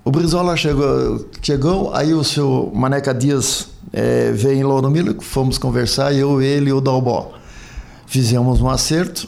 o 0.05 0.11
Brizola 0.11 0.55
chegou, 0.55 1.27
chegou 1.41 1.95
aí 1.95 2.13
o 2.13 2.23
seu 2.23 2.71
Maneca 2.75 3.15
Dias 3.15 3.69
eh, 3.91 4.31
veio 4.31 4.59
em 4.59 4.63
Louro 4.63 4.91
Miller, 4.91 5.15
fomos 5.21 5.57
conversar, 5.57 6.13
eu, 6.13 6.39
ele 6.39 6.69
e 6.69 6.73
o 6.73 6.79
Dalbó. 6.79 7.33
Fizemos 8.05 8.61
um 8.61 8.69
acerto, 8.69 9.27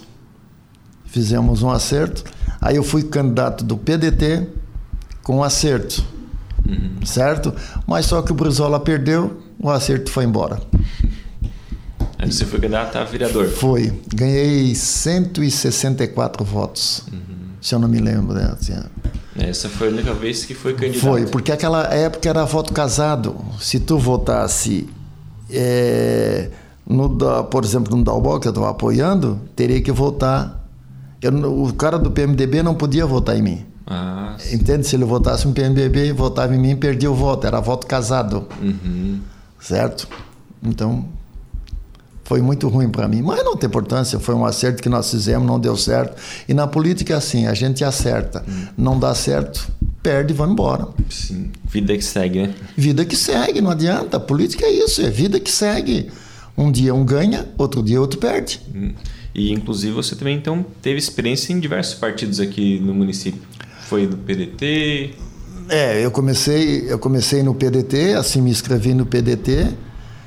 fizemos 1.06 1.64
um 1.64 1.72
acerto, 1.72 2.24
aí 2.62 2.76
eu 2.76 2.84
fui 2.84 3.02
candidato 3.02 3.64
do 3.64 3.78
PDT 3.78 4.48
com 5.24 5.44
acerto, 5.44 6.06
certo? 7.04 7.52
Mas 7.88 8.06
só 8.06 8.22
que 8.22 8.32
o 8.32 8.36
Brizola 8.36 8.80
perdeu, 8.80 9.42
o 9.60 9.72
acerto 9.72 10.12
foi 10.12 10.24
embora. 10.24 10.62
Aí 12.20 12.30
você 12.30 12.46
foi 12.46 12.60
candidato 12.60 12.98
a 12.98 13.06
vereador. 13.06 13.48
Foi. 13.48 13.94
Ganhei 14.14 14.76
164 14.76 16.44
votos. 16.44 17.06
Se 17.62 17.74
eu 17.74 17.80
não 17.80 17.88
me 17.88 18.00
lembro. 18.00 18.36
Né? 18.36 18.56
Essa 19.38 19.70
foi 19.70 19.88
a 19.88 19.92
única 19.92 20.14
vez 20.14 20.44
que 20.46 20.54
foi 20.54 20.74
candidato. 20.74 21.00
Foi, 21.00 21.26
porque 21.26 21.50
aquela 21.50 21.94
época 21.94 22.30
era 22.30 22.44
voto 22.44 22.74
casado. 22.74 23.38
Se 23.62 23.80
tu 23.80 23.98
votasse, 23.98 24.90
é, 25.50 26.50
no, 26.86 27.10
por 27.46 27.64
exemplo, 27.64 27.96
no 27.96 28.04
Dalbó, 28.04 28.38
que 28.38 28.50
eu 28.50 28.52
estava 28.52 28.70
apoiando, 28.70 29.40
teria 29.56 29.82
que 29.82 29.92
votar. 29.92 30.60
Eu 31.22 31.32
o 31.32 31.74
cara 31.74 31.98
do 31.98 32.12
PMDB 32.12 32.62
não 32.62 32.76
podia 32.76 33.06
votar 33.06 33.38
em 33.38 33.42
mim. 33.42 33.66
Ah. 33.88 34.36
Entende? 34.52 34.86
Se 34.86 34.96
ele 34.98 35.06
votasse 35.06 35.48
no 35.48 35.54
PMDB, 35.54 36.12
votava 36.12 36.54
em 36.54 36.60
mim, 36.60 36.76
perdia 36.76 37.10
o 37.10 37.16
voto. 37.16 37.48
Era 37.48 37.62
voto 37.62 37.88
casado. 37.88 38.46
Uhum. 38.62 39.20
certo? 39.60 40.08
Então, 40.62 41.06
foi 42.30 42.44
muito 42.44 42.68
ruim 42.68 42.90
para 42.90 43.08
mim. 43.08 43.24
Mas 43.24 43.44
não 43.44 43.58
tem 43.58 43.68
importância, 43.68 44.20
foi 44.20 44.36
um 44.36 44.46
acerto 44.46 44.84
que 44.84 44.88
nós 44.88 45.10
fizemos, 45.10 45.48
não 45.48 45.60
deu 45.60 45.76
certo. 45.76 46.16
E 46.48 46.54
na 46.54 46.68
política 46.68 47.16
é 47.16 47.18
assim, 47.18 47.48
a 47.48 47.56
gente 47.56 47.84
acerta. 47.84 48.46
Não 48.78 49.00
dá 49.00 49.16
certo, 49.16 49.68
perde 50.04 50.32
e 50.32 50.36
vai 50.38 50.48
embora. 50.48 50.88
Sim. 51.10 51.50
Vida 51.66 51.98
que 51.98 52.06
segue, 52.06 52.44
né? 52.44 52.54
Vida 52.78 53.04
que 53.04 53.16
segue, 53.16 53.62
não 53.62 53.72
adianta. 53.72 54.18
A 54.18 54.20
política 54.20 54.64
é 54.64 54.72
isso, 54.72 55.02
é 55.02 55.10
vida 55.10 55.40
que 55.40 55.50
segue. 55.50 56.12
Um 56.56 56.72
dia 56.72 56.94
um 56.94 57.04
ganha, 57.04 57.48
outro 57.58 57.82
dia 57.82 58.00
outro 58.00 58.20
perde. 58.20 58.62
Hum. 58.76 58.92
E 59.34 59.52
inclusive 59.52 59.92
você 59.92 60.16
também 60.16 60.38
então 60.38 60.64
teve 60.84 61.00
experiência 61.00 61.52
em 61.52 61.60
diversos 61.60 61.96
partidos 61.96 62.40
aqui 62.40 62.80
no 62.80 62.94
município. 62.94 63.42
Foi 63.88 64.06
do 64.06 64.16
PDT, 64.16 65.16
É, 65.68 66.06
eu 66.06 66.12
comecei, 66.12 66.86
eu 66.88 67.00
comecei 67.00 67.42
no 67.42 67.56
PDT, 67.56 68.14
assim 68.14 68.40
me 68.40 68.52
inscrevi 68.52 68.94
no 68.94 69.06
PDT, 69.08 69.74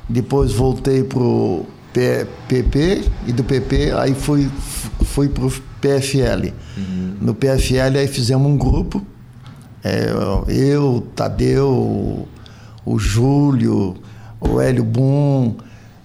depois 0.08 0.50
voltei 0.50 1.04
pro 1.04 1.64
PP 1.92 3.04
e 3.26 3.32
do 3.32 3.44
PP 3.44 3.92
aí 3.92 4.14
fui 4.14 4.50
fui 5.04 5.28
pro 5.28 5.50
PFL. 5.80 6.52
No 7.20 7.34
PFL 7.34 7.98
aí 7.98 8.08
fizemos 8.08 8.50
um 8.50 8.56
grupo, 8.56 9.04
é, 9.84 10.10
eu, 10.48 11.06
Tadeu, 11.14 12.26
o 12.84 12.98
Júlio, 12.98 13.94
o 14.40 14.60
Hélio 14.60 14.84
Boom, 14.84 15.56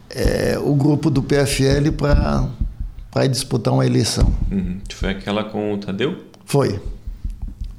é, 0.10 0.58
o 0.60 0.76
grupo 0.76 1.10
do 1.10 1.23
PFL 1.23 1.91
para 1.97 2.47
para 3.10 3.26
disputar 3.26 3.73
uma 3.73 3.86
eleição. 3.86 4.32
Uhum. 4.52 4.80
Foi 4.93 5.10
aquela 5.10 5.43
com 5.43 5.73
o 5.73 5.78
Tadeu. 5.78 6.17
Foi. 6.45 6.80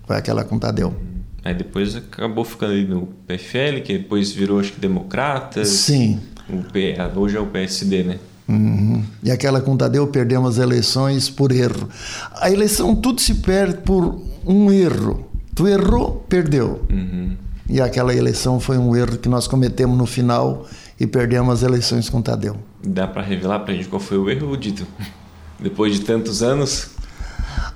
Foi 0.04 0.16
aquela 0.16 0.42
com 0.42 0.56
o 0.56 0.58
Tadeu. 0.58 0.96
Aí 1.44 1.54
depois 1.54 1.94
acabou 1.94 2.44
ficando 2.44 2.72
ali 2.72 2.84
no 2.84 3.06
PFL, 3.26 3.80
que 3.84 3.98
depois 3.98 4.32
virou 4.32 4.58
acho 4.58 4.72
que 4.72 4.80
Democratas. 4.80 5.68
Sim. 5.68 6.20
O 6.48 6.62
P, 6.62 6.96
hoje 7.16 7.36
é 7.36 7.40
o 7.40 7.46
PSD, 7.46 8.04
né? 8.04 8.18
Uhum. 8.48 9.04
E 9.22 9.30
aquela 9.30 9.60
com 9.60 9.76
Tadeu 9.76 10.06
perdemos 10.06 10.58
as 10.58 10.64
eleições 10.64 11.28
por 11.28 11.52
erro. 11.52 11.88
A 12.36 12.50
eleição 12.50 12.96
tudo 12.96 13.20
se 13.20 13.34
perde 13.34 13.78
por 13.78 14.18
um 14.46 14.72
erro. 14.72 15.28
Tu 15.54 15.68
errou, 15.68 16.24
perdeu. 16.28 16.82
Uhum. 16.90 17.36
E 17.68 17.80
aquela 17.80 18.14
eleição 18.14 18.58
foi 18.58 18.78
um 18.78 18.96
erro 18.96 19.18
que 19.18 19.28
nós 19.28 19.46
cometemos 19.46 19.98
no 19.98 20.06
final 20.06 20.66
e 20.98 21.06
perdemos 21.06 21.52
as 21.52 21.62
eleições 21.62 22.08
com 22.08 22.22
Tadeu. 22.22 22.56
Dá 22.82 23.06
pra 23.06 23.22
revelar 23.22 23.58
pra 23.60 23.74
gente 23.74 23.88
qual 23.88 24.00
foi 24.00 24.16
o 24.16 24.30
erro, 24.30 24.56
Dito? 24.56 24.86
Depois 25.60 25.92
de 25.92 26.00
tantos 26.00 26.42
anos? 26.42 26.88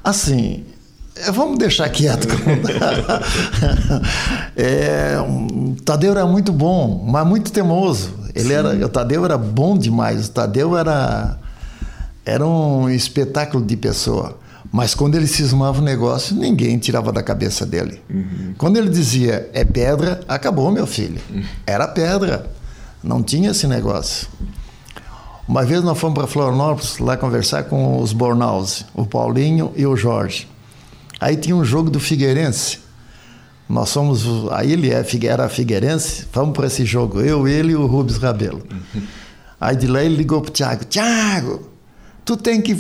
Assim, 0.02 0.64
É, 1.14 1.30
vamos 1.30 1.58
deixar 1.58 1.86
quieto. 1.90 2.26
é, 4.56 5.18
o 5.20 5.76
Tadeu 5.84 6.12
era 6.12 6.24
muito 6.24 6.50
bom, 6.52 7.04
mas 7.06 7.26
muito 7.26 7.52
teimoso. 7.52 8.21
Ele 8.34 8.52
era, 8.52 8.68
o 8.86 8.88
Tadeu 8.88 9.24
era 9.24 9.36
bom 9.36 9.76
demais. 9.76 10.28
O 10.28 10.30
Tadeu 10.30 10.76
era, 10.76 11.38
era 12.24 12.46
um 12.46 12.88
espetáculo 12.88 13.64
de 13.64 13.76
pessoa. 13.76 14.38
Mas 14.70 14.94
quando 14.94 15.16
ele 15.16 15.26
cismava 15.26 15.80
o 15.80 15.84
negócio, 15.84 16.34
ninguém 16.34 16.78
tirava 16.78 17.12
da 17.12 17.22
cabeça 17.22 17.66
dele. 17.66 18.00
Uhum. 18.08 18.54
Quando 18.56 18.78
ele 18.78 18.88
dizia 18.88 19.50
é 19.52 19.64
pedra, 19.64 20.20
acabou, 20.26 20.70
meu 20.72 20.86
filho. 20.86 21.20
Uhum. 21.30 21.42
Era 21.66 21.86
pedra. 21.86 22.50
Não 23.04 23.22
tinha 23.22 23.50
esse 23.50 23.66
negócio. 23.66 24.28
Uma 25.46 25.64
vez 25.64 25.82
nós 25.82 25.98
fomos 25.98 26.14
para 26.14 26.26
Florianópolis 26.26 26.98
lá 26.98 27.16
conversar 27.16 27.64
com 27.64 28.00
os 28.00 28.14
Bornaus, 28.14 28.86
o 28.94 29.04
Paulinho 29.04 29.72
e 29.76 29.84
o 29.84 29.94
Jorge. 29.94 30.48
Aí 31.20 31.36
tinha 31.36 31.54
um 31.54 31.64
jogo 31.64 31.90
do 31.90 32.00
Figueirense. 32.00 32.78
Nós 33.72 33.88
somos. 33.88 34.22
Aí 34.52 34.70
ele 34.70 34.92
é, 34.92 35.02
era 35.24 35.48
Figueirense, 35.48 36.26
vamos 36.30 36.54
para 36.54 36.66
esse 36.66 36.84
jogo. 36.84 37.22
Eu, 37.22 37.48
ele 37.48 37.72
e 37.72 37.74
o 37.74 37.86
Rubens 37.86 38.18
Rabelo. 38.18 38.62
Aí 39.58 39.74
de 39.74 39.86
lá 39.86 40.02
ele 40.02 40.16
ligou 40.16 40.42
para 40.42 40.50
o 40.50 40.52
Thiago: 40.52 40.84
Thiago, 40.84 41.70
tu 42.22 42.36
tem 42.36 42.60
que 42.60 42.76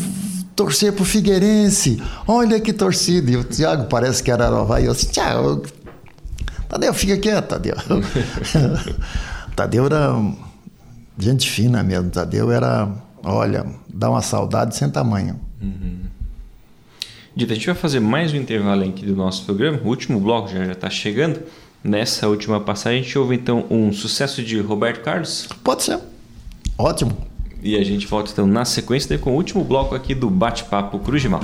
torcer 0.54 0.92
para 0.92 1.02
o 1.02 1.06
Figueirense. 1.06 2.02
Olha 2.26 2.60
que 2.60 2.74
torcida. 2.74 3.30
E 3.30 3.36
o 3.36 3.44
Thiago 3.44 3.86
parece 3.86 4.22
que 4.22 4.30
era 4.30 4.48
Havaí. 4.48 4.84
Eu 4.84 4.92
disse: 4.92 5.08
Thiago, 5.08 5.62
Tadeu, 6.68 6.92
fica 6.92 7.16
quieto, 7.16 7.48
Tadeu. 7.48 7.76
Tadeu 9.56 9.86
era 9.86 10.14
gente 11.18 11.48
fina 11.48 11.82
mesmo. 11.82 12.10
Tadeu 12.10 12.52
era, 12.52 12.86
olha, 13.24 13.64
dá 13.88 14.10
uma 14.10 14.20
saudade 14.20 14.76
sem 14.76 14.90
tamanho. 14.90 15.40
Uhum. 15.58 16.00
Dita, 17.34 17.52
a 17.52 17.56
gente 17.56 17.64
vai 17.64 17.74
fazer 17.74 17.98
mais 17.98 18.34
um 18.34 18.36
intervalo 18.36 18.84
aqui 18.84 19.06
do 19.06 19.16
nosso 19.16 19.46
programa. 19.46 19.80
O 19.82 19.88
último 19.88 20.20
bloco 20.20 20.48
já 20.48 20.70
está 20.70 20.90
chegando. 20.90 21.40
Nessa 21.82 22.28
última 22.28 22.60
passagem, 22.60 23.00
a 23.00 23.02
gente 23.02 23.18
ouve 23.18 23.34
então 23.34 23.64
um 23.70 23.90
sucesso 23.90 24.42
de 24.42 24.60
Roberto 24.60 25.02
Carlos? 25.02 25.48
Pode 25.64 25.82
ser. 25.82 25.98
Ótimo. 26.76 27.16
E 27.62 27.74
a 27.76 27.82
gente 27.82 28.06
volta 28.06 28.30
então 28.30 28.46
na 28.46 28.66
sequência 28.66 29.16
com 29.16 29.32
o 29.32 29.34
último 29.36 29.64
bloco 29.64 29.94
aqui 29.94 30.14
do 30.14 30.28
Bate-Papo 30.28 30.98
Cruz 30.98 31.22
de 31.22 31.30
Mal. 31.30 31.40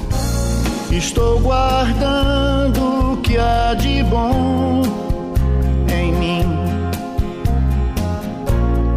Estou 0.93 1.41
guardando 1.41 3.15
o 3.15 3.17
que 3.23 3.39
há 3.39 3.73
de 3.73 4.03
bom 4.03 4.83
em 5.91 6.13
mim 6.13 6.43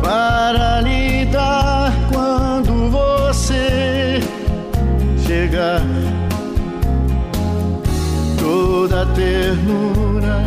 para 0.01 0.82
lhe 0.82 1.25
dar 1.25 1.93
quando 2.12 2.89
você 2.89 4.19
chegar 5.25 5.82
a 9.01 9.05
ternura 9.15 10.45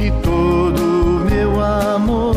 e 0.00 0.10
todo 0.22 1.24
meu 1.30 1.60
amor. 1.60 2.34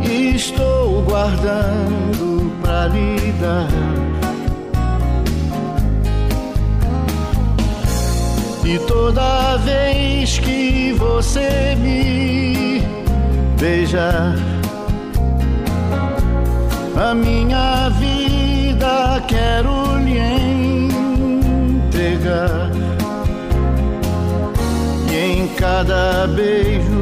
Estou 0.00 1.02
guardando 1.02 2.50
pra 2.62 2.86
lhe 2.86 3.32
dar. 3.32 3.68
E 8.64 8.78
toda 8.86 9.58
vez 9.58 10.38
que 10.38 10.94
você 10.94 11.76
me 11.78 12.80
beijar, 13.60 14.36
a 16.96 17.14
minha 17.14 17.90
vida 17.90 19.22
quero 19.28 19.98
lhe 19.98 20.41
E 25.10 25.16
em 25.16 25.48
cada 25.56 26.26
beijo, 26.28 27.01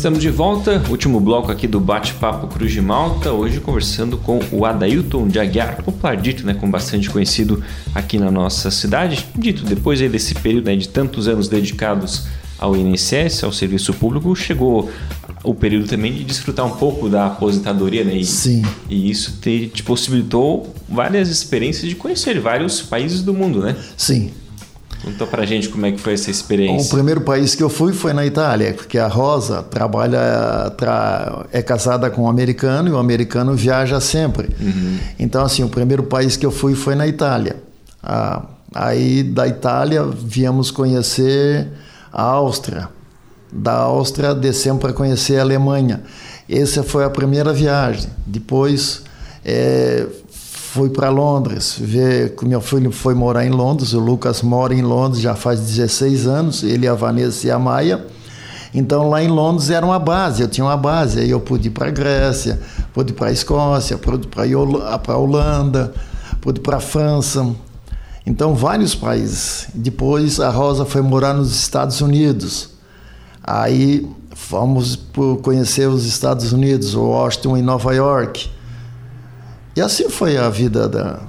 Estamos 0.00 0.22
de 0.22 0.30
volta, 0.30 0.82
último 0.88 1.20
bloco 1.20 1.52
aqui 1.52 1.66
do 1.66 1.78
Bate-Papo 1.78 2.46
Cruz 2.46 2.72
de 2.72 2.80
Malta, 2.80 3.32
hoje 3.32 3.60
conversando 3.60 4.16
com 4.16 4.40
o 4.50 4.64
Adailton 4.64 5.28
de 5.28 5.38
Aguiar, 5.38 5.82
popular 5.82 6.16
dito, 6.16 6.46
né, 6.46 6.54
com 6.54 6.70
bastante 6.70 7.10
conhecido 7.10 7.62
aqui 7.94 8.16
na 8.16 8.30
nossa 8.30 8.70
cidade. 8.70 9.26
Dito, 9.36 9.62
depois 9.62 10.00
aí 10.00 10.08
desse 10.08 10.34
período 10.36 10.64
né, 10.64 10.74
de 10.74 10.88
tantos 10.88 11.28
anos 11.28 11.48
dedicados 11.48 12.28
ao 12.58 12.74
INSS, 12.74 13.44
ao 13.44 13.52
serviço 13.52 13.92
público, 13.92 14.34
chegou 14.34 14.90
o 15.44 15.54
período 15.54 15.86
também 15.86 16.14
de 16.14 16.24
desfrutar 16.24 16.64
um 16.64 16.76
pouco 16.78 17.06
da 17.06 17.26
aposentadoria, 17.26 18.02
né? 18.02 18.16
E, 18.16 18.24
Sim. 18.24 18.62
E 18.88 19.10
isso 19.10 19.38
te, 19.38 19.68
te 19.68 19.82
possibilitou 19.82 20.74
várias 20.88 21.28
experiências 21.28 21.86
de 21.86 21.94
conhecer 21.94 22.40
vários 22.40 22.80
países 22.80 23.20
do 23.20 23.34
mundo, 23.34 23.60
né? 23.60 23.76
Sim. 23.98 24.30
Conta 25.02 25.26
pra 25.26 25.46
gente 25.46 25.68
como 25.68 25.86
é 25.86 25.92
que 25.92 25.98
foi 25.98 26.12
essa 26.12 26.30
experiência. 26.30 26.88
O 26.88 26.90
primeiro 26.90 27.22
país 27.22 27.54
que 27.54 27.62
eu 27.62 27.70
fui 27.70 27.92
foi 27.92 28.12
na 28.12 28.26
Itália, 28.26 28.74
porque 28.74 28.98
a 28.98 29.06
Rosa 29.06 29.62
trabalha, 29.62 30.70
tra, 30.76 31.46
é 31.52 31.62
casada 31.62 32.10
com 32.10 32.22
um 32.22 32.28
americano 32.28 32.88
e 32.88 32.92
o 32.92 32.98
americano 32.98 33.54
viaja 33.54 33.98
sempre. 34.00 34.48
Uhum. 34.60 34.98
Então, 35.18 35.42
assim, 35.42 35.62
o 35.62 35.68
primeiro 35.68 36.02
país 36.02 36.36
que 36.36 36.44
eu 36.44 36.50
fui 36.50 36.74
foi 36.74 36.94
na 36.94 37.06
Itália. 37.06 37.56
Ah, 38.02 38.42
aí 38.74 39.22
da 39.22 39.48
Itália 39.48 40.04
viemos 40.04 40.70
conhecer 40.70 41.68
a 42.12 42.22
Áustria. 42.22 42.88
Da 43.52 43.72
Áustria 43.72 44.34
descemos 44.34 44.80
para 44.80 44.92
conhecer 44.92 45.38
a 45.38 45.42
Alemanha. 45.42 46.02
Essa 46.48 46.82
foi 46.82 47.04
a 47.04 47.10
primeira 47.10 47.52
viagem. 47.52 48.10
Depois 48.26 49.02
é, 49.44 50.06
fui 50.72 50.88
para 50.88 51.08
Londres, 51.08 51.76
ver 51.80 52.36
que 52.36 52.46
meu 52.46 52.60
filho 52.60 52.92
foi 52.92 53.12
morar 53.12 53.44
em 53.44 53.50
Londres, 53.50 53.92
o 53.92 53.98
Lucas 53.98 54.40
mora 54.40 54.72
em 54.72 54.82
Londres 54.82 55.20
já 55.20 55.34
faz 55.34 55.58
16 55.58 56.28
anos, 56.28 56.62
ele, 56.62 56.86
a 56.86 56.94
Vanessa 56.94 57.48
e 57.48 57.50
a 57.50 57.58
Maia. 57.58 58.06
Então 58.72 59.08
lá 59.08 59.20
em 59.20 59.26
Londres 59.26 59.68
era 59.68 59.84
uma 59.84 59.98
base, 59.98 60.42
eu 60.42 60.46
tinha 60.48 60.64
uma 60.64 60.76
base, 60.76 61.18
aí 61.18 61.28
eu 61.28 61.40
pude 61.40 61.66
ir 61.66 61.70
para 61.72 61.88
a 61.88 61.90
Grécia, 61.90 62.60
pude 62.94 63.12
ir 63.12 63.16
para 63.16 63.30
a 63.30 63.32
Escócia, 63.32 63.98
pude 63.98 64.26
ir 64.26 64.30
para 64.30 64.44
a 65.12 65.18
Holanda, 65.18 65.92
pude 66.40 66.60
ir 66.60 66.62
para 66.62 66.76
a 66.76 66.80
França. 66.80 67.52
Então 68.24 68.54
vários 68.54 68.94
países. 68.94 69.66
Depois 69.74 70.38
a 70.38 70.50
Rosa 70.50 70.84
foi 70.84 71.02
morar 71.02 71.34
nos 71.34 71.50
Estados 71.50 72.00
Unidos. 72.00 72.70
Aí 73.42 74.08
fomos 74.36 74.96
conhecer 75.42 75.88
os 75.88 76.06
Estados 76.06 76.52
Unidos, 76.52 76.94
Washington 76.94 77.56
e 77.56 77.62
Nova 77.62 77.92
York. 77.92 78.59
E 79.76 79.80
assim 79.80 80.08
foi 80.08 80.36
a 80.36 80.48
vida 80.48 80.88
da, 80.88 81.20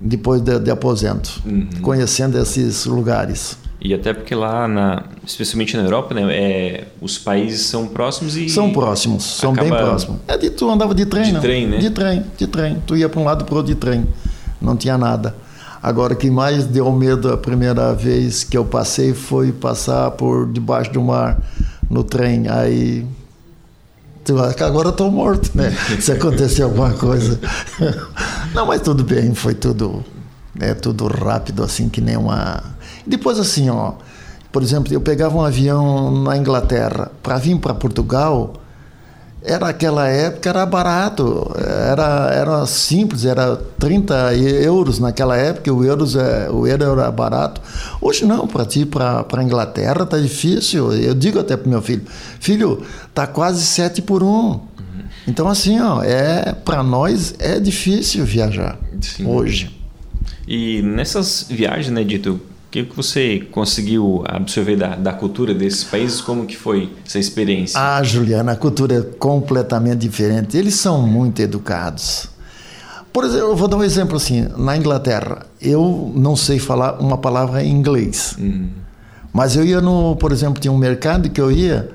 depois 0.00 0.40
de, 0.40 0.58
de 0.58 0.70
aposento, 0.70 1.42
uhum. 1.46 1.68
conhecendo 1.80 2.38
esses 2.38 2.84
lugares. 2.84 3.56
E 3.80 3.92
até 3.92 4.14
porque 4.14 4.34
lá, 4.34 4.66
na, 4.66 5.04
especialmente 5.26 5.76
na 5.76 5.82
Europa, 5.82 6.14
né, 6.14 6.22
é, 6.30 6.88
os 7.00 7.18
países 7.18 7.66
são 7.66 7.86
próximos 7.86 8.36
e. 8.36 8.48
São 8.48 8.72
próximos, 8.72 9.24
são 9.24 9.52
bem 9.52 9.68
próximos. 9.68 10.20
É 10.26 10.38
de, 10.38 10.50
tu 10.50 10.70
andava 10.70 10.94
de 10.94 11.04
trem, 11.04 11.24
De 11.24 11.32
não? 11.32 11.40
trem, 11.40 11.66
né? 11.66 11.78
De 11.78 11.90
trem, 11.90 12.24
de 12.36 12.46
trem. 12.46 12.82
Tu 12.86 12.96
ia 12.96 13.08
para 13.08 13.20
um 13.20 13.24
lado 13.24 13.44
para 13.44 13.54
o 13.54 13.56
outro 13.58 13.72
de 13.72 13.78
trem. 13.78 14.06
Não 14.60 14.76
tinha 14.76 14.96
nada. 14.96 15.34
Agora, 15.82 16.14
o 16.14 16.16
que 16.16 16.30
mais 16.30 16.64
deu 16.64 16.90
medo 16.92 17.30
a 17.30 17.36
primeira 17.36 17.92
vez 17.92 18.42
que 18.42 18.56
eu 18.56 18.64
passei 18.64 19.12
foi 19.12 19.52
passar 19.52 20.10
por 20.12 20.50
debaixo 20.50 20.90
do 20.90 21.02
mar 21.02 21.38
no 21.90 22.02
trem. 22.02 22.48
Aí 22.48 23.04
agora 24.60 24.88
estou 24.88 25.10
morto, 25.10 25.50
né? 25.54 25.70
Se 26.00 26.12
acontecer 26.12 26.62
alguma 26.62 26.92
coisa. 26.92 27.38
Não, 28.54 28.66
mas 28.66 28.80
tudo 28.80 29.04
bem, 29.04 29.34
foi 29.34 29.54
tudo, 29.54 30.04
né, 30.54 30.74
tudo 30.74 31.06
rápido, 31.06 31.62
assim, 31.62 31.88
que 31.88 32.00
nem 32.00 32.16
uma. 32.16 32.62
Depois, 33.06 33.38
assim, 33.38 33.68
ó, 33.68 33.94
por 34.50 34.62
exemplo, 34.62 34.92
eu 34.92 35.00
pegava 35.00 35.36
um 35.36 35.44
avião 35.44 36.22
na 36.22 36.36
Inglaterra 36.36 37.10
para 37.22 37.36
vir 37.38 37.58
para 37.58 37.74
Portugal 37.74 38.54
era 39.44 39.68
aquela 39.68 40.08
época 40.08 40.48
era 40.48 40.64
barato, 40.64 41.54
era, 41.58 42.30
era 42.32 42.66
simples, 42.66 43.26
era 43.26 43.56
30 43.78 44.34
euros 44.34 44.98
naquela 44.98 45.36
época, 45.36 45.70
o, 45.70 45.84
euros 45.84 46.16
é, 46.16 46.48
o 46.50 46.66
euro 46.66 46.84
era 46.84 47.10
barato. 47.10 47.60
Hoje 48.00 48.24
não, 48.24 48.48
para 48.48 48.64
ti, 48.64 48.86
para 48.86 49.26
a 49.30 49.42
Inglaterra 49.44 50.06
tá 50.06 50.18
difícil. 50.18 50.92
Eu 50.94 51.14
digo 51.14 51.38
até 51.38 51.58
para 51.58 51.68
meu 51.68 51.82
filho, 51.82 52.02
filho, 52.40 52.82
tá 53.12 53.26
quase 53.26 53.62
7 53.66 54.00
por 54.00 54.22
1. 54.22 54.26
Uhum. 54.26 54.62
Então 55.28 55.46
assim, 55.46 55.78
ó, 55.78 56.02
é 56.02 56.54
para 56.64 56.82
nós 56.82 57.34
é 57.38 57.60
difícil 57.60 58.24
viajar 58.24 58.78
Sim. 58.98 59.26
hoje. 59.26 59.78
E 60.48 60.80
nessas 60.82 61.46
viagens, 61.48 61.90
né, 61.90 62.02
Dito, 62.02 62.40
que, 62.74 62.82
que 62.82 62.96
você 62.96 63.46
conseguiu 63.52 64.24
absorver 64.26 64.74
da, 64.74 64.96
da 64.96 65.12
cultura 65.12 65.54
desses 65.54 65.84
países? 65.84 66.20
Como 66.20 66.44
que 66.44 66.56
foi 66.56 66.90
essa 67.06 67.20
experiência? 67.20 67.78
Ah, 67.78 68.02
Juliana, 68.02 68.50
a 68.50 68.56
cultura 68.56 68.96
é 68.96 69.00
completamente 69.00 69.98
diferente. 69.98 70.56
Eles 70.56 70.74
são 70.74 71.00
muito 71.06 71.40
educados. 71.40 72.28
Por 73.12 73.22
exemplo, 73.22 73.46
eu 73.50 73.56
vou 73.56 73.68
dar 73.68 73.76
um 73.76 73.84
exemplo 73.84 74.16
assim. 74.16 74.48
Na 74.56 74.76
Inglaterra, 74.76 75.46
eu 75.62 76.12
não 76.16 76.34
sei 76.34 76.58
falar 76.58 77.00
uma 77.00 77.16
palavra 77.16 77.62
em 77.62 77.70
inglês. 77.70 78.36
Mas 79.32 79.54
eu 79.54 79.64
ia 79.64 79.80
no, 79.80 80.16
por 80.16 80.32
exemplo, 80.32 80.60
tinha 80.60 80.72
um 80.72 80.78
mercado 80.78 81.30
que 81.30 81.40
eu 81.40 81.52
ia 81.52 81.92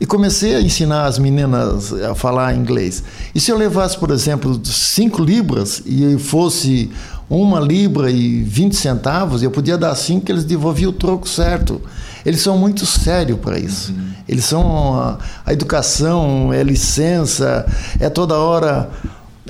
e 0.00 0.06
comecei 0.06 0.56
a 0.56 0.62
ensinar 0.62 1.04
as 1.04 1.18
meninas 1.18 1.92
a 1.92 2.14
falar 2.14 2.56
inglês. 2.56 3.04
E 3.34 3.40
se 3.40 3.50
eu 3.50 3.58
levasse, 3.58 3.98
por 3.98 4.10
exemplo, 4.10 4.58
5 4.64 5.22
libras 5.22 5.82
e 5.84 6.18
fosse 6.18 6.90
uma 7.28 7.60
libra 7.60 8.10
e 8.10 8.42
20 8.42 8.74
centavos, 8.74 9.42
eu 9.42 9.50
podia 9.50 9.76
dar 9.76 9.94
5 9.94 10.24
que 10.24 10.32
eles 10.32 10.44
devolviam 10.44 10.90
o 10.90 10.94
troco 10.94 11.28
certo. 11.28 11.80
Eles 12.24 12.40
são 12.40 12.56
muito 12.56 12.86
sérios 12.86 13.38
para 13.38 13.58
isso. 13.58 13.94
Eles 14.26 14.44
são 14.46 14.98
a, 14.98 15.18
a 15.44 15.52
educação, 15.52 16.52
é 16.52 16.62
licença, 16.62 17.66
é 17.98 18.08
toda 18.08 18.36
hora 18.36 18.90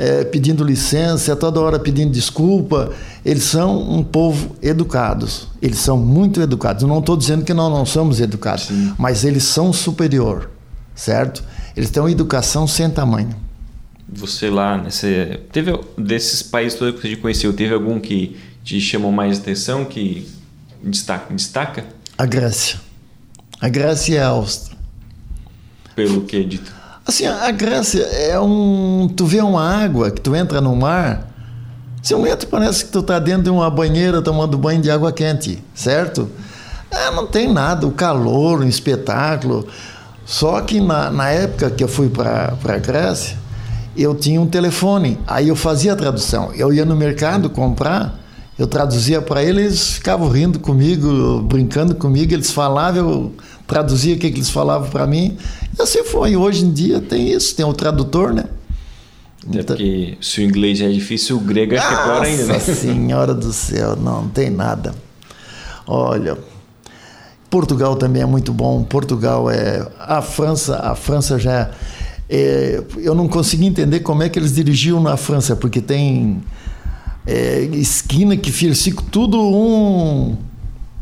é, 0.01 0.25
pedindo 0.25 0.65
licença, 0.65 1.33
é 1.33 1.37
toda 1.37 1.61
hora 1.61 1.79
pedindo 1.79 2.11
desculpa. 2.11 2.91
Eles 3.23 3.43
são 3.43 3.79
um 3.79 4.03
povo 4.03 4.57
educados. 4.63 5.49
Eles 5.61 5.79
são 5.79 5.99
muito 5.99 6.41
educados. 6.41 6.83
Eu 6.83 6.89
não 6.89 7.01
estou 7.01 7.19
dizendo 7.19 7.45
que 7.45 7.53
nós 7.53 7.71
não 7.71 7.85
somos 7.85 8.19
educados, 8.19 8.71
mas 8.99 9.27
eles 9.27 9.45
são 9.45 9.75
superior, 9.75 10.51
certo? 10.95 11.45
Eles 11.77 11.91
têm 11.91 12.03
uma 12.03 12.11
educação 12.11 12.67
sem 12.67 12.89
tamanho. 12.89 13.37
Você 14.09 14.49
lá, 14.49 14.79
nesse, 14.79 15.39
teve 15.53 15.79
desses 15.99 16.43
países 16.43 16.79
todos 16.79 16.99
que 16.99 17.07
você 17.07 17.17
conheceu, 17.17 17.53
teve 17.53 17.75
algum 17.75 18.01
que 18.01 18.39
te 18.65 18.81
chamou 18.81 19.13
mais 19.13 19.39
atenção, 19.39 19.85
que 19.85 20.27
destaca? 20.83 21.33
destaca? 21.35 21.85
A 22.17 22.25
Grécia. 22.25 22.81
A 23.61 23.69
Grécia 23.69 24.15
e 24.15 24.19
a 24.19 24.29
Áustria. 24.29 24.79
Pelo 25.95 26.23
que 26.23 26.43
dito? 26.43 26.80
Assim, 27.11 27.27
a 27.27 27.51
Grécia 27.51 28.03
é 28.03 28.39
um. 28.39 29.13
Tu 29.17 29.27
vê 29.27 29.41
uma 29.41 29.69
água 29.69 30.13
que 30.13 30.21
tu 30.21 30.33
entra 30.37 30.61
no 30.61 30.77
mar, 30.77 31.29
se 32.01 32.15
um 32.15 32.25
entra 32.25 32.47
parece 32.49 32.85
que 32.85 32.93
tu 32.93 33.03
tá 33.03 33.19
dentro 33.19 33.43
de 33.43 33.51
uma 33.51 33.69
banheira 33.69 34.23
tomando 34.23 34.57
banho 34.57 34.81
de 34.81 34.93
água 34.93 35.11
quente, 35.11 35.61
certo? 35.75 36.31
É, 36.89 37.11
não 37.11 37.27
tem 37.27 37.53
nada, 37.53 37.85
o 37.85 37.91
calor, 37.91 38.61
um 38.61 38.69
espetáculo. 38.69 39.67
Só 40.25 40.61
que 40.61 40.81
na, 40.81 41.11
na 41.11 41.31
época 41.31 41.69
que 41.73 41.83
eu 41.83 41.89
fui 41.89 42.09
para 42.09 42.57
a 42.65 42.79
Grécia, 42.79 43.37
eu 43.97 44.15
tinha 44.15 44.41
um 44.41 44.47
telefone, 44.47 45.19
aí 45.27 45.49
eu 45.49 45.57
fazia 45.57 45.95
a 45.95 45.97
tradução. 45.97 46.53
Eu 46.55 46.73
ia 46.73 46.85
no 46.85 46.95
mercado 46.95 47.51
comprar, 47.51 48.21
eu 48.57 48.69
traduzia 48.69 49.21
para 49.21 49.43
eles, 49.43 49.65
eles 49.65 49.93
ficavam 49.95 50.29
rindo 50.29 50.61
comigo, 50.61 51.43
brincando 51.43 51.93
comigo, 51.93 52.33
eles 52.33 52.53
falavam, 52.53 53.01
eu 53.01 53.33
traduzia 53.71 54.17
o 54.17 54.19
que, 54.19 54.29
que 54.33 54.39
eles 54.39 54.51
falavam 54.51 54.91
para 54.91 55.07
mim. 55.07 55.39
E 55.79 55.81
assim 55.81 56.03
foi. 56.03 56.35
Hoje 56.35 56.65
em 56.65 56.73
dia 56.73 57.01
tem 57.01 57.31
isso, 57.31 57.55
tem 57.55 57.65
o 57.65 57.73
tradutor, 57.73 58.35
né? 58.35 58.45
Até 59.49 59.63
porque 59.63 60.19
se 60.21 60.41
o 60.41 60.45
inglês 60.45 60.81
é 60.81 60.89
difícil, 60.89 61.37
o 61.37 61.41
grego 61.41 61.75
é 61.75 61.79
pior 61.81 62.23
ainda, 62.23 62.47
né? 62.47 62.55
Nossa 62.55 62.75
Senhora 62.75 63.33
do 63.33 63.53
céu, 63.53 63.95
não, 63.95 64.23
não 64.23 64.29
tem 64.29 64.51
nada. 64.51 64.93
Olha, 65.87 66.37
Portugal 67.49 67.95
também 67.95 68.23
é 68.23 68.27
muito 68.27 68.53
bom. 68.53 68.83
Portugal 68.83 69.49
é 69.49 69.87
a 70.01 70.21
França, 70.21 70.77
a 70.77 70.97
França 70.97 71.39
já 71.39 71.71
é, 72.29 72.83
eu 72.99 73.15
não 73.15 73.29
consegui 73.29 73.67
entender 73.67 74.01
como 74.01 74.23
é 74.23 74.29
que 74.29 74.39
eles 74.39 74.55
dirigiam 74.55 75.01
na 75.01 75.17
França, 75.17 75.55
porque 75.55 75.81
tem 75.81 76.43
é, 77.25 77.61
esquina 77.73 78.37
que 78.37 78.51
fica 78.51 79.03
tudo 79.11 79.41
um 79.41 80.37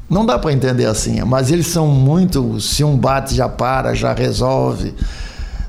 não 0.08 0.24
dá 0.24 0.38
para 0.38 0.52
entender 0.52 0.86
assim, 0.86 1.20
mas 1.22 1.50
eles 1.50 1.66
são 1.66 1.86
muito. 1.86 2.60
Se 2.60 2.82
um 2.82 2.96
bate, 2.96 3.34
já 3.34 3.48
para, 3.48 3.94
já 3.94 4.12
resolve. 4.12 4.94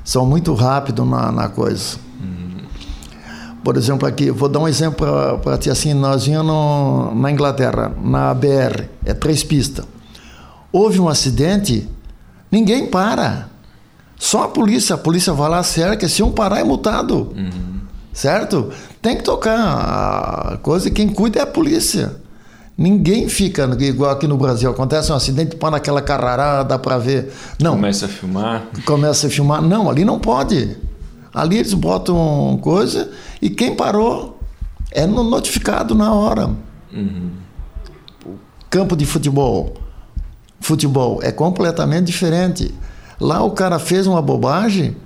São 0.02 0.24
muito 0.24 0.54
rápidos 0.54 1.06
na, 1.06 1.30
na 1.30 1.48
coisa. 1.48 1.98
Por 3.62 3.76
exemplo, 3.76 4.08
aqui, 4.08 4.30
vou 4.30 4.48
dar 4.48 4.60
um 4.60 4.68
exemplo 4.68 5.06
para 5.42 5.58
ti 5.58 5.68
assim: 5.68 5.92
nós 5.92 6.26
íamos 6.26 7.14
na 7.16 7.30
Inglaterra, 7.30 7.92
na 8.02 8.32
BR, 8.32 8.84
é 9.04 9.12
três 9.12 9.44
pistas. 9.44 9.84
Houve 10.72 10.98
um 11.00 11.08
acidente, 11.08 11.86
ninguém 12.50 12.86
para. 12.86 13.48
Só 14.16 14.44
a 14.44 14.48
polícia. 14.48 14.94
A 14.94 14.98
polícia 14.98 15.32
vai 15.32 15.50
lá, 15.50 15.62
cerca. 15.62 16.08
Se 16.08 16.22
um 16.22 16.30
parar, 16.30 16.60
é 16.60 16.64
multado. 16.64 17.32
Certo? 18.12 18.70
Tem 19.00 19.16
que 19.16 19.22
tocar 19.22 19.56
a 19.56 20.56
coisa 20.58 20.90
quem 20.90 21.08
cuida 21.08 21.40
é 21.40 21.42
a 21.42 21.46
polícia. 21.46 22.19
Ninguém 22.80 23.28
fica 23.28 23.68
igual 23.80 24.10
aqui 24.10 24.26
no 24.26 24.38
Brasil. 24.38 24.70
Acontece 24.70 25.12
um 25.12 25.14
acidente, 25.14 25.54
põe 25.54 25.70
naquela 25.70 26.00
carrará, 26.00 26.62
dá 26.62 26.78
para 26.78 26.96
ver. 26.96 27.30
Não. 27.60 27.72
Começa 27.72 28.06
a 28.06 28.08
filmar. 28.08 28.68
Começa 28.86 29.26
a 29.26 29.30
filmar. 29.30 29.60
Não, 29.60 29.90
ali 29.90 30.02
não 30.02 30.18
pode. 30.18 30.78
Ali 31.34 31.58
eles 31.58 31.74
botam 31.74 32.58
coisa 32.62 33.10
e 33.42 33.50
quem 33.50 33.76
parou 33.76 34.40
é 34.90 35.06
notificado 35.06 35.94
na 35.94 36.14
hora. 36.14 36.48
Campo 38.70 38.96
de 38.96 39.04
futebol. 39.04 39.74
Futebol 40.58 41.20
é 41.22 41.30
completamente 41.30 42.06
diferente. 42.06 42.74
Lá 43.20 43.42
o 43.42 43.50
cara 43.50 43.78
fez 43.78 44.06
uma 44.06 44.22
bobagem, 44.22 44.96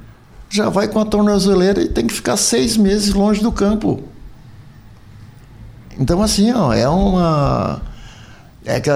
já 0.48 0.68
vai 0.68 0.86
com 0.86 1.00
a 1.00 1.04
tornozeleira 1.04 1.82
e 1.82 1.88
tem 1.88 2.06
que 2.06 2.14
ficar 2.14 2.36
seis 2.36 2.76
meses 2.76 3.12
longe 3.12 3.42
do 3.42 3.50
campo. 3.50 4.13
Então, 5.98 6.22
assim, 6.22 6.52
ó, 6.52 6.72
é 6.72 6.88
uma. 6.88 7.80
É 8.66 8.80
que, 8.80 8.88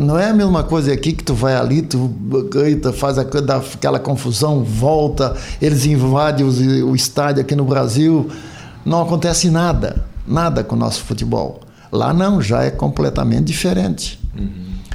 não 0.00 0.16
é 0.16 0.30
a 0.30 0.32
mesma 0.32 0.62
coisa 0.62 0.92
aqui 0.92 1.12
que 1.12 1.24
tu 1.24 1.34
vai 1.34 1.56
ali, 1.56 1.82
tu 1.82 2.06
grita, 2.50 2.92
faz 2.92 3.18
aquela 3.18 3.98
confusão, 3.98 4.62
volta, 4.62 5.34
eles 5.60 5.84
invadem 5.86 6.46
os, 6.46 6.60
o 6.60 6.94
estádio 6.94 7.42
aqui 7.42 7.56
no 7.56 7.64
Brasil. 7.64 8.28
Não 8.84 9.02
acontece 9.02 9.50
nada, 9.50 10.04
nada 10.26 10.62
com 10.62 10.76
o 10.76 10.78
nosso 10.78 11.02
futebol. 11.02 11.60
Lá 11.90 12.12
não, 12.14 12.40
já 12.40 12.62
é 12.62 12.70
completamente 12.70 13.44
diferente. 13.44 14.20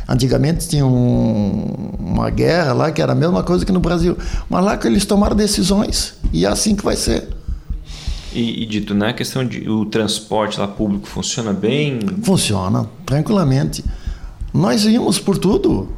Antigamente 0.07 0.67
tinha 0.69 0.85
um- 0.85 1.91
uma 1.99 2.29
guerra 2.29 2.71
lá 2.73 2.91
que 2.91 3.01
era 3.01 3.11
a 3.11 3.15
mesma 3.15 3.43
coisa 3.43 3.65
que 3.65 3.71
no 3.71 3.79
Brasil. 3.79 4.17
Mas 4.49 4.63
lá 4.63 4.77
que 4.77 4.87
eles 4.87 5.05
tomaram 5.05 5.35
decisões 5.35 6.13
e 6.31 6.45
é 6.45 6.47
assim 6.47 6.75
que 6.75 6.83
vai 6.83 6.95
ser. 6.95 7.27
E, 8.33 8.63
e 8.63 8.65
dito, 8.65 8.93
né? 8.93 9.09
A 9.09 9.13
questão 9.13 9.45
de 9.45 9.69
o 9.69 9.85
transporte 9.85 10.59
lá 10.59 10.67
público 10.67 11.07
funciona 11.07 11.53
bem. 11.53 11.99
Funciona, 12.23 12.87
tranquilamente. 13.05 13.83
Nós 14.53 14.85
íamos 14.85 15.19
por 15.19 15.37
tudo. 15.37 15.89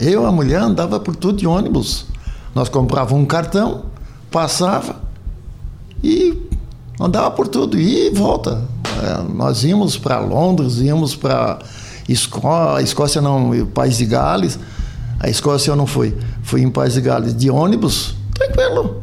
Eu, 0.00 0.26
a 0.26 0.32
mulher, 0.32 0.60
andava 0.60 0.98
por 0.98 1.14
tudo 1.14 1.38
de 1.38 1.46
ônibus. 1.46 2.06
Nós 2.54 2.68
comprávamos 2.68 3.22
um 3.22 3.26
cartão, 3.26 3.86
passava 4.30 5.00
e 6.02 6.36
andava 7.00 7.30
por 7.30 7.48
tudo. 7.48 7.78
E 7.78 8.10
volta. 8.10 8.62
É, 9.02 9.32
nós 9.32 9.64
íamos 9.64 9.96
para 9.96 10.18
Londres, 10.18 10.78
íamos 10.78 11.16
para 11.16 11.58
Escó 12.08 12.78
Escócia, 12.80 13.20
não, 13.20 13.66
País 13.66 13.98
de 13.98 14.06
Gales. 14.06 14.58
A 15.18 15.28
Escócia 15.28 15.70
eu 15.70 15.76
não 15.76 15.86
fui. 15.86 16.16
Fui 16.42 16.60
em 16.60 16.70
País 16.70 16.94
de 16.94 17.00
Gales 17.00 17.34
de 17.34 17.50
ônibus, 17.50 18.14
tranquilo. 18.34 19.02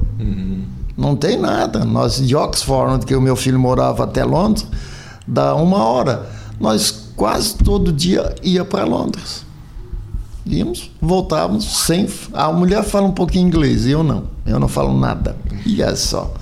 Não 1.02 1.16
tem 1.16 1.38
nada. 1.38 1.84
Nós 1.84 2.18
de 2.26 2.36
Oxford, 2.36 2.94
onde 2.94 3.06
que 3.06 3.16
o 3.16 3.22
meu 3.22 3.36
filho 3.36 3.60
morava 3.60 4.04
até 4.04 4.24
Londres, 4.24 4.68
dá 5.28 5.56
uma 5.56 5.84
hora. 5.84 6.30
Nós 6.60 7.10
quase 7.16 7.56
todo 7.56 7.92
dia 7.92 8.36
ia 8.44 8.64
para 8.64 8.84
Londres. 8.86 9.44
Íamos, 10.46 10.92
voltávamos 11.02 11.66
sem. 11.86 12.08
A 12.34 12.52
mulher 12.52 12.84
fala 12.84 13.08
um 13.08 13.12
pouquinho 13.12 13.48
inglês, 13.48 13.86
eu 13.88 14.04
não. 14.04 14.24
Eu 14.46 14.60
não 14.60 14.68
falo 14.68 14.98
nada. 14.98 15.36
E 15.66 15.82
é 15.82 15.96
só. 15.96 16.32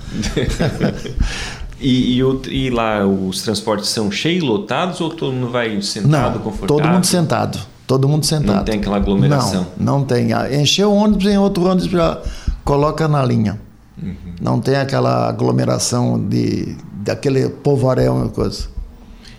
E, 1.82 2.16
e, 2.16 2.22
o- 2.22 2.42
e 2.46 2.68
lá 2.68 3.06
os 3.06 3.40
transportes 3.40 3.88
são 3.88 4.10
cheios, 4.10 4.44
lotados 4.44 5.00
ou 5.00 5.08
todo 5.08 5.32
mundo 5.32 5.50
vai 5.50 5.80
sentado, 5.80 6.34
Não, 6.34 6.40
confortável? 6.42 6.66
todo 6.76 6.86
mundo 6.92 7.06
sentado. 7.06 7.58
Todo 7.86 8.06
mundo 8.08 8.26
sentado. 8.26 8.64
tem 8.66 8.78
aquela 8.78 8.96
aglomeração. 8.98 9.66
Não, 9.78 9.98
não 10.00 10.04
tem. 10.04 10.30
Ah, 10.34 10.46
Encheu 10.54 10.92
o 10.92 10.94
ônibus, 10.94 11.24
em 11.24 11.38
outro 11.38 11.64
ônibus 11.64 11.90
já 11.90 12.20
coloca 12.66 13.08
na 13.08 13.24
linha. 13.24 13.58
Uhum. 14.02 14.16
Não 14.40 14.60
tem 14.60 14.76
aquela 14.76 15.28
aglomeração 15.28 16.18
de 16.18 16.76
daquele 16.92 17.48
povoarão 17.48 18.26
e 18.26 18.28
coisa. 18.30 18.68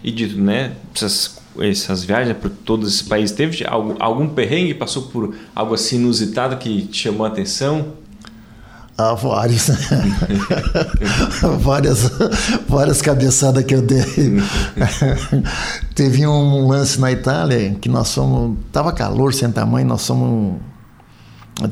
E 0.04 0.12
dito, 0.12 0.40
né? 0.40 0.74
Essas, 0.96 1.38
essas 1.60 2.04
viagens 2.04 2.36
por 2.38 2.50
todos 2.50 2.88
esses 2.88 3.02
países, 3.02 3.36
teve 3.36 3.66
algum, 3.66 3.96
algum 4.00 4.28
perrengue? 4.28 4.74
Passou 4.74 5.04
por 5.04 5.36
algo 5.56 5.74
assim 5.74 5.98
inusitado 5.98 6.58
que 6.58 6.84
te 6.88 7.04
chamou 7.04 7.26
a 7.26 7.30
atenção? 7.30 7.94
Ah, 8.98 9.14
vários. 9.14 9.70
várias, 11.62 12.12
várias 12.68 13.02
cabeçadas 13.02 13.64
que 13.64 13.74
eu 13.74 13.82
dei. 13.82 14.04
Teve 15.96 16.28
um 16.28 16.68
lance 16.68 17.00
na 17.00 17.12
Itália 17.12 17.76
que 17.80 17.90
nós 17.90 18.14
fomos. 18.14 18.58
Tava 18.72 18.92
calor 18.92 19.34
sem 19.34 19.52
tamanho, 19.52 19.88
nós 19.88 20.06
fomos 20.06 20.60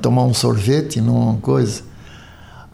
tomar 0.02 0.23
um 0.23 0.34
sorvete 0.34 1.02
numa 1.02 1.36
coisa. 1.38 1.88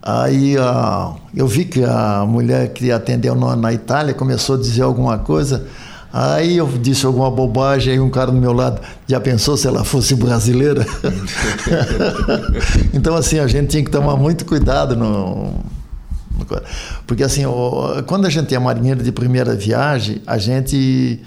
Aí 0.05 0.55
ah, 0.59 1.15
eu 1.35 1.47
vi 1.47 1.65
que 1.65 1.83
a 1.83 2.23
mulher 2.27 2.69
que 2.69 2.91
atendeu 2.91 3.33
na, 3.33 3.55
na 3.55 3.73
Itália 3.73 4.13
começou 4.13 4.55
a 4.55 4.59
dizer 4.59 4.83
alguma 4.83 5.17
coisa. 5.17 5.65
Aí 6.13 6.57
eu 6.57 6.67
disse 6.67 7.05
alguma 7.07 7.29
bobagem, 7.31 7.93
aí 7.93 7.99
um 7.99 8.09
cara 8.11 8.31
do 8.31 8.37
meu 8.37 8.53
lado 8.53 8.79
já 9.07 9.19
pensou 9.19 9.57
se 9.57 9.67
ela 9.67 9.83
fosse 9.83 10.13
brasileira? 10.15 10.85
então 12.93 13.15
assim, 13.15 13.39
a 13.39 13.47
gente 13.47 13.69
tinha 13.69 13.83
que 13.83 13.89
tomar 13.91 14.15
muito 14.15 14.45
cuidado 14.45 14.95
no, 14.95 15.53
Porque 17.07 17.23
assim, 17.23 17.45
o- 17.45 18.03
quando 18.05 18.25
a 18.27 18.29
gente 18.29 18.53
é 18.53 18.59
marinheiro 18.59 19.03
de 19.03 19.11
primeira 19.11 19.55
viagem, 19.55 20.21
a 20.25 20.37
gente 20.37 21.19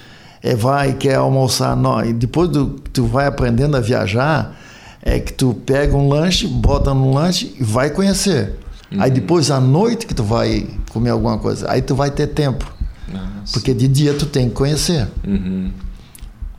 é, 0.43 0.55
vai 0.55 0.95
quer 0.95 1.17
almoçar, 1.17 1.77
não, 1.77 2.03
e 2.05 2.13
depois 2.13 2.49
do, 2.49 2.77
tu 2.93 3.07
vai 3.07 3.27
aprendendo 3.27 3.77
a 3.77 3.81
viajar, 3.81 4.57
é 5.03 5.19
que 5.19 5.33
tu 5.33 5.53
pega 5.67 5.97
um 5.97 6.09
lanche, 6.09 6.47
bota 6.47 6.95
no 6.95 7.13
lanche 7.13 7.55
e 7.59 7.65
vai 7.65 7.91
conhecer. 7.91 8.55
Aí 8.97 9.11
depois 9.11 9.51
à 9.51 9.61
noite 9.61 10.07
que 10.07 10.15
tu 10.15 10.25
vai 10.25 10.67
comer 10.91 11.11
alguma 11.11 11.39
coisa, 11.39 11.71
aí 11.71 11.83
tu 11.83 11.95
vai 11.95 12.11
ter 12.11 12.29
tempo. 12.29 12.71
Nossa. 13.13 13.53
Porque 13.53 13.75
de 13.75 13.89
dia 13.89 14.15
tu 14.15 14.27
tem 14.27 14.49
que 14.49 14.55
conhecer. 14.55 15.09
Uhum. 15.27 15.71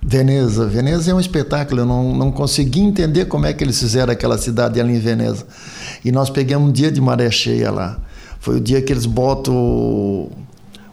Veneza. 0.01 0.65
Veneza 0.65 1.11
é 1.11 1.13
um 1.13 1.19
espetáculo. 1.19 1.82
Eu 1.82 1.86
não, 1.86 2.15
não 2.15 2.32
consegui 2.32 2.82
entender 2.82 3.25
como 3.25 3.45
é 3.45 3.53
que 3.53 3.63
eles 3.63 3.80
fizeram 3.80 4.13
aquela 4.13 4.38
cidade 4.38 4.80
ali 4.80 4.95
em 4.95 4.99
Veneza. 4.99 5.45
E 6.03 6.11
nós 6.11 6.30
pegamos 6.30 6.69
um 6.69 6.71
dia 6.71 6.91
de 6.91 7.01
maré 7.01 7.30
cheia 7.30 7.71
lá. 7.71 7.99
Foi 8.39 8.57
o 8.57 8.59
dia 8.59 8.82
que 8.82 8.93
eles 8.93 9.05
botam 9.05 10.30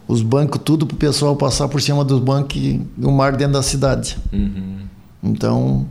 os 0.07 0.21
bancos 0.21 0.61
tudo 0.63 0.85
para 0.85 0.95
o 0.95 0.97
pessoal 0.97 1.35
passar 1.35 1.67
por 1.67 1.81
cima 1.81 2.03
dos 2.03 2.19
bancos 2.19 2.55
e 2.55 2.81
o 3.01 3.11
mar 3.11 3.35
dentro 3.35 3.53
da 3.53 3.63
cidade. 3.63 4.17
Uhum. 4.31 4.79
Então, 5.23 5.87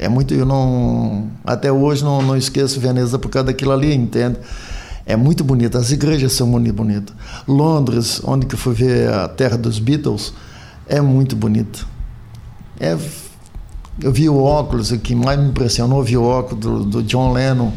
é 0.00 0.08
muito. 0.08 0.32
Eu 0.32 0.46
não. 0.46 1.28
Até 1.44 1.70
hoje 1.70 2.02
não, 2.02 2.22
não 2.22 2.34
esqueço 2.34 2.80
Veneza 2.80 3.18
por 3.18 3.28
causa 3.28 3.48
daquilo 3.48 3.70
ali, 3.70 3.94
entende? 3.94 4.38
É 5.04 5.14
muito 5.14 5.44
bonito, 5.44 5.76
as 5.76 5.92
igrejas 5.92 6.32
são 6.32 6.46
muito 6.46 6.72
bonitas. 6.72 7.14
Londres, 7.46 8.22
onde 8.24 8.46
que 8.46 8.54
eu 8.54 8.58
fui 8.58 8.74
ver 8.74 9.12
a 9.12 9.28
terra 9.28 9.58
dos 9.58 9.78
Beatles, 9.78 10.32
é 10.88 11.00
muito 11.00 11.36
bonito. 11.36 11.86
É, 12.78 12.96
eu 14.02 14.12
vi 14.12 14.28
o 14.28 14.42
óculos, 14.42 14.90
o 14.90 14.98
que 14.98 15.14
mais 15.14 15.38
me 15.38 15.48
impressionou, 15.48 16.02
vi 16.02 16.16
o 16.16 16.22
óculos 16.22 16.60
do, 16.64 16.84
do 16.84 17.02
John 17.02 17.32
Lennon. 17.32 17.70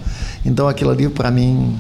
Então 0.46 0.68
aquilo 0.68 0.92
ali 0.92 1.10
para 1.10 1.30
mim 1.30 1.78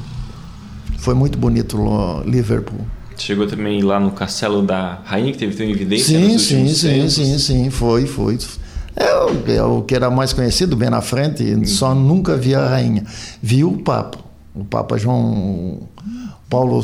foi 0.97 1.13
muito 1.13 1.37
bonito, 1.37 1.77
Liverpool. 2.25 2.81
Chegou 3.17 3.47
também 3.47 3.81
lá 3.81 3.99
no 3.99 4.11
castelo 4.11 4.61
da 4.61 4.99
rainha, 5.05 5.31
que 5.31 5.37
teve 5.37 5.55
tão 5.55 5.65
evidência 5.65 6.17
Sim, 6.19 6.33
nos 6.33 6.41
sim, 6.41 6.67
sim, 6.67 6.89
tempos. 6.89 7.13
sim, 7.13 7.37
sim, 7.37 7.69
foi, 7.69 8.07
foi. 8.07 8.37
É 8.95 9.15
o, 9.15 9.51
é 9.51 9.63
o 9.63 9.81
que 9.81 9.95
era 9.95 10.09
mais 10.09 10.33
conhecido, 10.33 10.75
bem 10.75 10.89
na 10.89 11.01
frente, 11.01 11.67
só 11.67 11.95
nunca 11.95 12.37
vi 12.37 12.53
a 12.53 12.67
rainha. 12.67 13.03
Vi 13.41 13.63
o 13.63 13.77
Papa, 13.79 14.19
o 14.53 14.63
Papa 14.63 14.97
João 14.97 15.87
Paulo, 16.49 16.81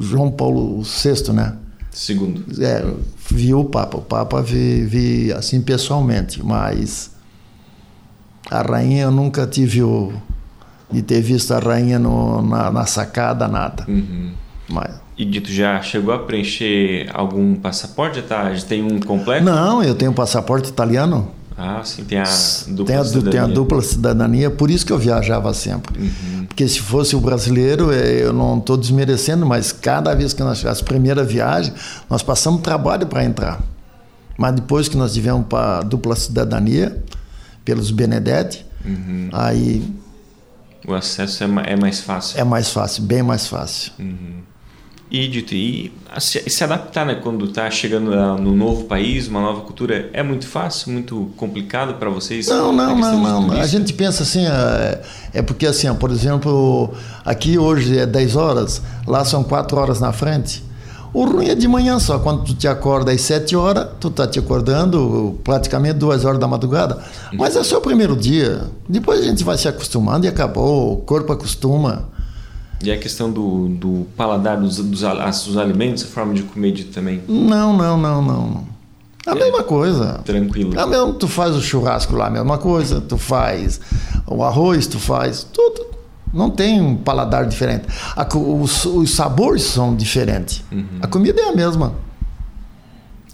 João 0.00 0.30
Paulo 0.30 0.82
VI, 0.82 1.32
né? 1.32 1.56
Segundo. 1.90 2.44
É, 2.62 2.84
vi 3.30 3.54
o 3.54 3.64
Papa, 3.64 3.98
o 3.98 4.02
Papa 4.02 4.42
vi, 4.42 4.84
vi 4.84 5.32
assim 5.32 5.60
pessoalmente, 5.60 6.44
mas 6.44 7.10
a 8.50 8.62
rainha 8.62 9.04
eu 9.04 9.10
nunca 9.10 9.46
tive 9.46 9.82
o, 9.82 10.12
de 10.90 11.02
ter 11.02 11.20
visto 11.20 11.52
a 11.52 11.58
rainha 11.58 11.98
no, 11.98 12.42
na, 12.42 12.70
na 12.70 12.86
sacada, 12.86 13.48
nada. 13.48 13.84
Uhum. 13.88 14.32
Mas, 14.68 14.90
E 15.16 15.24
Dito, 15.24 15.50
já 15.52 15.80
chegou 15.80 16.12
a 16.12 16.18
preencher 16.18 17.08
algum 17.14 17.54
passaporte? 17.54 18.20
Tá, 18.22 18.52
já 18.52 18.66
tem 18.66 18.82
um 18.82 18.98
completo? 19.00 19.44
não, 19.44 19.82
eu 19.82 19.94
tenho 19.94 20.12
passaporte 20.12 20.68
italiano. 20.68 21.30
Ah, 21.56 21.82
sim, 21.84 22.02
tem 22.02 22.18
a 22.18 22.24
dupla 22.66 22.84
tem, 22.84 22.96
a, 22.96 23.02
du- 23.04 23.08
tem 23.10 23.20
a 23.20 23.42
cidadania. 23.44 23.54
dupla 23.54 23.80
cidadania, 23.82 24.50
por 24.50 24.68
isso 24.72 24.84
que 24.84 24.92
eu 24.92 24.98
viajava 24.98 25.54
sempre. 25.54 25.96
Uhum. 26.02 26.46
Porque 26.46 26.66
se 26.66 26.80
fosse 26.80 27.14
o 27.14 27.20
brasileiro, 27.20 27.92
eh, 27.92 28.24
eu 28.24 28.32
não 28.32 28.58
estou 28.58 28.76
desmerecendo, 28.76 29.46
mas 29.46 29.70
cada 29.70 30.12
vez 30.16 30.32
que 30.32 30.42
nós 30.42 30.66
as 30.66 30.82
primeiras 30.82 31.30
viagens, 31.30 31.72
nós 32.10 32.24
passamos 32.24 32.60
trabalho 32.60 33.06
para 33.06 33.24
entrar. 33.24 33.62
Mas 34.36 34.52
depois 34.56 34.88
que 34.88 34.96
nós 34.96 35.14
tivemos 35.14 35.46
a 35.54 35.82
dupla 35.82 36.16
cidadania, 36.16 37.00
pelos 37.64 37.92
Benedetti, 37.92 38.66
Uhum. 38.84 39.28
aí 39.32 39.82
O 40.86 40.92
acesso 40.92 41.44
é, 41.44 41.46
é 41.72 41.76
mais 41.76 42.00
fácil. 42.00 42.38
é 42.40 42.42
mais 42.44 42.70
fácil, 42.70 43.04
bem 43.04 43.22
mais 43.22 43.46
fácil. 43.46 43.92
E, 45.14 45.28
Dito, 45.28 45.54
e 45.54 45.92
a 46.12 46.18
se, 46.18 46.42
se 46.50 46.64
adaptar, 46.64 47.06
né? 47.06 47.14
Quando 47.14 47.46
tá 47.46 47.70
chegando 47.70 48.10
lá 48.10 48.36
no 48.36 48.52
novo 48.52 48.86
país, 48.86 49.28
uma 49.28 49.40
nova 49.40 49.60
cultura, 49.60 50.10
é 50.12 50.24
muito 50.24 50.44
fácil, 50.44 50.90
muito 50.90 51.30
complicado 51.36 51.94
para 52.00 52.10
vocês? 52.10 52.48
Não, 52.48 52.72
não, 52.72 52.98
não, 52.98 53.42
não. 53.42 53.52
A 53.52 53.64
gente 53.64 53.92
pensa 53.92 54.24
assim, 54.24 54.44
é, 54.44 55.02
é 55.34 55.40
porque 55.40 55.66
assim, 55.66 55.94
por 55.94 56.10
exemplo, 56.10 56.92
aqui 57.24 57.56
hoje 57.56 57.96
é 57.96 58.06
10 58.06 58.34
horas, 58.34 58.82
lá 59.06 59.24
são 59.24 59.44
4 59.44 59.78
horas 59.78 60.00
na 60.00 60.12
frente. 60.12 60.64
O 61.12 61.24
ruim 61.24 61.46
é 61.46 61.54
de 61.54 61.68
manhã 61.68 62.00
só, 62.00 62.18
quando 62.18 62.42
tu 62.42 62.52
te 62.52 62.66
acorda 62.66 63.12
às 63.12 63.20
7 63.20 63.54
horas, 63.54 63.86
tu 64.00 64.10
tá 64.10 64.26
te 64.26 64.40
acordando 64.40 65.38
praticamente 65.44 65.94
2 65.94 66.24
horas 66.24 66.40
da 66.40 66.48
madrugada. 66.48 66.98
Mas 67.34 67.54
é 67.54 67.62
só 67.62 67.78
o 67.78 67.80
primeiro 67.80 68.16
dia. 68.16 68.62
Depois 68.88 69.20
a 69.20 69.22
gente 69.22 69.44
vai 69.44 69.56
se 69.56 69.68
acostumando 69.68 70.26
e 70.26 70.28
acabou, 70.28 70.94
o 70.94 70.96
corpo 70.96 71.32
acostuma. 71.32 72.12
E 72.84 72.92
a 72.92 72.98
questão 72.98 73.30
do, 73.32 73.68
do 73.68 74.06
paladar, 74.16 74.60
dos, 74.60 74.76
dos, 74.76 75.00
dos 75.00 75.56
alimentos, 75.56 76.04
a 76.04 76.06
forma 76.06 76.34
de 76.34 76.42
comer, 76.42 76.72
Dito, 76.72 76.92
também, 76.92 77.22
Não, 77.28 77.76
não, 77.76 77.96
não, 77.96 78.22
não. 78.22 78.74
A 79.26 79.34
mesma 79.34 79.62
coisa. 79.62 80.20
tranquilo. 80.24 80.78
É 80.78 80.84
mesmo, 80.84 81.14
tu 81.14 81.26
faz 81.26 81.56
o 81.56 81.62
churrasco 81.62 82.14
lá, 82.14 82.26
a 82.26 82.30
mesma 82.30 82.58
coisa, 82.58 83.00
tu 83.00 83.16
faz 83.16 83.80
o 84.26 84.42
arroz, 84.44 84.86
tu 84.86 84.98
faz 84.98 85.44
tudo. 85.44 85.86
Não 86.32 86.50
tem 86.50 86.80
um 86.80 86.96
paladar 86.96 87.46
diferente. 87.46 87.86
A 88.16 88.26
os, 88.36 88.84
os 88.84 89.14
sabores 89.14 89.62
são 89.62 89.94
diferentes. 89.94 90.62
A 91.00 91.06
comida 91.06 91.40
é 91.40 91.48
a 91.48 91.52
mesma. 91.54 91.94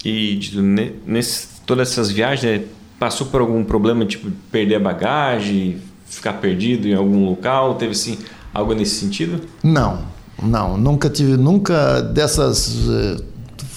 E 0.05 0.39
ne- 0.53 0.93
nesse, 1.05 1.47
todas 1.65 1.91
essas 1.91 2.09
viagens, 2.11 2.61
né, 2.61 2.65
passou 2.99 3.27
por 3.27 3.41
algum 3.41 3.63
problema, 3.63 4.05
tipo, 4.05 4.31
perder 4.51 4.75
a 4.75 4.79
bagagem, 4.79 5.79
ficar 6.05 6.33
perdido 6.33 6.87
em 6.87 6.93
algum 6.93 7.25
local? 7.25 7.75
Teve, 7.75 7.91
assim, 7.91 8.17
algo 8.53 8.73
nesse 8.73 8.95
sentido? 8.95 9.41
Não, 9.63 9.99
não, 10.41 10.77
nunca 10.77 11.09
tive, 11.09 11.37
nunca 11.37 12.01
dessas 12.01 12.75
eh, 12.89 13.23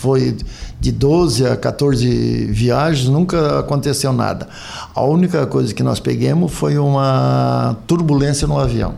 foi 0.05 0.37
de 0.81 0.93
12 0.93 1.47
a 1.47 1.57
14 1.57 2.47
viagens, 2.47 3.09
nunca 3.09 3.61
aconteceu 3.61 4.13
nada. 4.13 4.49
A 4.95 5.03
única 5.03 5.47
coisa 5.47 5.73
que 5.73 5.83
nós 5.83 5.99
pegamos 5.99 6.53
foi 6.53 6.77
uma 6.77 7.77
turbulência 7.87 8.47
no 8.47 8.59
avião. 8.59 8.95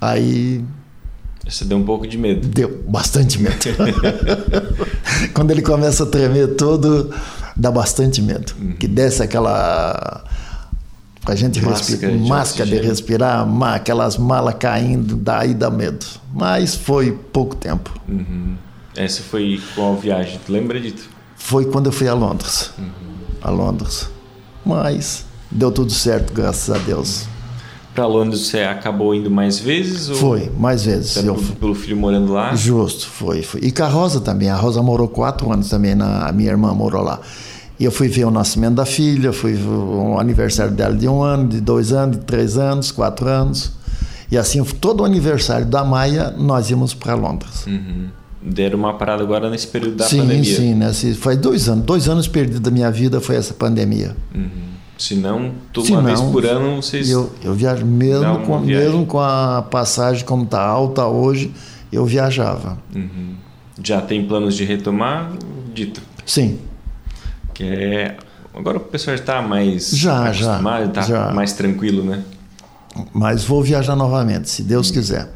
Aí 0.00 0.64
Você 1.44 1.64
deu 1.64 1.78
um 1.78 1.84
pouco 1.84 2.06
de 2.06 2.16
medo. 2.16 2.46
Deu 2.46 2.84
bastante 2.86 3.40
medo. 3.40 3.56
Quando 5.34 5.50
ele 5.50 5.62
começa 5.62 6.04
a 6.04 6.06
tremer 6.06 6.54
todo, 6.54 7.12
dá 7.56 7.70
bastante 7.70 8.22
medo. 8.22 8.52
Que 8.78 8.86
desce 8.86 9.22
aquela. 9.22 10.24
A 11.26 11.34
gente 11.34 11.60
Máscara 11.60 12.08
respira, 12.08 12.28
máscara 12.28 12.70
de 12.70 12.78
respirar, 12.78 13.48
aquelas 13.74 14.16
malas 14.16 14.54
caindo, 14.58 15.16
daí 15.16 15.54
dá 15.54 15.68
medo. 15.70 16.06
Mas 16.32 16.74
foi 16.74 17.12
pouco 17.12 17.56
tempo. 17.56 17.92
Uhum. 18.08 18.54
Essa 18.94 19.22
foi 19.22 19.60
qual 19.74 19.96
viagem? 19.96 20.38
Tu 20.46 20.52
lembra, 20.52 20.80
Dito? 20.80 21.08
Foi 21.36 21.64
quando 21.66 21.86
eu 21.86 21.92
fui 21.92 22.08
a 22.08 22.14
Londres. 22.14 22.70
A 23.42 23.50
Londres. 23.50 24.08
Mas 24.64 25.26
deu 25.50 25.70
tudo 25.72 25.92
certo, 25.92 26.32
graças 26.32 26.74
a 26.74 26.78
Deus. 26.78 27.26
Para 27.94 28.06
Londres 28.06 28.40
você 28.40 28.60
acabou 28.60 29.14
indo 29.14 29.30
mais 29.30 29.58
vezes? 29.58 30.10
Ou 30.10 30.16
Foi, 30.16 30.50
mais 30.58 30.84
vezes. 30.84 31.16
até 31.16 31.28
Eu 31.28 31.34
pelo, 31.34 31.56
pelo 31.56 31.74
filho 31.74 31.96
morando 31.96 32.32
lá? 32.32 32.54
Justo, 32.54 33.06
foi, 33.06 33.42
foi. 33.42 33.60
E 33.62 33.72
com 33.72 33.82
a 33.82 33.88
Rosa 33.88 34.20
também. 34.20 34.50
A 34.50 34.56
Rosa 34.56 34.82
morou 34.82 35.08
quatro 35.08 35.50
anos 35.50 35.70
também, 35.70 35.94
na, 35.94 36.28
a 36.28 36.32
minha 36.32 36.50
irmã 36.50 36.74
morou 36.74 37.02
lá. 37.02 37.20
E 37.78 37.84
eu 37.84 37.90
fui 37.90 38.08
ver 38.08 38.24
o 38.24 38.30
nascimento 38.30 38.74
da 38.76 38.86
filha, 38.86 39.32
fui 39.32 39.52
ver 39.52 39.68
o 39.68 40.18
aniversário 40.18 40.72
dela 40.72 40.94
de 40.94 41.06
um 41.06 41.22
ano, 41.22 41.48
de 41.48 41.60
dois 41.60 41.92
anos, 41.92 42.16
de 42.18 42.24
três 42.24 42.56
anos, 42.56 42.90
quatro 42.90 43.28
anos. 43.28 43.72
E 44.30 44.36
assim, 44.36 44.62
todo 44.64 45.02
o 45.02 45.04
aniversário 45.04 45.66
da 45.66 45.84
Maia, 45.84 46.30
nós 46.36 46.70
íamos 46.70 46.94
para 46.94 47.14
Londres. 47.14 47.66
Uhum. 47.66 48.08
Deram 48.42 48.78
uma 48.78 48.94
parada 48.94 49.22
agora 49.22 49.50
nesse 49.50 49.66
período 49.66 49.96
da 49.96 50.04
sim, 50.06 50.18
pandemia. 50.20 50.44
sim, 50.56 50.74
né? 50.74 50.92
Se- 50.92 51.14
Foi 51.14 51.36
dois 51.36 51.68
anos. 51.68 51.84
Dois 51.84 52.08
anos 52.08 52.26
perdidos 52.28 52.60
da 52.60 52.70
minha 52.70 52.90
vida 52.90 53.20
foi 53.20 53.36
essa 53.36 53.52
pandemia. 53.52 54.16
Uhum. 54.34 54.48
Se 54.96 55.14
não, 55.14 55.52
Se 55.84 55.90
uma 55.92 56.00
não, 56.00 56.06
vez 56.06 56.20
por 56.20 56.46
ano 56.46 56.76
vocês. 56.80 57.10
Eu, 57.10 57.30
eu 57.44 57.52
viajo, 57.54 57.84
mesmo 57.84 58.38
com, 58.46 58.60
viagem. 58.62 58.86
mesmo 58.88 59.04
com 59.06 59.20
a 59.20 59.62
passagem 59.70 60.24
como 60.24 60.44
está 60.44 60.62
alta 60.64 61.04
hoje, 61.06 61.52
eu 61.92 62.06
viajava. 62.06 62.78
Uhum. 62.94 63.34
Já 63.84 64.00
tem 64.00 64.24
planos 64.26 64.54
de 64.56 64.64
retomar? 64.64 65.32
Dito. 65.74 66.00
Sim, 66.24 66.56
Que 67.56 67.64
é. 67.64 68.16
Agora 68.54 68.76
o 68.76 68.80
pessoal 68.80 69.16
já 69.16 69.22
está 69.22 69.42
mais 69.42 69.90
Já, 69.90 70.30
já, 70.32 70.48
acostumado, 70.50 70.88
está 70.88 71.00
já. 71.02 71.32
mais 71.32 71.52
tranquilo, 71.52 72.04
né? 72.04 72.22
mas 73.12 73.44
vou 73.44 73.62
viajar 73.62 73.94
novamente, 73.94 74.48
se 74.48 74.62
Deus 74.62 74.90
quiser. 74.90 75.28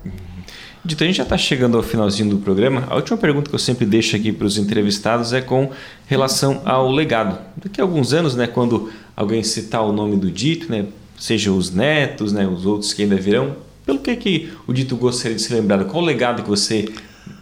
Dito, 0.82 1.04
a 1.04 1.06
gente 1.06 1.16
já 1.16 1.24
está 1.24 1.36
chegando 1.36 1.76
ao 1.76 1.82
finalzinho 1.82 2.30
do 2.30 2.38
programa. 2.38 2.86
A 2.88 2.96
última 2.96 3.18
pergunta 3.18 3.50
que 3.50 3.54
eu 3.54 3.58
sempre 3.58 3.84
deixo 3.84 4.16
aqui 4.16 4.32
para 4.32 4.46
os 4.46 4.56
entrevistados 4.56 5.34
é 5.34 5.42
com 5.42 5.70
relação 6.06 6.62
ao 6.64 6.90
legado. 6.90 7.38
Daqui 7.62 7.80
a 7.80 7.84
alguns 7.84 8.14
anos, 8.14 8.34
né, 8.34 8.46
quando 8.46 8.90
alguém 9.14 9.42
citar 9.42 9.82
o 9.82 9.92
nome 9.92 10.16
do 10.16 10.30
Dito, 10.30 10.70
né, 10.70 10.86
seja 11.18 11.52
os 11.52 11.70
netos, 11.70 12.32
né, 12.32 12.46
os 12.46 12.64
outros 12.64 12.94
que 12.94 13.02
ainda 13.02 13.16
virão, 13.16 13.56
pelo 13.84 13.98
que, 13.98 14.16
que 14.16 14.52
o 14.66 14.72
Dito 14.72 14.96
gostaria 14.96 15.36
de 15.36 15.42
ser 15.42 15.54
lembrado? 15.54 15.84
Qual 15.84 16.02
o 16.02 16.06
legado 16.06 16.42
que 16.42 16.48
você 16.48 16.88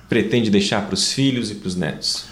pretende 0.09 0.51
deixar 0.51 0.83
para 0.85 0.95
os 0.95 1.13
filhos 1.13 1.51
e 1.53 1.55
para 1.55 1.69
os 1.69 1.77
netos? 1.77 2.28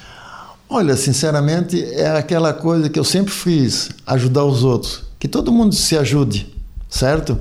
Olha, 0.68 0.96
sinceramente, 0.96 1.82
é 1.94 2.08
aquela 2.16 2.52
coisa 2.52 2.88
que 2.88 2.98
eu 2.98 3.04
sempre 3.04 3.32
fiz, 3.32 3.90
ajudar 4.04 4.44
os 4.44 4.64
outros. 4.64 5.04
Que 5.18 5.28
todo 5.28 5.52
mundo 5.52 5.74
se 5.74 5.96
ajude, 5.96 6.52
certo? 6.88 7.38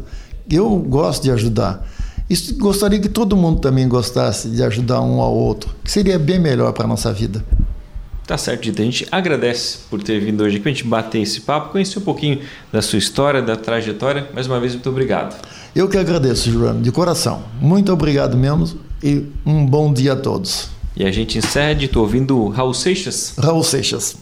Eu 0.50 0.78
gosto 0.78 1.24
de 1.24 1.32
ajudar. 1.32 1.88
E 2.30 2.36
gostaria 2.54 3.00
que 3.00 3.10
todo 3.10 3.36
mundo 3.36 3.60
também 3.60 3.88
gostasse 3.88 4.50
de 4.50 4.64
ajudar 4.64 5.02
um 5.02 5.22
ao 5.22 5.34
outro, 5.34 5.76
que 5.84 5.92
seria 5.92 6.18
bem 6.20 6.40
melhor 6.40 6.72
para 6.74 6.86
a 6.86 6.88
nossa 6.88 7.12
vida. 7.12 7.44
Tá 8.28 8.38
certo, 8.38 8.64
Dita. 8.64 8.82
A 8.82 8.86
gente 8.86 9.08
agradece 9.12 9.80
por 9.90 10.02
ter 10.02 10.20
vindo 10.20 10.44
hoje 10.44 10.56
aqui 10.56 10.64
para 10.64 10.72
a 10.72 10.74
gente 10.74 10.88
bater 10.88 11.22
esse 11.22 11.42
papo, 11.42 11.72
conhecer 11.72 12.00
um 12.00 12.04
pouquinho 12.04 12.42
da 12.72 12.82
sua 12.82 12.98
história, 12.98 13.42
da 13.42 13.56
trajetória. 13.56 14.28
Mais 14.34 14.48
uma 14.48 14.60
vez, 14.60 14.74
muito 14.74 14.90
obrigado. 14.90 15.36
Eu 15.76 15.88
que 15.88 15.98
agradeço, 15.98 16.52
João, 16.52 16.82
de 16.82 16.92
coração. 16.92 17.44
Muito 17.62 17.92
obrigado 17.92 18.36
mesmo 18.36 18.80
e 19.04 19.28
um 19.46 19.64
bom 19.66 19.94
dia 19.94 20.14
a 20.14 20.16
todos. 20.16 20.75
E 20.96 21.06
a 21.06 21.12
gente 21.12 21.38
encerra 21.38 21.76
de 21.76 21.90
ouvindo 21.98 22.48
Raul 22.48 22.74
Seixas. 22.74 23.36
Raul 23.38 23.64
Seixas. 23.64 24.18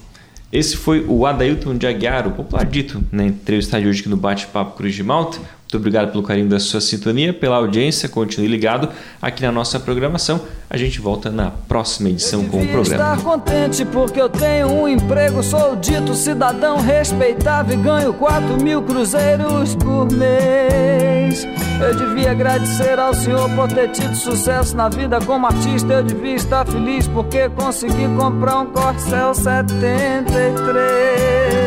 Esse 0.51 0.77
foi 0.77 1.05
o 1.07 1.25
Adailton 1.25 1.77
de 1.77 1.87
Aguiar, 1.87 2.27
o 2.27 2.31
popular 2.31 2.65
dito 2.65 3.03
na 3.11 3.25
entrevista 3.25 3.79
de 3.79 3.87
hoje 3.87 4.01
aqui 4.01 4.09
no 4.09 4.17
Bate-Papo 4.17 4.77
Cruz 4.77 4.93
de 4.93 5.03
Malta. 5.03 5.39
Muito 5.73 5.81
obrigado 5.81 6.11
pelo 6.11 6.21
carinho 6.21 6.47
da 6.47 6.59
sua 6.59 6.79
sintonia, 6.79 7.33
pela 7.33 7.55
audiência. 7.55 8.07
Continue 8.07 8.47
ligado 8.47 8.89
aqui 9.19 9.41
na 9.41 9.51
nossa 9.51 9.79
programação. 9.79 10.39
A 10.69 10.77
gente 10.77 11.01
volta 11.01 11.31
na 11.31 11.49
próxima 11.49 12.09
edição 12.09 12.45
com 12.45 12.61
o 12.61 12.67
programa. 12.67 13.15
estar 13.15 13.23
contente 13.23 13.83
porque 13.85 14.21
eu 14.21 14.29
tenho 14.29 14.71
um 14.71 14.87
emprego, 14.87 15.41
sou 15.41 15.75
dito 15.75 16.13
cidadão 16.13 16.79
respeitável 16.79 17.73
e 17.73 17.77
ganho 17.81 18.13
4 18.13 18.61
mil 18.61 18.83
cruzeiros 18.83 19.73
por 19.75 20.11
mês. 20.11 21.47
Eu 21.81 21.95
devia 21.95 22.29
agradecer 22.31 22.99
ao 22.99 23.15
Senhor 23.15 23.49
por 23.55 23.67
ter 23.67 23.89
tido 23.89 24.15
sucesso 24.15 24.77
na 24.77 24.89
vida 24.89 25.19
como 25.21 25.47
artista. 25.47 25.91
Eu 25.91 26.03
devia 26.03 26.35
estar 26.35 26.67
feliz 26.67 27.07
porque 27.07 27.49
consegui 27.49 28.07
comprar 28.15 28.59
um 28.59 28.67
Corcel 28.67 29.33
73. 29.33 31.62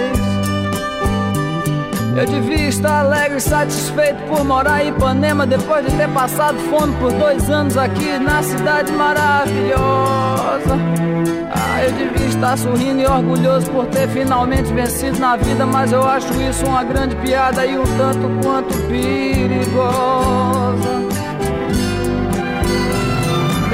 Eu 2.16 2.24
devia 2.24 2.68
estar 2.68 3.00
alegre 3.00 3.36
e 3.36 3.40
satisfeito 3.40 4.22
por 4.26 4.42
morar 4.42 4.82
em 4.82 4.88
Ipanema 4.88 5.46
depois 5.46 5.84
de 5.84 5.94
ter 5.98 6.08
passado 6.08 6.56
fome 6.70 6.96
por 6.96 7.12
dois 7.12 7.50
anos 7.50 7.76
aqui 7.76 8.18
na 8.18 8.42
cidade 8.42 8.90
maravilhosa. 8.92 10.78
Ah, 11.52 11.84
eu 11.84 11.92
devia 11.92 12.28
estar 12.28 12.56
sorrindo 12.56 13.02
e 13.02 13.06
orgulhoso 13.06 13.70
por 13.70 13.84
ter 13.88 14.08
finalmente 14.08 14.72
vencido 14.72 15.18
na 15.18 15.36
vida, 15.36 15.66
mas 15.66 15.92
eu 15.92 16.08
acho 16.08 16.32
isso 16.40 16.64
uma 16.64 16.82
grande 16.84 17.14
piada 17.16 17.66
e 17.66 17.76
um 17.76 17.84
tanto 17.84 18.30
quanto 18.42 18.74
perigosa. 18.88 20.88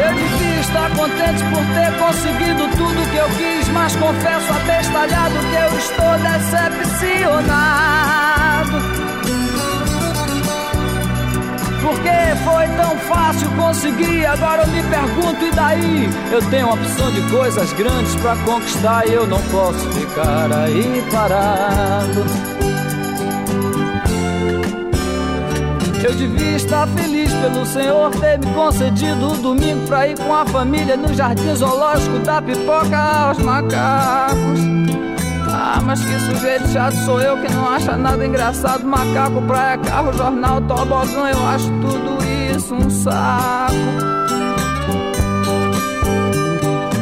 Eu 0.04 0.14
devia 0.14 0.60
estar 0.60 0.90
contente 0.96 1.44
por 1.44 1.64
ter 1.76 1.96
conseguido 1.96 2.66
tudo 2.76 3.08
que 3.08 3.18
eu 3.18 3.28
quis, 3.36 3.68
mas 3.68 3.94
confesso 3.94 4.52
abestalhado 4.52 5.38
que 5.48 5.54
eu 5.54 5.78
estou 5.78 6.18
decepcionado. 6.18 8.21
Porque 11.82 12.08
foi 12.44 12.68
tão 12.76 12.96
fácil 13.00 13.50
conseguir, 13.50 14.24
agora 14.26 14.62
eu 14.62 14.68
me 14.68 14.82
pergunto, 14.84 15.44
e 15.44 15.50
daí? 15.50 16.10
Eu 16.30 16.42
tenho 16.48 16.66
uma 16.66 16.74
opção 16.74 17.10
de 17.10 17.20
coisas 17.30 17.72
grandes 17.72 18.14
pra 18.16 18.36
conquistar 18.36 19.06
e 19.06 19.14
eu 19.14 19.26
não 19.26 19.40
posso 19.42 19.90
ficar 19.92 20.52
aí 20.52 21.04
parado. 21.10 22.24
Eu 26.04 26.14
devia 26.14 26.56
estar 26.56 26.86
feliz 26.88 27.32
pelo 27.32 27.64
Senhor 27.64 28.10
ter 28.10 28.38
me 28.38 28.46
concedido 28.54 29.32
um 29.32 29.40
domingo 29.40 29.86
pra 29.86 30.08
ir 30.08 30.18
com 30.18 30.34
a 30.34 30.44
família 30.44 30.96
no 30.96 31.14
jardim 31.14 31.54
zoológico 31.54 32.18
da 32.20 32.42
pipoca 32.42 32.98
aos 32.98 33.38
macacos. 33.38 35.11
Ah, 35.74 35.80
mas 35.80 36.04
que 36.04 36.18
sujeito 36.20 36.68
chato 36.68 36.94
sou 37.06 37.18
eu 37.18 37.34
que 37.38 37.50
não 37.50 37.66
acha 37.66 37.96
nada 37.96 38.26
engraçado. 38.26 38.84
Macaco, 38.84 39.40
praia, 39.46 39.78
carro, 39.78 40.12
jornal, 40.12 40.60
tobogã, 40.60 41.30
eu 41.30 41.46
acho 41.48 41.68
tudo 41.80 42.22
isso 42.54 42.74
um 42.74 42.90
saco. 42.90 43.72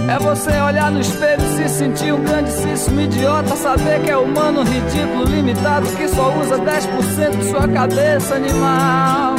É 0.08 0.18
você 0.20 0.50
olhar 0.60 0.88
no 0.92 1.00
espelho 1.00 1.42
e 1.42 1.56
se 1.56 1.68
sentir 1.68 2.14
um 2.14 2.22
grandíssimo 2.22 3.00
idiota. 3.00 3.56
Saber 3.56 4.02
que 4.04 4.10
é 4.10 4.16
humano, 4.16 4.62
ridículo, 4.62 5.24
limitado, 5.24 5.88
que 5.96 6.06
só 6.06 6.32
usa 6.38 6.56
10% 6.58 7.38
de 7.38 7.50
sua 7.50 7.66
cabeça 7.66 8.36
animal. 8.36 9.34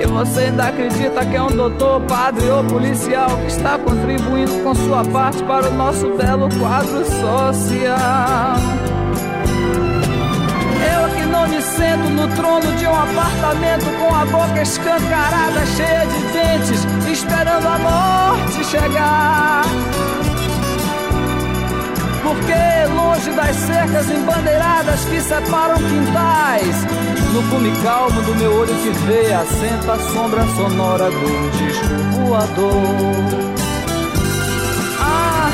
E 0.00 0.06
você 0.06 0.44
ainda 0.44 0.64
acredita 0.64 1.26
que 1.26 1.36
é 1.36 1.42
um 1.42 1.50
doutor, 1.50 2.00
padre 2.02 2.48
ou 2.48 2.64
policial 2.64 3.36
que 3.36 3.48
está 3.48 3.78
contribuindo 3.78 4.62
com 4.64 4.74
sua 4.74 5.04
parte 5.04 5.42
para 5.42 5.68
o 5.68 5.74
nosso 5.74 6.16
belo 6.16 6.48
quadro 6.58 7.04
social. 7.04 8.56
Eu 10.94 11.14
que 11.14 11.26
não 11.26 11.46
me 11.46 11.60
sento 11.60 12.08
no 12.08 12.26
trono 12.28 12.72
de 12.78 12.86
um 12.86 12.94
apartamento 12.94 13.84
com 13.98 14.14
a 14.14 14.24
boca 14.24 14.62
escancarada, 14.62 15.66
cheia 15.76 16.06
de 16.06 16.18
dentes, 16.32 16.86
esperando 17.06 17.66
a 17.66 17.78
morte 17.78 18.64
chegar. 18.64 19.64
Porque 22.22 22.94
longe 22.96 23.30
das 23.32 23.54
cercas 23.54 24.10
embandeiradas 24.10 25.04
que 25.04 25.20
separam 25.20 25.76
quintais, 25.76 26.86
no 27.32 27.42
cume 27.44 27.70
calmo 27.82 28.22
do 28.22 28.34
meu 28.34 28.52
olho 28.52 28.74
que 28.74 28.90
vê, 29.06 29.32
assenta 29.32 29.92
a 29.92 29.98
sombra 29.98 30.46
sonora 30.48 31.10
do 31.10 31.50
disco 31.52 31.94
voador. 32.18 32.74
Ah, 34.98 35.50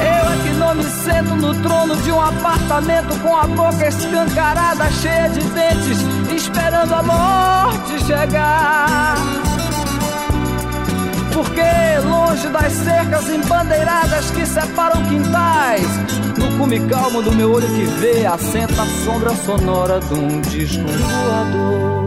eu 0.00 0.32
é 0.32 0.42
que 0.42 0.54
não 0.54 0.74
me 0.74 0.84
sento 0.84 1.34
no 1.36 1.54
trono 1.62 1.96
de 1.96 2.10
um 2.10 2.20
apartamento 2.20 3.18
com 3.20 3.36
a 3.36 3.46
boca 3.46 3.88
escancarada, 3.88 4.90
cheia 4.90 5.28
de 5.28 5.40
dentes, 5.40 5.98
esperando 6.34 6.94
a 6.94 7.02
morte 7.02 8.04
chegar. 8.06 9.16
Porque 11.32 11.62
longe 12.08 12.48
das 12.48 12.72
cercas 12.72 13.28
embandeiradas 13.28 14.30
que 14.30 14.46
separam 14.46 15.02
quintais, 15.04 15.86
cume 16.58 16.80
calmo 16.88 17.22
do 17.22 17.32
meu 17.32 17.52
olho 17.52 17.66
que 17.66 17.84
vê, 18.00 18.26
assenta 18.26 18.82
a 18.82 18.86
sombra 19.04 19.34
sonora 19.36 20.00
de 20.00 20.14
um 20.14 20.40
disco 20.40 20.84
voador. 20.86 22.01